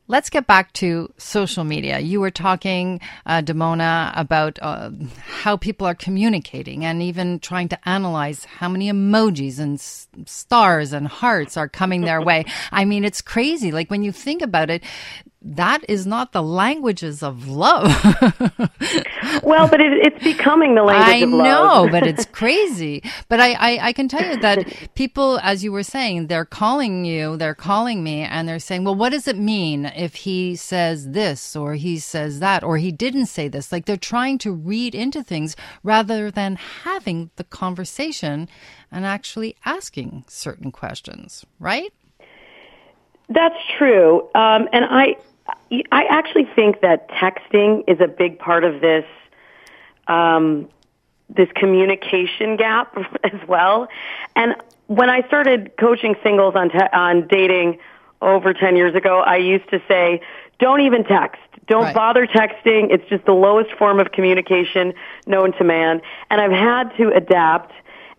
Let's 0.09 0.31
get 0.31 0.47
back 0.47 0.73
to 0.75 1.13
social 1.19 1.65
media. 1.65 1.99
You 1.99 2.21
were 2.21 2.31
talking, 2.31 3.01
uh, 3.27 3.43
Damona, 3.43 4.13
about 4.15 4.57
uh, 4.63 4.91
how 5.27 5.57
people 5.57 5.85
are 5.85 5.97
communicating 5.97 6.85
and 6.85 7.03
even 7.03 7.41
trying 7.41 7.69
to 7.71 7.89
analyze 7.89 8.45
how 8.45 8.69
many 8.69 8.89
emojis 8.89 9.59
and 9.59 9.79
s- 9.79 10.07
stars 10.25 10.93
and 10.93 11.09
hearts 11.09 11.57
are 11.57 11.69
coming 11.69 12.03
their 12.03 12.23
way. 12.23 12.45
I 12.73 12.85
mean, 12.85 13.05
it's 13.05 13.21
crazy. 13.21 13.73
Like 13.73 13.91
when 13.91 14.05
you 14.05 14.13
think 14.13 14.43
about 14.43 14.71
it, 14.71 14.85
that 15.55 15.85
is 15.89 16.07
not 16.07 16.33
the 16.33 16.43
languages 16.43 17.23
of 17.23 17.47
love. 17.47 17.85
well, 19.45 19.69
but 19.69 19.81
it, 19.81 19.93
it's 20.05 20.25
becoming 20.25 20.75
the 20.75 20.83
language 20.83 21.09
I 21.09 21.17
of 21.19 21.31
love. 21.31 21.41
I 21.41 21.85
know, 21.85 21.89
but 21.93 22.07
it's 22.07 22.27
crazy. 22.27 23.03
But 23.29 23.39
I, 23.39 23.53
I, 23.53 23.87
I 23.89 23.93
can 23.93 24.09
tell 24.09 24.25
you 24.29 24.41
that 24.41 24.67
people, 24.95 25.39
as 25.43 25.63
you 25.63 25.71
were 25.71 25.85
saying, 25.85 26.27
they're 26.27 26.45
calling 26.45 27.05
you, 27.05 27.37
they're 27.37 27.55
calling 27.55 28.03
me, 28.03 28.23
and 28.23 28.49
they're 28.49 28.59
saying, 28.59 28.85
well, 28.85 28.97
what 28.97 29.11
does 29.11 29.29
it 29.29 29.39
mean 29.39 29.87
if 29.87 30.17
he 30.17 30.57
says 30.57 31.11
this 31.11 31.55
or 31.55 31.75
he 31.75 31.99
says 31.99 32.41
that 32.41 32.65
or 32.65 32.79
he 32.79 32.91
didn't 32.91 33.27
say 33.27 33.47
this? 33.47 33.71
Like 33.71 33.85
they're 33.85 33.97
trying 33.97 34.39
to 34.39 34.53
read 34.53 34.95
into 34.95 35.23
things 35.23 35.55
rather 35.85 36.31
than 36.31 36.57
having 36.57 37.31
the 37.37 37.45
conversation 37.45 38.49
and 38.91 39.07
actually 39.07 39.57
asking 39.65 40.25
certain 40.27 40.73
questions, 40.73 41.45
right? 41.61 41.93
That's 43.29 43.57
true. 43.77 44.23
Um, 44.35 44.69
and 44.73 44.85
I, 44.85 45.17
I 45.93 46.05
actually 46.09 46.49
think 46.55 46.81
that 46.81 47.09
texting 47.11 47.85
is 47.87 48.01
a 48.01 48.09
big 48.09 48.39
part 48.39 48.65
of 48.65 48.81
this, 48.81 49.05
um, 50.09 50.69
this 51.29 51.49
communication 51.55 52.57
gap 52.57 52.97
as 53.25 53.41
well. 53.49 53.89
And 54.35 54.55
when 54.87 55.11
I 55.11 55.27
started 55.27 55.73
coaching 55.79 56.15
singles 56.23 56.55
on 56.55 56.71
te- 56.71 56.79
on 56.93 57.27
dating 57.27 57.79
over 58.23 58.55
10 58.55 58.77
years 58.77 58.95
ago, 58.95 59.21
I 59.21 59.37
used 59.37 59.69
to 59.71 59.81
say, 59.89 60.21
don't 60.59 60.81
even 60.81 61.05
text. 61.05 61.41
Don't 61.67 61.85
Right. 61.85 61.95
bother 61.95 62.27
texting. 62.27 62.93
It's 62.93 63.07
just 63.09 63.25
the 63.27 63.35
lowest 63.35 63.73
form 63.73 63.99
of 63.99 64.13
communication 64.13 64.95
known 65.27 65.53
to 65.55 65.65
man. 65.65 66.01
And 66.31 66.41
I've 66.41 66.53
had 66.53 66.97
to 66.97 67.11
adapt 67.13 67.73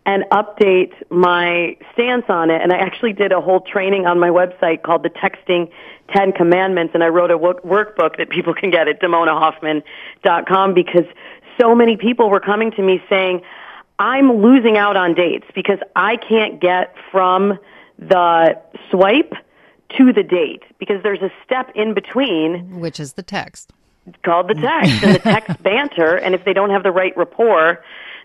and 0.07 0.23
update 0.31 0.93
my 1.11 1.75
stance 1.93 2.23
on 2.29 2.49
it. 2.49 2.61
And 2.61 2.71
I 2.71 2.77
actually 2.77 3.11
did 3.13 3.31
a 3.33 3.41
whole 3.41 3.59
training 3.59 4.07
on 4.07 4.17
my 4.19 4.29
website 4.29 4.81
called 4.81 5.03
the 5.03 5.09
Texting 5.09 5.69
10 6.15 6.31
Commandments. 6.31 6.93
And 6.95 7.03
I 7.03 7.07
wrote 7.09 7.29
a 7.29 7.37
wo- 7.37 7.59
workbook 7.65 8.17
that 8.17 8.29
people 8.29 8.53
can 8.55 8.71
get 8.71 8.87
at 8.87 9.01
DamonaHoffman.com 9.01 10.73
because 10.73 11.05
so 11.59 11.75
many 11.75 11.97
people 11.97 12.29
were 12.29 12.39
coming 12.39 12.71
to 12.71 12.81
me 12.81 13.03
saying, 13.09 13.41
I'm 13.99 14.41
losing 14.41 14.77
out 14.77 14.95
on 14.95 15.13
dates 15.13 15.45
because 15.53 15.79
I 15.95 16.15
can't 16.17 16.59
get 16.61 16.95
from 17.11 17.59
the 17.99 18.57
swipe 18.89 19.33
to 19.97 20.13
the 20.13 20.23
date 20.23 20.63
because 20.79 21.01
there's 21.03 21.21
a 21.21 21.31
step 21.43 21.71
in 21.75 21.93
between 21.93 22.79
Which 22.79 22.99
is 22.99 23.13
the 23.13 23.23
text. 23.23 23.73
called 24.23 24.47
the 24.49 24.53
text 24.53 25.03
and 25.03 25.15
the 25.15 25.19
text 25.19 25.61
banter 25.63 26.15
and 26.15 26.35
if 26.35 26.45
they 26.45 26.53
don't 26.53 26.69
have 26.69 26.83
the 26.83 26.91
right 26.91 27.15
rapport 27.17 27.83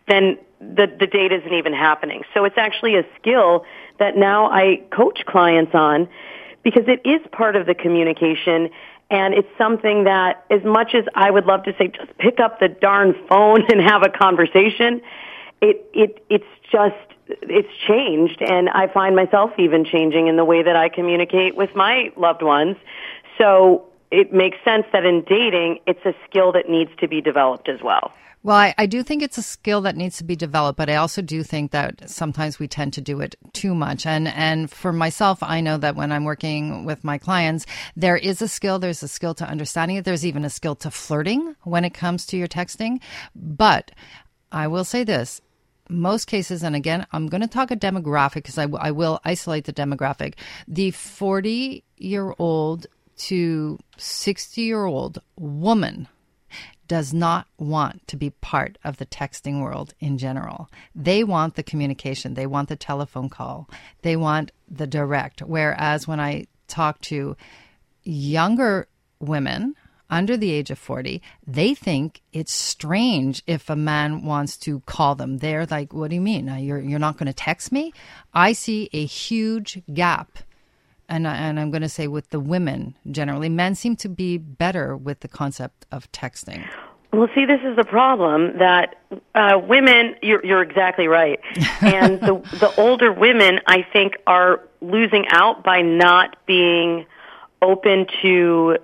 then 0.08 0.38
the 0.60 0.86
the 0.98 1.06
date 1.06 1.32
isn't 1.32 1.52
even 1.52 1.72
happening. 1.72 2.22
So 2.34 2.44
it's 2.44 2.58
actually 2.58 2.96
a 2.96 3.04
skill 3.18 3.64
that 3.98 4.16
now 4.16 4.50
I 4.50 4.82
coach 4.90 5.24
clients 5.26 5.74
on 5.74 6.08
because 6.62 6.84
it 6.86 7.00
is 7.04 7.20
part 7.32 7.56
of 7.56 7.66
the 7.66 7.74
communication 7.74 8.70
and 9.10 9.34
it's 9.34 9.48
something 9.58 10.04
that 10.04 10.44
as 10.50 10.62
much 10.64 10.94
as 10.94 11.04
I 11.14 11.30
would 11.30 11.44
love 11.44 11.64
to 11.64 11.74
say 11.76 11.88
just 11.88 12.16
pick 12.18 12.40
up 12.40 12.60
the 12.60 12.68
darn 12.68 13.14
phone 13.28 13.62
and 13.70 13.80
have 13.80 14.02
a 14.02 14.08
conversation 14.08 15.02
it 15.60 15.88
it 15.94 16.24
it's 16.28 16.44
just 16.70 16.96
it's 17.28 17.68
changed 17.86 18.42
and 18.42 18.68
I 18.68 18.88
find 18.88 19.16
myself 19.16 19.52
even 19.58 19.84
changing 19.84 20.26
in 20.26 20.36
the 20.36 20.44
way 20.44 20.62
that 20.62 20.76
I 20.76 20.88
communicate 20.88 21.56
with 21.56 21.74
my 21.74 22.12
loved 22.16 22.42
ones. 22.42 22.76
So 23.38 23.86
it 24.12 24.32
makes 24.32 24.58
sense 24.62 24.84
that 24.92 25.04
in 25.06 25.22
dating, 25.22 25.78
it's 25.86 26.04
a 26.04 26.14
skill 26.28 26.52
that 26.52 26.68
needs 26.68 26.90
to 27.00 27.08
be 27.08 27.20
developed 27.20 27.68
as 27.68 27.80
well. 27.82 28.12
Well, 28.44 28.56
I, 28.56 28.74
I 28.76 28.86
do 28.86 29.04
think 29.04 29.22
it's 29.22 29.38
a 29.38 29.42
skill 29.42 29.80
that 29.82 29.96
needs 29.96 30.18
to 30.18 30.24
be 30.24 30.34
developed, 30.34 30.76
but 30.76 30.90
I 30.90 30.96
also 30.96 31.22
do 31.22 31.44
think 31.44 31.70
that 31.70 32.10
sometimes 32.10 32.58
we 32.58 32.66
tend 32.66 32.92
to 32.94 33.00
do 33.00 33.20
it 33.20 33.36
too 33.52 33.72
much. 33.74 34.04
And 34.04 34.26
and 34.28 34.70
for 34.70 34.92
myself, 34.92 35.42
I 35.42 35.60
know 35.60 35.78
that 35.78 35.94
when 35.94 36.10
I'm 36.12 36.24
working 36.24 36.84
with 36.84 37.04
my 37.04 37.18
clients, 37.18 37.66
there 37.96 38.16
is 38.16 38.42
a 38.42 38.48
skill. 38.48 38.78
There's 38.78 39.02
a 39.02 39.08
skill 39.08 39.32
to 39.34 39.46
understanding 39.48 39.96
it. 39.96 40.04
There's 40.04 40.26
even 40.26 40.44
a 40.44 40.50
skill 40.50 40.74
to 40.76 40.90
flirting 40.90 41.54
when 41.62 41.84
it 41.84 41.94
comes 41.94 42.26
to 42.26 42.36
your 42.36 42.48
texting. 42.48 43.00
But 43.34 43.92
I 44.50 44.66
will 44.66 44.84
say 44.84 45.04
this. 45.04 45.40
Most 45.88 46.26
cases, 46.26 46.62
and 46.62 46.74
again, 46.74 47.06
I'm 47.12 47.28
going 47.28 47.42
to 47.42 47.46
talk 47.46 47.70
a 47.70 47.76
demographic 47.76 48.34
because 48.34 48.56
I, 48.56 48.62
w- 48.64 48.82
I 48.82 48.92
will 48.92 49.20
isolate 49.24 49.64
the 49.66 49.72
demographic. 49.72 50.34
The 50.66 50.90
40 50.90 51.84
year 51.98 52.34
old 52.38 52.86
to 53.22 53.78
60 53.98 54.62
year 54.62 54.84
old 54.84 55.20
woman 55.38 56.08
does 56.88 57.14
not 57.14 57.46
want 57.56 58.06
to 58.08 58.16
be 58.16 58.30
part 58.30 58.76
of 58.82 58.96
the 58.96 59.06
texting 59.06 59.62
world 59.62 59.94
in 60.00 60.18
general. 60.18 60.68
They 60.94 61.22
want 61.22 61.54
the 61.54 61.62
communication, 61.62 62.34
they 62.34 62.46
want 62.46 62.68
the 62.68 62.76
telephone 62.76 63.28
call, 63.28 63.70
they 64.02 64.16
want 64.16 64.50
the 64.68 64.88
direct. 64.88 65.40
Whereas 65.40 66.08
when 66.08 66.18
I 66.18 66.46
talk 66.66 67.00
to 67.02 67.36
younger 68.02 68.88
women 69.20 69.76
under 70.10 70.36
the 70.36 70.50
age 70.50 70.70
of 70.70 70.78
40, 70.78 71.22
they 71.46 71.74
think 71.74 72.22
it's 72.32 72.52
strange 72.52 73.42
if 73.46 73.70
a 73.70 73.76
man 73.76 74.24
wants 74.24 74.56
to 74.58 74.80
call 74.80 75.14
them. 75.14 75.38
They're 75.38 75.64
like, 75.66 75.94
what 75.94 76.10
do 76.10 76.16
you 76.16 76.20
mean? 76.20 76.48
You're, 76.58 76.80
you're 76.80 76.98
not 76.98 77.16
going 77.16 77.28
to 77.28 77.32
text 77.32 77.70
me? 77.70 77.92
I 78.34 78.52
see 78.52 78.90
a 78.92 79.06
huge 79.06 79.80
gap 79.94 80.38
and 81.12 81.28
I- 81.28 81.36
and 81.36 81.60
I'm 81.60 81.70
going 81.70 81.82
to 81.82 81.88
say 81.88 82.08
with 82.08 82.30
the 82.30 82.40
women 82.40 82.96
generally, 83.10 83.48
men 83.48 83.74
seem 83.74 83.96
to 83.96 84.08
be 84.08 84.38
better 84.38 84.96
with 84.96 85.20
the 85.20 85.28
concept 85.28 85.86
of 85.92 86.10
texting. 86.10 86.66
Well, 87.12 87.28
see, 87.34 87.44
this 87.44 87.60
is 87.62 87.76
the 87.76 87.84
problem 87.84 88.56
that 88.58 88.96
uh, 89.34 89.60
women. 89.62 90.16
You're, 90.22 90.44
you're 90.44 90.62
exactly 90.62 91.08
right, 91.08 91.38
and 91.82 92.18
the 92.20 92.40
the 92.58 92.72
older 92.78 93.12
women, 93.12 93.60
I 93.66 93.86
think, 93.92 94.14
are 94.26 94.62
losing 94.80 95.26
out 95.30 95.62
by 95.62 95.82
not 95.82 96.36
being 96.46 97.04
open 97.60 98.06
to 98.22 98.78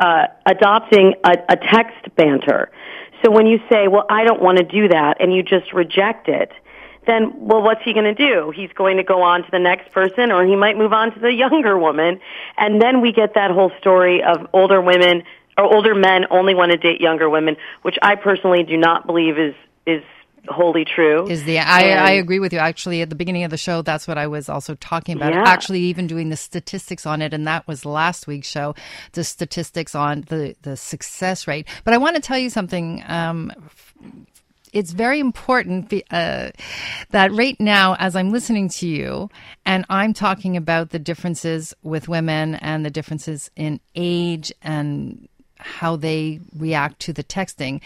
uh, 0.00 0.26
adopting 0.46 1.14
a, 1.24 1.32
a 1.50 1.56
text 1.56 2.16
banter. 2.16 2.70
So 3.22 3.30
when 3.30 3.46
you 3.46 3.58
say, 3.70 3.86
well, 3.88 4.06
I 4.08 4.24
don't 4.24 4.42
want 4.42 4.58
to 4.58 4.64
do 4.64 4.88
that, 4.88 5.20
and 5.20 5.32
you 5.34 5.42
just 5.42 5.72
reject 5.74 6.28
it, 6.28 6.50
then, 7.06 7.32
well, 7.36 7.62
what's 7.62 7.82
he 7.84 7.92
going 7.92 8.04
to 8.04 8.14
do? 8.14 8.52
He's 8.54 8.70
going 8.72 8.96
to 8.96 9.02
go 9.02 9.22
on 9.22 9.42
to 9.42 9.50
the 9.50 9.58
next 9.58 9.92
person, 9.92 10.32
or 10.32 10.44
he 10.44 10.56
might 10.56 10.76
move 10.76 10.92
on 10.92 11.12
to 11.14 11.20
the 11.20 11.32
younger 11.32 11.78
woman. 11.78 12.20
And 12.56 12.80
then 12.80 13.00
we 13.00 13.12
get 13.12 13.34
that 13.34 13.50
whole 13.50 13.72
story 13.80 14.22
of 14.22 14.46
older 14.52 14.80
women 14.80 15.22
or 15.56 15.64
older 15.64 15.94
men 15.94 16.26
only 16.30 16.54
want 16.54 16.72
to 16.72 16.78
date 16.78 17.00
younger 17.00 17.30
women, 17.30 17.56
which 17.82 17.96
I 18.02 18.16
personally 18.16 18.64
do 18.64 18.76
not 18.76 19.06
believe 19.06 19.38
is, 19.38 19.54
is 19.86 20.02
wholly 20.48 20.84
true. 20.84 21.26
Is 21.28 21.44
the 21.44 21.58
I, 21.58 21.90
I 21.90 22.10
agree 22.12 22.38
with 22.38 22.52
you. 22.52 22.58
Actually, 22.58 23.02
at 23.02 23.08
the 23.08 23.14
beginning 23.14 23.44
of 23.44 23.50
the 23.50 23.56
show, 23.56 23.82
that's 23.82 24.06
what 24.06 24.18
I 24.18 24.26
was 24.26 24.48
also 24.48 24.74
talking 24.74 25.16
about. 25.16 25.32
Yeah. 25.32 25.44
Actually, 25.46 25.80
even 25.80 26.06
doing 26.06 26.28
the 26.28 26.36
statistics 26.36 27.06
on 27.06 27.22
it, 27.22 27.32
and 27.32 27.46
that 27.46 27.66
was 27.66 27.84
last 27.84 28.26
week's 28.26 28.48
show. 28.48 28.74
The 29.12 29.24
statistics 29.24 29.94
on 29.94 30.22
the 30.22 30.56
the 30.62 30.76
success 30.76 31.46
rate. 31.46 31.66
But 31.84 31.94
I 31.94 31.98
want 31.98 32.16
to 32.16 32.22
tell 32.22 32.38
you 32.38 32.50
something. 32.50 33.02
Um, 33.06 33.52
it's 34.74 34.92
very 34.92 35.20
important 35.20 35.92
uh, 36.10 36.50
that 37.10 37.32
right 37.32 37.58
now, 37.58 37.96
as 37.98 38.14
I'm 38.14 38.30
listening 38.30 38.68
to 38.70 38.86
you, 38.86 39.30
and 39.64 39.86
I'm 39.88 40.12
talking 40.12 40.56
about 40.56 40.90
the 40.90 40.98
differences 40.98 41.72
with 41.82 42.08
women 42.08 42.56
and 42.56 42.84
the 42.84 42.90
differences 42.90 43.50
in 43.56 43.80
age 43.94 44.52
and 44.60 45.28
how 45.56 45.96
they 45.96 46.40
react 46.54 47.00
to 47.00 47.12
the 47.14 47.24
texting 47.24 47.80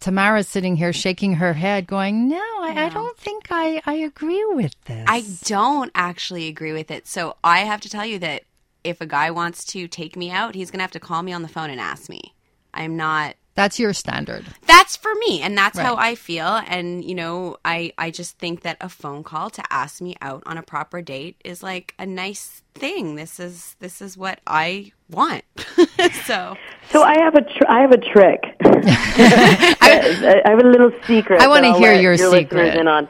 Tamara's 0.00 0.48
sitting 0.48 0.76
here 0.76 0.92
shaking 0.92 1.34
her 1.34 1.54
head, 1.54 1.86
going, 1.86 2.28
No, 2.28 2.36
I, 2.36 2.86
I, 2.86 2.88
don't 2.90 3.16
think 3.16 3.46
I, 3.50 3.80
I 3.86 3.94
agree 3.94 4.44
with 4.44 4.74
this. 4.84 5.04
I 5.08 5.24
don't 5.44 5.90
actually 5.94 6.48
agree 6.48 6.72
with 6.72 6.90
it. 6.90 7.06
So 7.06 7.36
I 7.42 7.60
have 7.60 7.80
to 7.82 7.88
tell 7.88 8.04
you 8.04 8.18
that 8.20 8.42
if 8.84 9.00
a 9.00 9.06
guy 9.06 9.30
wants 9.30 9.64
to 9.66 9.88
take 9.88 10.16
me 10.16 10.30
out, 10.30 10.54
he's 10.54 10.70
going 10.70 10.78
to 10.78 10.84
have 10.84 10.92
to 10.92 11.00
call 11.00 11.22
me 11.22 11.32
on 11.32 11.42
the 11.42 11.48
phone 11.48 11.70
and 11.70 11.80
ask 11.80 12.08
me. 12.08 12.34
I'm 12.74 12.96
not. 12.96 13.36
That's 13.56 13.80
your 13.80 13.92
standard. 13.92 14.44
That's 14.66 14.96
for 14.96 15.12
me, 15.16 15.40
and 15.42 15.56
that's 15.58 15.76
Right. 15.78 15.86
how 15.86 15.96
I 15.96 16.14
feel. 16.14 16.46
And 16.68 17.04
you 17.04 17.14
know, 17.14 17.56
I 17.64 17.92
I 17.98 18.10
just 18.10 18.38
think 18.38 18.60
that 18.62 18.76
a 18.80 18.88
phone 18.88 19.24
call 19.24 19.50
to 19.50 19.62
ask 19.70 20.00
me 20.00 20.14
out 20.22 20.42
on 20.46 20.56
a 20.58 20.62
proper 20.62 21.02
date 21.02 21.36
is 21.44 21.62
like 21.62 21.94
a 21.98 22.06
nice 22.06 22.62
thing. 22.74 23.16
This 23.16 23.40
is 23.40 23.74
this 23.80 24.00
is 24.00 24.16
what 24.16 24.40
I 24.46 24.92
want. 25.10 25.42
so 26.26 26.56
So 26.90 27.02
I 27.02 27.18
have 27.18 27.34
a 27.34 27.42
tr- 27.42 27.68
I 27.68 27.80
have 27.80 27.92
a 27.92 27.98
trick. 27.98 28.40
I, 28.60 30.42
I 30.44 30.50
have 30.50 30.60
a 30.60 30.68
little 30.68 30.92
secret. 31.06 31.40
I 31.40 31.48
wanna 31.48 31.76
hear 31.78 31.92
let 31.94 32.02
your 32.02 32.12
listeners 32.12 32.32
secret. 32.40 32.76
In 32.76 32.88
on. 32.88 33.08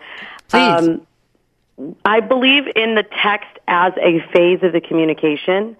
Please. 0.48 0.88
Um, 0.88 1.06
I 2.06 2.20
believe 2.20 2.64
in 2.74 2.94
the 2.94 3.02
text 3.22 3.48
as 3.68 3.92
a 4.00 4.20
phase 4.32 4.62
of 4.62 4.72
the 4.72 4.80
communication, 4.80 5.76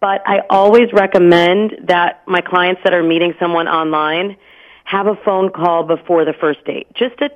but 0.00 0.22
I 0.26 0.40
always 0.48 0.92
recommend 0.92 1.76
that 1.84 2.22
my 2.26 2.40
clients 2.40 2.80
that 2.84 2.94
are 2.94 3.02
meeting 3.02 3.34
someone 3.38 3.68
online 3.68 4.36
have 4.84 5.06
a 5.06 5.14
phone 5.14 5.50
call 5.50 5.84
before 5.84 6.24
the 6.24 6.32
first 6.32 6.64
date. 6.64 6.88
Just 6.94 7.20
a 7.20 7.30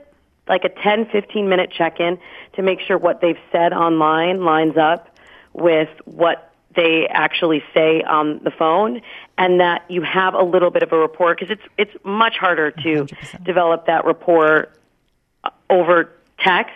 like 0.47 0.65
a 0.65 0.69
10, 0.69 1.07
15 1.07 1.49
minute 1.49 1.71
check-in 1.71 2.19
to 2.55 2.63
make 2.63 2.81
sure 2.81 2.99
what 2.99 3.21
they've 3.23 3.39
said 3.51 3.73
online 3.73 4.45
lines 4.45 4.77
up 4.77 5.09
with 5.55 5.89
what 6.05 6.53
they 6.77 7.07
actually 7.09 7.63
say 7.73 8.03
on 8.03 8.41
the 8.43 8.51
phone 8.51 9.01
and 9.39 9.61
that 9.61 9.89
you 9.89 10.03
have 10.03 10.35
a 10.35 10.43
little 10.43 10.71
bit 10.71 10.83
of 10.83 10.93
a 10.93 10.99
rapport 10.99 11.35
because 11.35 11.51
it's 11.51 11.63
it's 11.79 12.05
much 12.05 12.37
harder 12.37 12.71
to 12.71 13.05
100%. 13.05 13.45
develop 13.45 13.87
that 13.87 14.05
rapport 14.05 14.69
uh, 15.45 15.51
over 15.71 16.11
text 16.39 16.75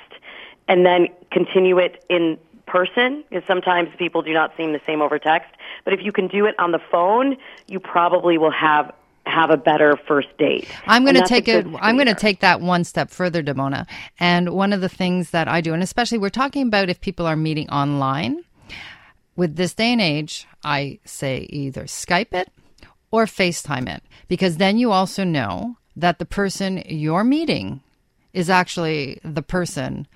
and 0.69 0.87
then 0.87 1.09
continue 1.31 1.79
it 1.79 2.05
in 2.09 2.39
person 2.69 3.25
because 3.29 3.47
sometimes 3.47 3.89
people 3.99 4.23
do 4.23 4.33
not 4.33 4.53
seem 4.57 4.73
the 4.73 4.81
same 4.87 5.03
over 5.03 5.19
text 5.19 5.51
but 5.85 5.93
if 5.93 6.01
you 6.03 6.13
can 6.13 6.29
do 6.29 6.47
it 6.47 6.55
on 6.59 6.73
the 6.73 6.81
phone 6.91 7.37
you 7.67 7.81
probably 7.81 8.39
will 8.39 8.51
have 8.51 8.93
have 9.27 9.51
a 9.51 9.57
better 9.57 9.97
first 10.07 10.29
date 10.39 10.69
I'm 10.87 11.05
going 11.05 11.17
to 11.17 11.23
take 11.23 11.49
it. 11.49 11.67
I'm 11.81 11.97
going 11.97 12.07
to 12.07 12.15
take 12.15 12.41
that 12.41 12.63
one 12.63 12.85
step 12.85 13.11
further, 13.11 13.43
Damona. 13.43 13.87
And 14.19 14.51
one 14.51 14.73
of 14.73 14.81
the 14.81 14.89
things 14.89 15.31
that 15.31 15.49
I 15.49 15.61
do, 15.61 15.75
and 15.75 15.83
especially 15.83 16.17
we're 16.19 16.31
talking 16.31 16.67
about 16.67 16.89
if 16.89 17.01
people 17.01 17.27
are 17.27 17.37
meeting 17.37 17.69
online. 17.69 18.43
With 19.37 19.57
this 19.57 19.75
day 19.75 19.93
and 19.93 20.01
age, 20.01 20.49
I 20.65 20.99
say 21.05 21.47
either 21.51 21.85
Skype 21.85 22.33
it 22.33 22.51
or 23.11 23.27
FaceTime 23.27 23.89
it, 23.89 24.03
because 24.27 24.57
then 24.57 24.79
you 24.79 24.91
also 24.91 25.23
know 25.25 25.77
that 25.95 26.19
the 26.19 26.27
person 26.27 26.83
you're 26.87 27.23
meeting 27.23 27.81
is 28.33 28.51
actually 28.51 29.21
the 29.25 29.43
person 29.43 30.07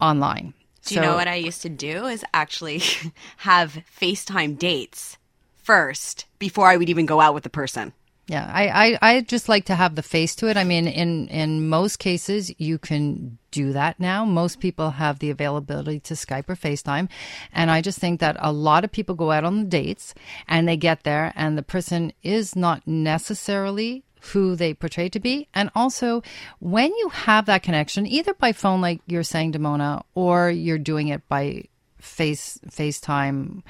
online. 0.00 0.54
Do 0.88 0.94
you 0.96 1.00
know 1.00 1.14
what 1.14 1.28
I 1.28 1.36
used 1.36 1.62
to 1.62 1.68
do? 1.68 2.06
Is 2.06 2.24
actually 2.32 2.82
have 3.38 3.82
FaceTime 4.00 4.58
dates 4.58 5.16
first 5.56 6.24
before 6.38 6.68
I 6.68 6.76
would 6.76 6.88
even 6.88 7.06
go 7.06 7.20
out 7.20 7.34
with 7.34 7.44
the 7.44 7.50
person. 7.50 7.92
Yeah, 8.28 8.50
I, 8.52 8.68
I, 8.68 8.98
I 9.00 9.20
just 9.22 9.48
like 9.48 9.64
to 9.66 9.74
have 9.74 9.94
the 9.94 10.02
face 10.02 10.34
to 10.36 10.48
it. 10.48 10.58
I 10.58 10.64
mean, 10.64 10.86
in, 10.86 11.28
in 11.28 11.66
most 11.66 11.98
cases, 11.98 12.52
you 12.60 12.78
can 12.78 13.38
do 13.50 13.72
that 13.72 13.98
now. 13.98 14.26
Most 14.26 14.60
people 14.60 14.90
have 14.90 15.18
the 15.18 15.30
availability 15.30 15.98
to 16.00 16.14
Skype 16.14 16.46
or 16.46 16.54
FaceTime. 16.54 17.08
And 17.54 17.70
I 17.70 17.80
just 17.80 17.98
think 17.98 18.20
that 18.20 18.36
a 18.38 18.52
lot 18.52 18.84
of 18.84 18.92
people 18.92 19.14
go 19.14 19.32
out 19.32 19.44
on 19.44 19.60
the 19.60 19.64
dates 19.64 20.12
and 20.46 20.68
they 20.68 20.76
get 20.76 21.04
there 21.04 21.32
and 21.36 21.56
the 21.56 21.62
person 21.62 22.12
is 22.22 22.54
not 22.54 22.86
necessarily 22.86 24.04
who 24.32 24.56
they 24.56 24.74
portray 24.74 25.08
to 25.10 25.20
be. 25.20 25.48
And 25.54 25.70
also, 25.74 26.22
when 26.60 26.92
you 26.94 27.08
have 27.10 27.46
that 27.46 27.62
connection, 27.62 28.06
either 28.06 28.34
by 28.34 28.52
phone, 28.52 28.80
like 28.80 29.00
you're 29.06 29.22
saying, 29.22 29.52
Damona, 29.52 30.02
or 30.14 30.50
you're 30.50 30.78
doing 30.78 31.08
it 31.08 31.26
by 31.28 31.64
face 31.98 32.58
FaceTime, 32.68 33.62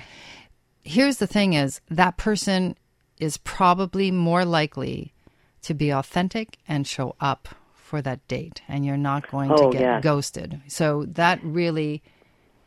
here's 0.83 1.19
the 1.19 1.27
thing 1.27 1.53
is 1.55 1.81
that 1.91 2.17
person 2.17 2.77
is 3.19 3.37
probably 3.39 4.11
more 4.11 4.45
likely 4.45 5.13
to 5.63 5.75
be 5.75 5.91
authentic 5.91 6.59
and 6.69 6.87
show 6.87 7.15
up 7.21 7.49
for 7.75 8.01
that 8.03 8.27
date 8.29 8.63
and 8.69 8.85
you're 8.85 8.97
not 8.97 9.31
going 9.31 9.51
Oh, 9.51 9.57
to 9.71 9.73
get 9.73 9.81
yeah. 9.81 10.01
ghosted 10.01 10.61
so 10.69 11.05
that 11.09 11.43
really 11.43 12.03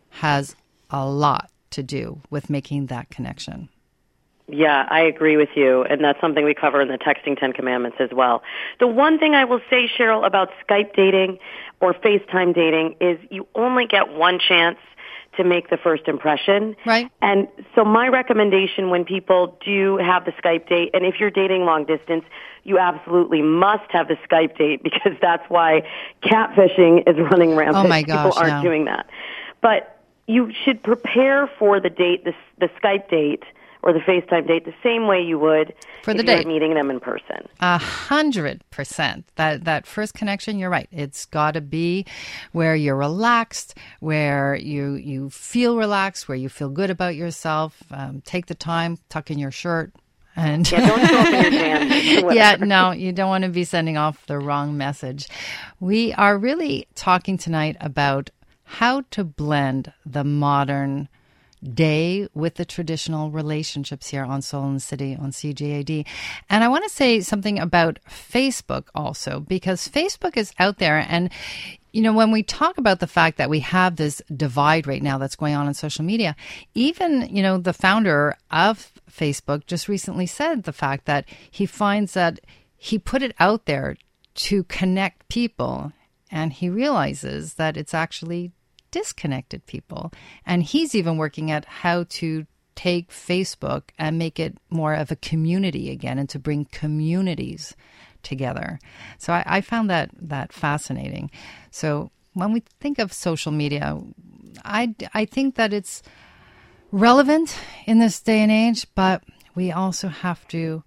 has 0.09 0.55
a 0.89 1.07
lot 1.07 1.49
to 1.69 1.83
do 1.83 2.21
with 2.29 2.49
making 2.49 2.87
that 2.87 3.09
connection 3.09 3.69
Yeah, 4.51 4.85
I 4.89 5.01
agree 5.01 5.37
with 5.37 5.49
you, 5.55 5.83
and 5.83 6.03
that's 6.03 6.19
something 6.19 6.43
we 6.43 6.53
cover 6.53 6.81
in 6.81 6.89
the 6.89 6.97
Texting 6.97 7.39
Ten 7.39 7.53
Commandments 7.53 7.97
as 8.01 8.09
well. 8.11 8.43
The 8.79 8.87
one 8.87 9.17
thing 9.17 9.33
I 9.33 9.45
will 9.45 9.61
say, 9.69 9.89
Cheryl, 9.97 10.25
about 10.25 10.49
Skype 10.67 10.93
dating 10.93 11.39
or 11.79 11.93
FaceTime 11.93 12.53
dating 12.53 12.95
is 12.99 13.17
you 13.29 13.47
only 13.55 13.87
get 13.87 14.13
one 14.13 14.39
chance 14.39 14.77
to 15.37 15.45
make 15.45 15.69
the 15.69 15.77
first 15.77 16.07
impression. 16.07 16.75
Right. 16.85 17.09
And 17.21 17.47
so 17.73 17.85
my 17.85 18.09
recommendation 18.09 18.89
when 18.89 19.05
people 19.05 19.57
do 19.63 19.97
have 19.97 20.25
the 20.25 20.31
Skype 20.33 20.67
date, 20.67 20.91
and 20.93 21.05
if 21.05 21.15
you're 21.19 21.31
dating 21.31 21.63
long 21.63 21.85
distance, 21.85 22.25
you 22.63 22.77
absolutely 22.77 23.41
must 23.41 23.89
have 23.91 24.09
the 24.09 24.17
Skype 24.29 24.57
date 24.57 24.83
because 24.83 25.13
that's 25.21 25.49
why 25.49 25.83
catfishing 26.23 27.07
is 27.09 27.17
running 27.17 27.55
rampant. 27.55 27.85
Oh, 27.85 27.87
my 27.87 28.01
gosh, 28.01 28.25
People 28.25 28.37
aren't 28.37 28.63
yeah. 28.63 28.69
doing 28.69 28.85
that. 28.85 29.09
But 29.61 29.97
you 30.27 30.51
should 30.65 30.83
prepare 30.83 31.49
for 31.57 31.79
the 31.79 31.89
date, 31.89 32.25
the, 32.25 32.33
the 32.59 32.69
Skype 32.81 33.09
date 33.09 33.43
or 33.83 33.93
the 33.93 33.99
FaceTime 33.99 34.47
date 34.47 34.65
the 34.65 34.73
same 34.83 35.07
way 35.07 35.21
you 35.21 35.39
would 35.39 35.73
For 36.03 36.13
the 36.13 36.23
date. 36.23 36.45
meeting 36.47 36.73
them 36.73 36.89
in 36.91 36.99
person. 36.99 37.47
A 37.59 37.77
hundred 37.77 38.63
percent. 38.69 39.25
That 39.35 39.63
that 39.65 39.85
first 39.87 40.13
connection, 40.13 40.59
you're 40.59 40.69
right. 40.69 40.87
It's 40.91 41.25
got 41.25 41.53
to 41.55 41.61
be 41.61 42.05
where 42.51 42.75
you're 42.75 42.95
relaxed, 42.95 43.75
where 43.99 44.55
you 44.55 44.93
you 44.93 45.29
feel 45.29 45.77
relaxed, 45.77 46.27
where 46.29 46.37
you 46.37 46.49
feel 46.49 46.69
good 46.69 46.89
about 46.89 47.15
yourself. 47.15 47.81
Um, 47.91 48.21
take 48.25 48.45
the 48.47 48.55
time, 48.55 48.97
tuck 49.09 49.31
in 49.31 49.39
your 49.39 49.51
shirt, 49.51 49.91
and 50.35 50.69
Yeah, 50.71 50.87
don't 50.87 51.07
show 51.07 51.19
up 51.19 51.27
in 51.27 51.53
your 52.23 52.33
yeah, 52.33 52.55
no, 52.59 52.91
you 52.91 53.11
don't 53.11 53.29
want 53.29 53.43
to 53.43 53.49
be 53.49 53.63
sending 53.63 53.97
off 53.97 54.25
the 54.27 54.37
wrong 54.37 54.77
message. 54.77 55.27
We 55.79 56.13
are 56.13 56.37
really 56.37 56.87
talking 56.95 57.37
tonight 57.37 57.77
about 57.81 58.29
how 58.63 59.01
to 59.11 59.23
blend 59.23 59.91
the 60.05 60.23
modern 60.23 61.09
day 61.63 62.27
with 62.33 62.55
the 62.55 62.65
traditional 62.65 63.31
relationships 63.31 64.07
here 64.07 64.23
on 64.23 64.41
Solo 64.41 64.69
in 64.69 64.79
City 64.79 65.15
on 65.19 65.31
CJAD. 65.31 66.05
And 66.49 66.63
I 66.63 66.67
want 66.67 66.83
to 66.83 66.89
say 66.89 67.21
something 67.21 67.59
about 67.59 67.99
Facebook 68.09 68.87
also, 68.95 69.39
because 69.39 69.87
Facebook 69.87 70.37
is 70.37 70.53
out 70.59 70.77
there 70.79 71.05
and 71.07 71.29
you 71.93 72.01
know, 72.01 72.13
when 72.13 72.31
we 72.31 72.41
talk 72.41 72.77
about 72.77 73.01
the 73.01 73.07
fact 73.07 73.37
that 73.37 73.49
we 73.49 73.59
have 73.59 73.97
this 73.97 74.21
divide 74.33 74.87
right 74.87 75.03
now 75.03 75.17
that's 75.17 75.35
going 75.35 75.55
on 75.55 75.67
in 75.67 75.73
social 75.73 76.05
media, 76.05 76.37
even, 76.73 77.27
you 77.35 77.43
know, 77.43 77.57
the 77.57 77.73
founder 77.73 78.37
of 78.49 78.93
Facebook 79.11 79.65
just 79.65 79.89
recently 79.89 80.25
said 80.25 80.63
the 80.63 80.71
fact 80.71 81.05
that 81.05 81.25
he 81.49 81.65
finds 81.65 82.13
that 82.13 82.39
he 82.77 82.97
put 82.97 83.21
it 83.21 83.35
out 83.39 83.65
there 83.65 83.97
to 84.33 84.63
connect 84.65 85.27
people 85.27 85.91
and 86.31 86.53
he 86.53 86.69
realizes 86.69 87.55
that 87.55 87.75
it's 87.75 87.93
actually 87.93 88.53
disconnected 88.91 89.65
people. 89.65 90.11
And 90.45 90.63
he's 90.63 90.93
even 90.95 91.17
working 91.17 91.51
at 91.51 91.65
how 91.65 92.05
to 92.09 92.45
take 92.75 93.09
Facebook 93.09 93.83
and 93.97 94.17
make 94.17 94.39
it 94.39 94.57
more 94.69 94.93
of 94.93 95.11
a 95.11 95.15
community 95.17 95.91
again 95.91 96.17
and 96.17 96.29
to 96.29 96.39
bring 96.39 96.65
communities 96.65 97.75
together. 98.23 98.79
So 99.17 99.33
I, 99.33 99.43
I 99.45 99.61
found 99.61 99.89
that 99.89 100.11
that 100.21 100.53
fascinating. 100.53 101.31
So 101.71 102.11
when 102.33 102.53
we 102.53 102.63
think 102.79 102.99
of 102.99 103.11
social 103.11 103.51
media, 103.51 103.99
I, 104.63 104.95
I 105.13 105.25
think 105.25 105.55
that 105.55 105.73
it's 105.73 106.01
relevant 106.91 107.55
in 107.85 107.99
this 107.99 108.19
day 108.21 108.39
and 108.39 108.51
age, 108.51 108.87
but 108.95 109.23
we 109.55 109.71
also 109.71 110.07
have 110.07 110.47
to 110.49 110.83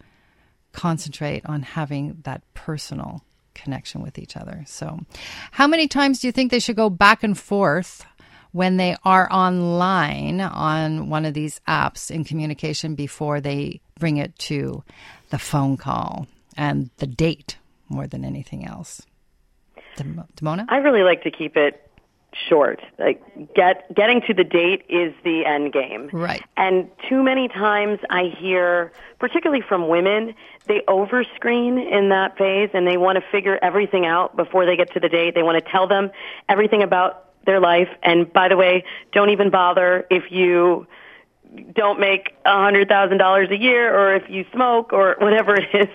concentrate 0.72 1.44
on 1.46 1.62
having 1.62 2.18
that 2.24 2.42
personal 2.54 3.22
connection 3.54 4.02
with 4.02 4.18
each 4.18 4.36
other. 4.36 4.64
So, 4.66 5.00
how 5.52 5.66
many 5.66 5.88
times 5.88 6.20
do 6.20 6.28
you 6.28 6.32
think 6.32 6.50
they 6.50 6.60
should 6.60 6.76
go 6.76 6.90
back 6.90 7.22
and 7.22 7.38
forth 7.38 8.04
when 8.52 8.76
they 8.76 8.96
are 9.04 9.28
online 9.32 10.40
on 10.40 11.08
one 11.08 11.24
of 11.24 11.34
these 11.34 11.60
apps 11.66 12.10
in 12.10 12.24
communication 12.24 12.94
before 12.94 13.40
they 13.40 13.80
bring 13.98 14.16
it 14.16 14.38
to 14.38 14.82
the 15.30 15.38
phone 15.38 15.76
call 15.76 16.26
and 16.56 16.90
the 16.98 17.06
date 17.06 17.56
more 17.88 18.06
than 18.06 18.24
anything 18.24 18.66
else? 18.66 19.02
Damona? 19.96 20.66
I 20.68 20.76
really 20.78 21.02
like 21.02 21.22
to 21.22 21.30
keep 21.30 21.56
it 21.56 21.80
short. 22.48 22.80
Like 22.98 23.22
get 23.54 23.94
getting 23.94 24.20
to 24.22 24.34
the 24.34 24.44
date 24.44 24.84
is 24.88 25.14
the 25.24 25.44
end 25.44 25.72
game. 25.72 26.10
Right. 26.12 26.42
And 26.56 26.90
too 27.08 27.22
many 27.22 27.48
times 27.48 27.98
I 28.10 28.34
hear, 28.38 28.92
particularly 29.18 29.62
from 29.66 29.88
women, 29.88 30.34
they 30.66 30.82
overscreen 30.88 31.90
in 31.90 32.08
that 32.10 32.36
phase 32.36 32.70
and 32.74 32.86
they 32.86 32.96
want 32.96 33.16
to 33.16 33.24
figure 33.30 33.58
everything 33.62 34.06
out 34.06 34.36
before 34.36 34.66
they 34.66 34.76
get 34.76 34.92
to 34.94 35.00
the 35.00 35.08
date. 35.08 35.34
They 35.34 35.42
want 35.42 35.62
to 35.62 35.70
tell 35.70 35.86
them 35.86 36.10
everything 36.48 36.82
about 36.82 37.24
their 37.44 37.60
life. 37.60 37.88
And 38.02 38.32
by 38.32 38.48
the 38.48 38.56
way, 38.56 38.84
don't 39.12 39.30
even 39.30 39.50
bother 39.50 40.06
if 40.10 40.30
you 40.30 40.86
don't 41.72 42.00
make 42.00 42.34
a 42.44 42.62
hundred 42.62 42.88
thousand 42.88 43.18
dollars 43.18 43.50
a 43.50 43.56
year 43.56 43.94
or 43.94 44.14
if 44.16 44.28
you 44.28 44.44
smoke 44.52 44.92
or 44.92 45.16
whatever 45.18 45.54
it 45.54 45.68
is. 45.74 45.94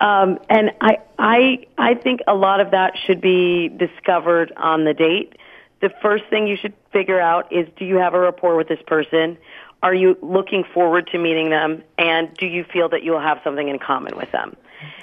Um, 0.00 0.38
and 0.48 0.72
I, 0.80 0.98
I, 1.18 1.66
I 1.78 1.94
think 1.94 2.20
a 2.26 2.34
lot 2.34 2.60
of 2.60 2.72
that 2.72 2.94
should 3.06 3.20
be 3.20 3.68
discovered 3.68 4.52
on 4.56 4.84
the 4.84 4.94
date 4.94 5.36
the 5.82 5.90
first 6.00 6.24
thing 6.30 6.46
you 6.46 6.56
should 6.56 6.72
figure 6.92 7.20
out 7.20 7.52
is 7.52 7.68
do 7.76 7.84
you 7.84 7.96
have 7.96 8.14
a 8.14 8.20
rapport 8.20 8.56
with 8.56 8.68
this 8.68 8.80
person? 8.86 9.36
Are 9.82 9.92
you 9.92 10.16
looking 10.22 10.64
forward 10.72 11.08
to 11.08 11.18
meeting 11.18 11.50
them? 11.50 11.82
And 11.98 12.32
do 12.34 12.46
you 12.46 12.64
feel 12.72 12.88
that 12.90 13.02
you'll 13.02 13.20
have 13.20 13.40
something 13.42 13.68
in 13.68 13.80
common 13.80 14.16
with 14.16 14.30
them? 14.30 14.56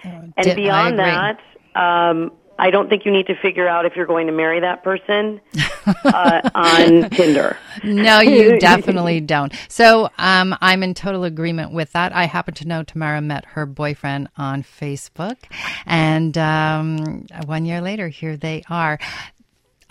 Oh, 0.05 0.23
and 0.37 0.55
beyond 0.55 0.97
that, 0.97 1.41
um, 1.75 2.31
I 2.57 2.71
don't 2.71 2.89
think 2.89 3.05
you 3.05 3.11
need 3.11 3.27
to 3.27 3.35
figure 3.35 3.67
out 3.67 3.85
if 3.85 3.95
you're 3.95 4.05
going 4.05 4.27
to 4.27 4.33
marry 4.33 4.61
that 4.61 4.83
person 4.83 5.41
uh, 6.05 6.49
on 6.55 7.09
Tinder. 7.09 7.57
No, 7.83 8.21
you 8.21 8.57
definitely 8.59 9.19
don't. 9.19 9.53
So 9.67 10.09
um, 10.17 10.55
I'm 10.61 10.81
in 10.83 10.93
total 10.93 11.25
agreement 11.25 11.73
with 11.73 11.91
that. 11.91 12.13
I 12.13 12.25
happen 12.25 12.53
to 12.55 12.67
know 12.67 12.83
Tamara 12.83 13.21
met 13.21 13.45
her 13.45 13.65
boyfriend 13.65 14.29
on 14.37 14.63
Facebook, 14.63 15.37
and 15.85 16.37
um, 16.37 17.25
one 17.45 17.65
year 17.65 17.81
later, 17.81 18.07
here 18.09 18.37
they 18.37 18.63
are. 18.69 18.99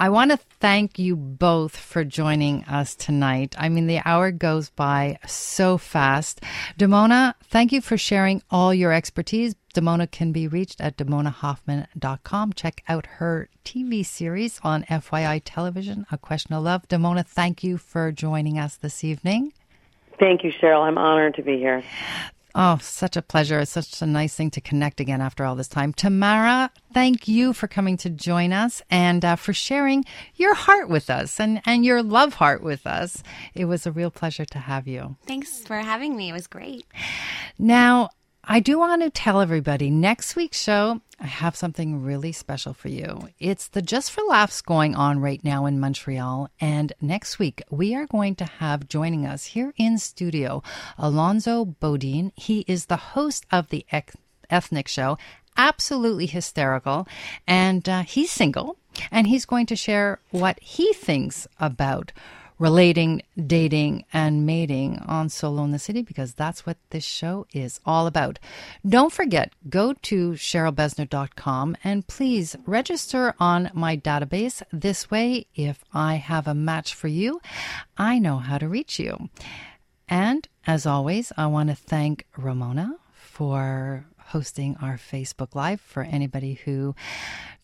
I 0.00 0.10
want 0.10 0.30
to 0.30 0.36
thank 0.36 0.96
you 1.00 1.16
both 1.16 1.76
for 1.76 2.04
joining 2.04 2.62
us 2.66 2.94
tonight. 2.94 3.56
I 3.58 3.68
mean, 3.68 3.88
the 3.88 4.00
hour 4.04 4.30
goes 4.30 4.70
by 4.70 5.18
so 5.26 5.76
fast. 5.76 6.40
Damona, 6.78 7.34
thank 7.42 7.72
you 7.72 7.80
for 7.80 7.98
sharing 7.98 8.40
all 8.48 8.72
your 8.72 8.92
expertise. 8.92 9.56
Damona 9.74 10.08
can 10.08 10.30
be 10.30 10.46
reached 10.46 10.80
at 10.80 10.96
damonahoffman.com. 10.96 12.52
Check 12.52 12.84
out 12.86 13.06
her 13.06 13.48
TV 13.64 14.06
series 14.06 14.60
on 14.62 14.84
FYI 14.84 15.42
Television, 15.44 16.06
A 16.12 16.18
Question 16.18 16.54
of 16.54 16.62
Love. 16.62 16.86
Damona, 16.86 17.26
thank 17.26 17.64
you 17.64 17.76
for 17.76 18.12
joining 18.12 18.56
us 18.56 18.76
this 18.76 19.02
evening. 19.02 19.52
Thank 20.20 20.44
you, 20.44 20.52
Cheryl. 20.52 20.82
I'm 20.82 20.98
honored 20.98 21.34
to 21.34 21.42
be 21.42 21.58
here. 21.58 21.82
Oh, 22.60 22.76
such 22.82 23.16
a 23.16 23.22
pleasure. 23.22 23.60
It's 23.60 23.70
such 23.70 24.02
a 24.02 24.06
nice 24.06 24.34
thing 24.34 24.50
to 24.50 24.60
connect 24.60 24.98
again 24.98 25.20
after 25.20 25.44
all 25.44 25.54
this 25.54 25.68
time. 25.68 25.92
Tamara, 25.92 26.72
thank 26.92 27.28
you 27.28 27.52
for 27.52 27.68
coming 27.68 27.96
to 27.98 28.10
join 28.10 28.52
us 28.52 28.82
and 28.90 29.24
uh, 29.24 29.36
for 29.36 29.52
sharing 29.52 30.04
your 30.34 30.54
heart 30.56 30.88
with 30.88 31.08
us 31.08 31.38
and, 31.38 31.62
and 31.64 31.84
your 31.84 32.02
love 32.02 32.34
heart 32.34 32.60
with 32.60 32.84
us. 32.84 33.22
It 33.54 33.66
was 33.66 33.86
a 33.86 33.92
real 33.92 34.10
pleasure 34.10 34.44
to 34.46 34.58
have 34.58 34.88
you. 34.88 35.14
Thanks 35.24 35.60
for 35.60 35.76
having 35.76 36.16
me. 36.16 36.30
It 36.30 36.32
was 36.32 36.48
great. 36.48 36.84
Now, 37.60 38.10
I 38.50 38.60
do 38.60 38.78
want 38.78 39.02
to 39.02 39.10
tell 39.10 39.42
everybody 39.42 39.90
next 39.90 40.34
week's 40.34 40.58
show, 40.62 41.02
I 41.20 41.26
have 41.26 41.54
something 41.54 42.02
really 42.02 42.32
special 42.32 42.72
for 42.72 42.88
you. 42.88 43.28
It's 43.38 43.68
the 43.68 43.82
Just 43.82 44.10
for 44.10 44.22
Laughs 44.22 44.62
going 44.62 44.94
on 44.94 45.20
right 45.20 45.44
now 45.44 45.66
in 45.66 45.78
Montreal. 45.78 46.48
And 46.58 46.94
next 46.98 47.38
week, 47.38 47.62
we 47.68 47.94
are 47.94 48.06
going 48.06 48.36
to 48.36 48.46
have 48.46 48.88
joining 48.88 49.26
us 49.26 49.44
here 49.44 49.74
in 49.76 49.98
studio 49.98 50.62
Alonzo 50.96 51.66
Bodden. 51.66 52.32
He 52.36 52.64
is 52.66 52.86
the 52.86 52.96
host 52.96 53.44
of 53.52 53.68
the 53.68 53.84
Ethnic 54.48 54.88
Show, 54.88 55.18
absolutely 55.58 56.24
hysterical. 56.24 57.06
And 57.46 57.86
uh, 57.86 58.02
he's 58.04 58.30
single, 58.30 58.78
and 59.10 59.26
he's 59.26 59.44
going 59.44 59.66
to 59.66 59.76
share 59.76 60.20
what 60.30 60.58
he 60.60 60.94
thinks 60.94 61.46
about 61.60 62.12
relating, 62.58 63.22
dating, 63.46 64.04
and 64.12 64.44
mating 64.44 64.98
on 65.06 65.28
Solo 65.28 65.64
in 65.64 65.70
the 65.70 65.78
City 65.78 66.02
because 66.02 66.34
that's 66.34 66.66
what 66.66 66.76
this 66.90 67.04
show 67.04 67.46
is 67.52 67.80
all 67.86 68.06
about. 68.06 68.38
Don't 68.86 69.12
forget, 69.12 69.52
go 69.68 69.92
to 69.92 70.32
CherylBesner.com 70.32 71.76
and 71.84 72.06
please 72.06 72.56
register 72.66 73.34
on 73.38 73.70
my 73.74 73.96
database. 73.96 74.62
This 74.72 75.10
way, 75.10 75.46
if 75.54 75.84
I 75.92 76.16
have 76.16 76.46
a 76.46 76.54
match 76.54 76.94
for 76.94 77.08
you, 77.08 77.40
I 77.96 78.18
know 78.18 78.38
how 78.38 78.58
to 78.58 78.68
reach 78.68 78.98
you. 78.98 79.28
And 80.08 80.48
as 80.66 80.86
always, 80.86 81.32
I 81.36 81.46
want 81.46 81.68
to 81.68 81.74
thank 81.74 82.26
Ramona 82.36 82.96
for 83.12 84.06
hosting 84.28 84.76
our 84.80 84.96
Facebook 84.96 85.54
Live. 85.54 85.80
For 85.80 86.02
anybody 86.02 86.54
who 86.64 86.94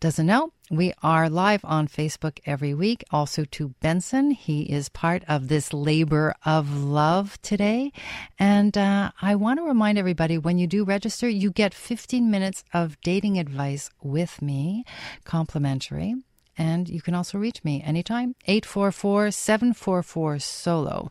doesn't 0.00 0.26
know, 0.26 0.52
we 0.70 0.92
are 1.02 1.28
live 1.28 1.64
on 1.64 1.88
Facebook 1.88 2.38
every 2.46 2.74
week. 2.74 3.04
Also 3.10 3.44
to 3.52 3.68
Benson, 3.80 4.30
he 4.30 4.62
is 4.62 4.88
part 4.88 5.22
of 5.28 5.48
this 5.48 5.72
labor 5.72 6.34
of 6.44 6.76
love 6.76 7.40
today. 7.42 7.92
And 8.38 8.76
uh, 8.76 9.12
I 9.20 9.34
want 9.34 9.58
to 9.58 9.64
remind 9.64 9.98
everybody 9.98 10.38
when 10.38 10.58
you 10.58 10.66
do 10.66 10.84
register, 10.84 11.28
you 11.28 11.50
get 11.50 11.74
15 11.74 12.30
minutes 12.30 12.64
of 12.72 13.00
dating 13.02 13.38
advice 13.38 13.90
with 14.02 14.40
me, 14.40 14.84
complimentary. 15.24 16.14
And 16.56 16.88
you 16.88 17.02
can 17.02 17.14
also 17.14 17.36
reach 17.36 17.64
me 17.64 17.82
anytime, 17.82 18.36
844 18.46 19.32
744 19.32 20.38
solo. 20.38 21.10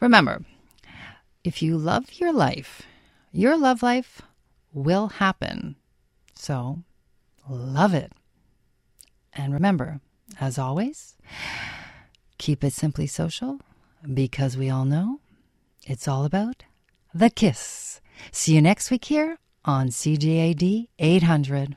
Remember, 0.00 0.42
if 1.44 1.60
you 1.62 1.76
love 1.76 2.14
your 2.14 2.32
life, 2.32 2.82
your 3.32 3.56
love 3.56 3.82
life 3.82 4.22
will 4.72 5.08
happen. 5.08 5.76
So, 6.34 6.82
love 7.48 7.94
it. 7.94 8.12
And 9.32 9.52
remember, 9.52 10.00
as 10.40 10.58
always, 10.58 11.16
keep 12.38 12.64
it 12.64 12.72
simply 12.72 13.06
social 13.06 13.60
because 14.12 14.56
we 14.56 14.68
all 14.68 14.84
know 14.84 15.20
it's 15.84 16.08
all 16.08 16.24
about 16.24 16.64
the 17.14 17.30
kiss. 17.30 18.00
See 18.30 18.54
you 18.54 18.62
next 18.62 18.90
week 18.90 19.06
here 19.06 19.38
on 19.64 19.88
CJAD 19.88 20.88
800. 20.98 21.76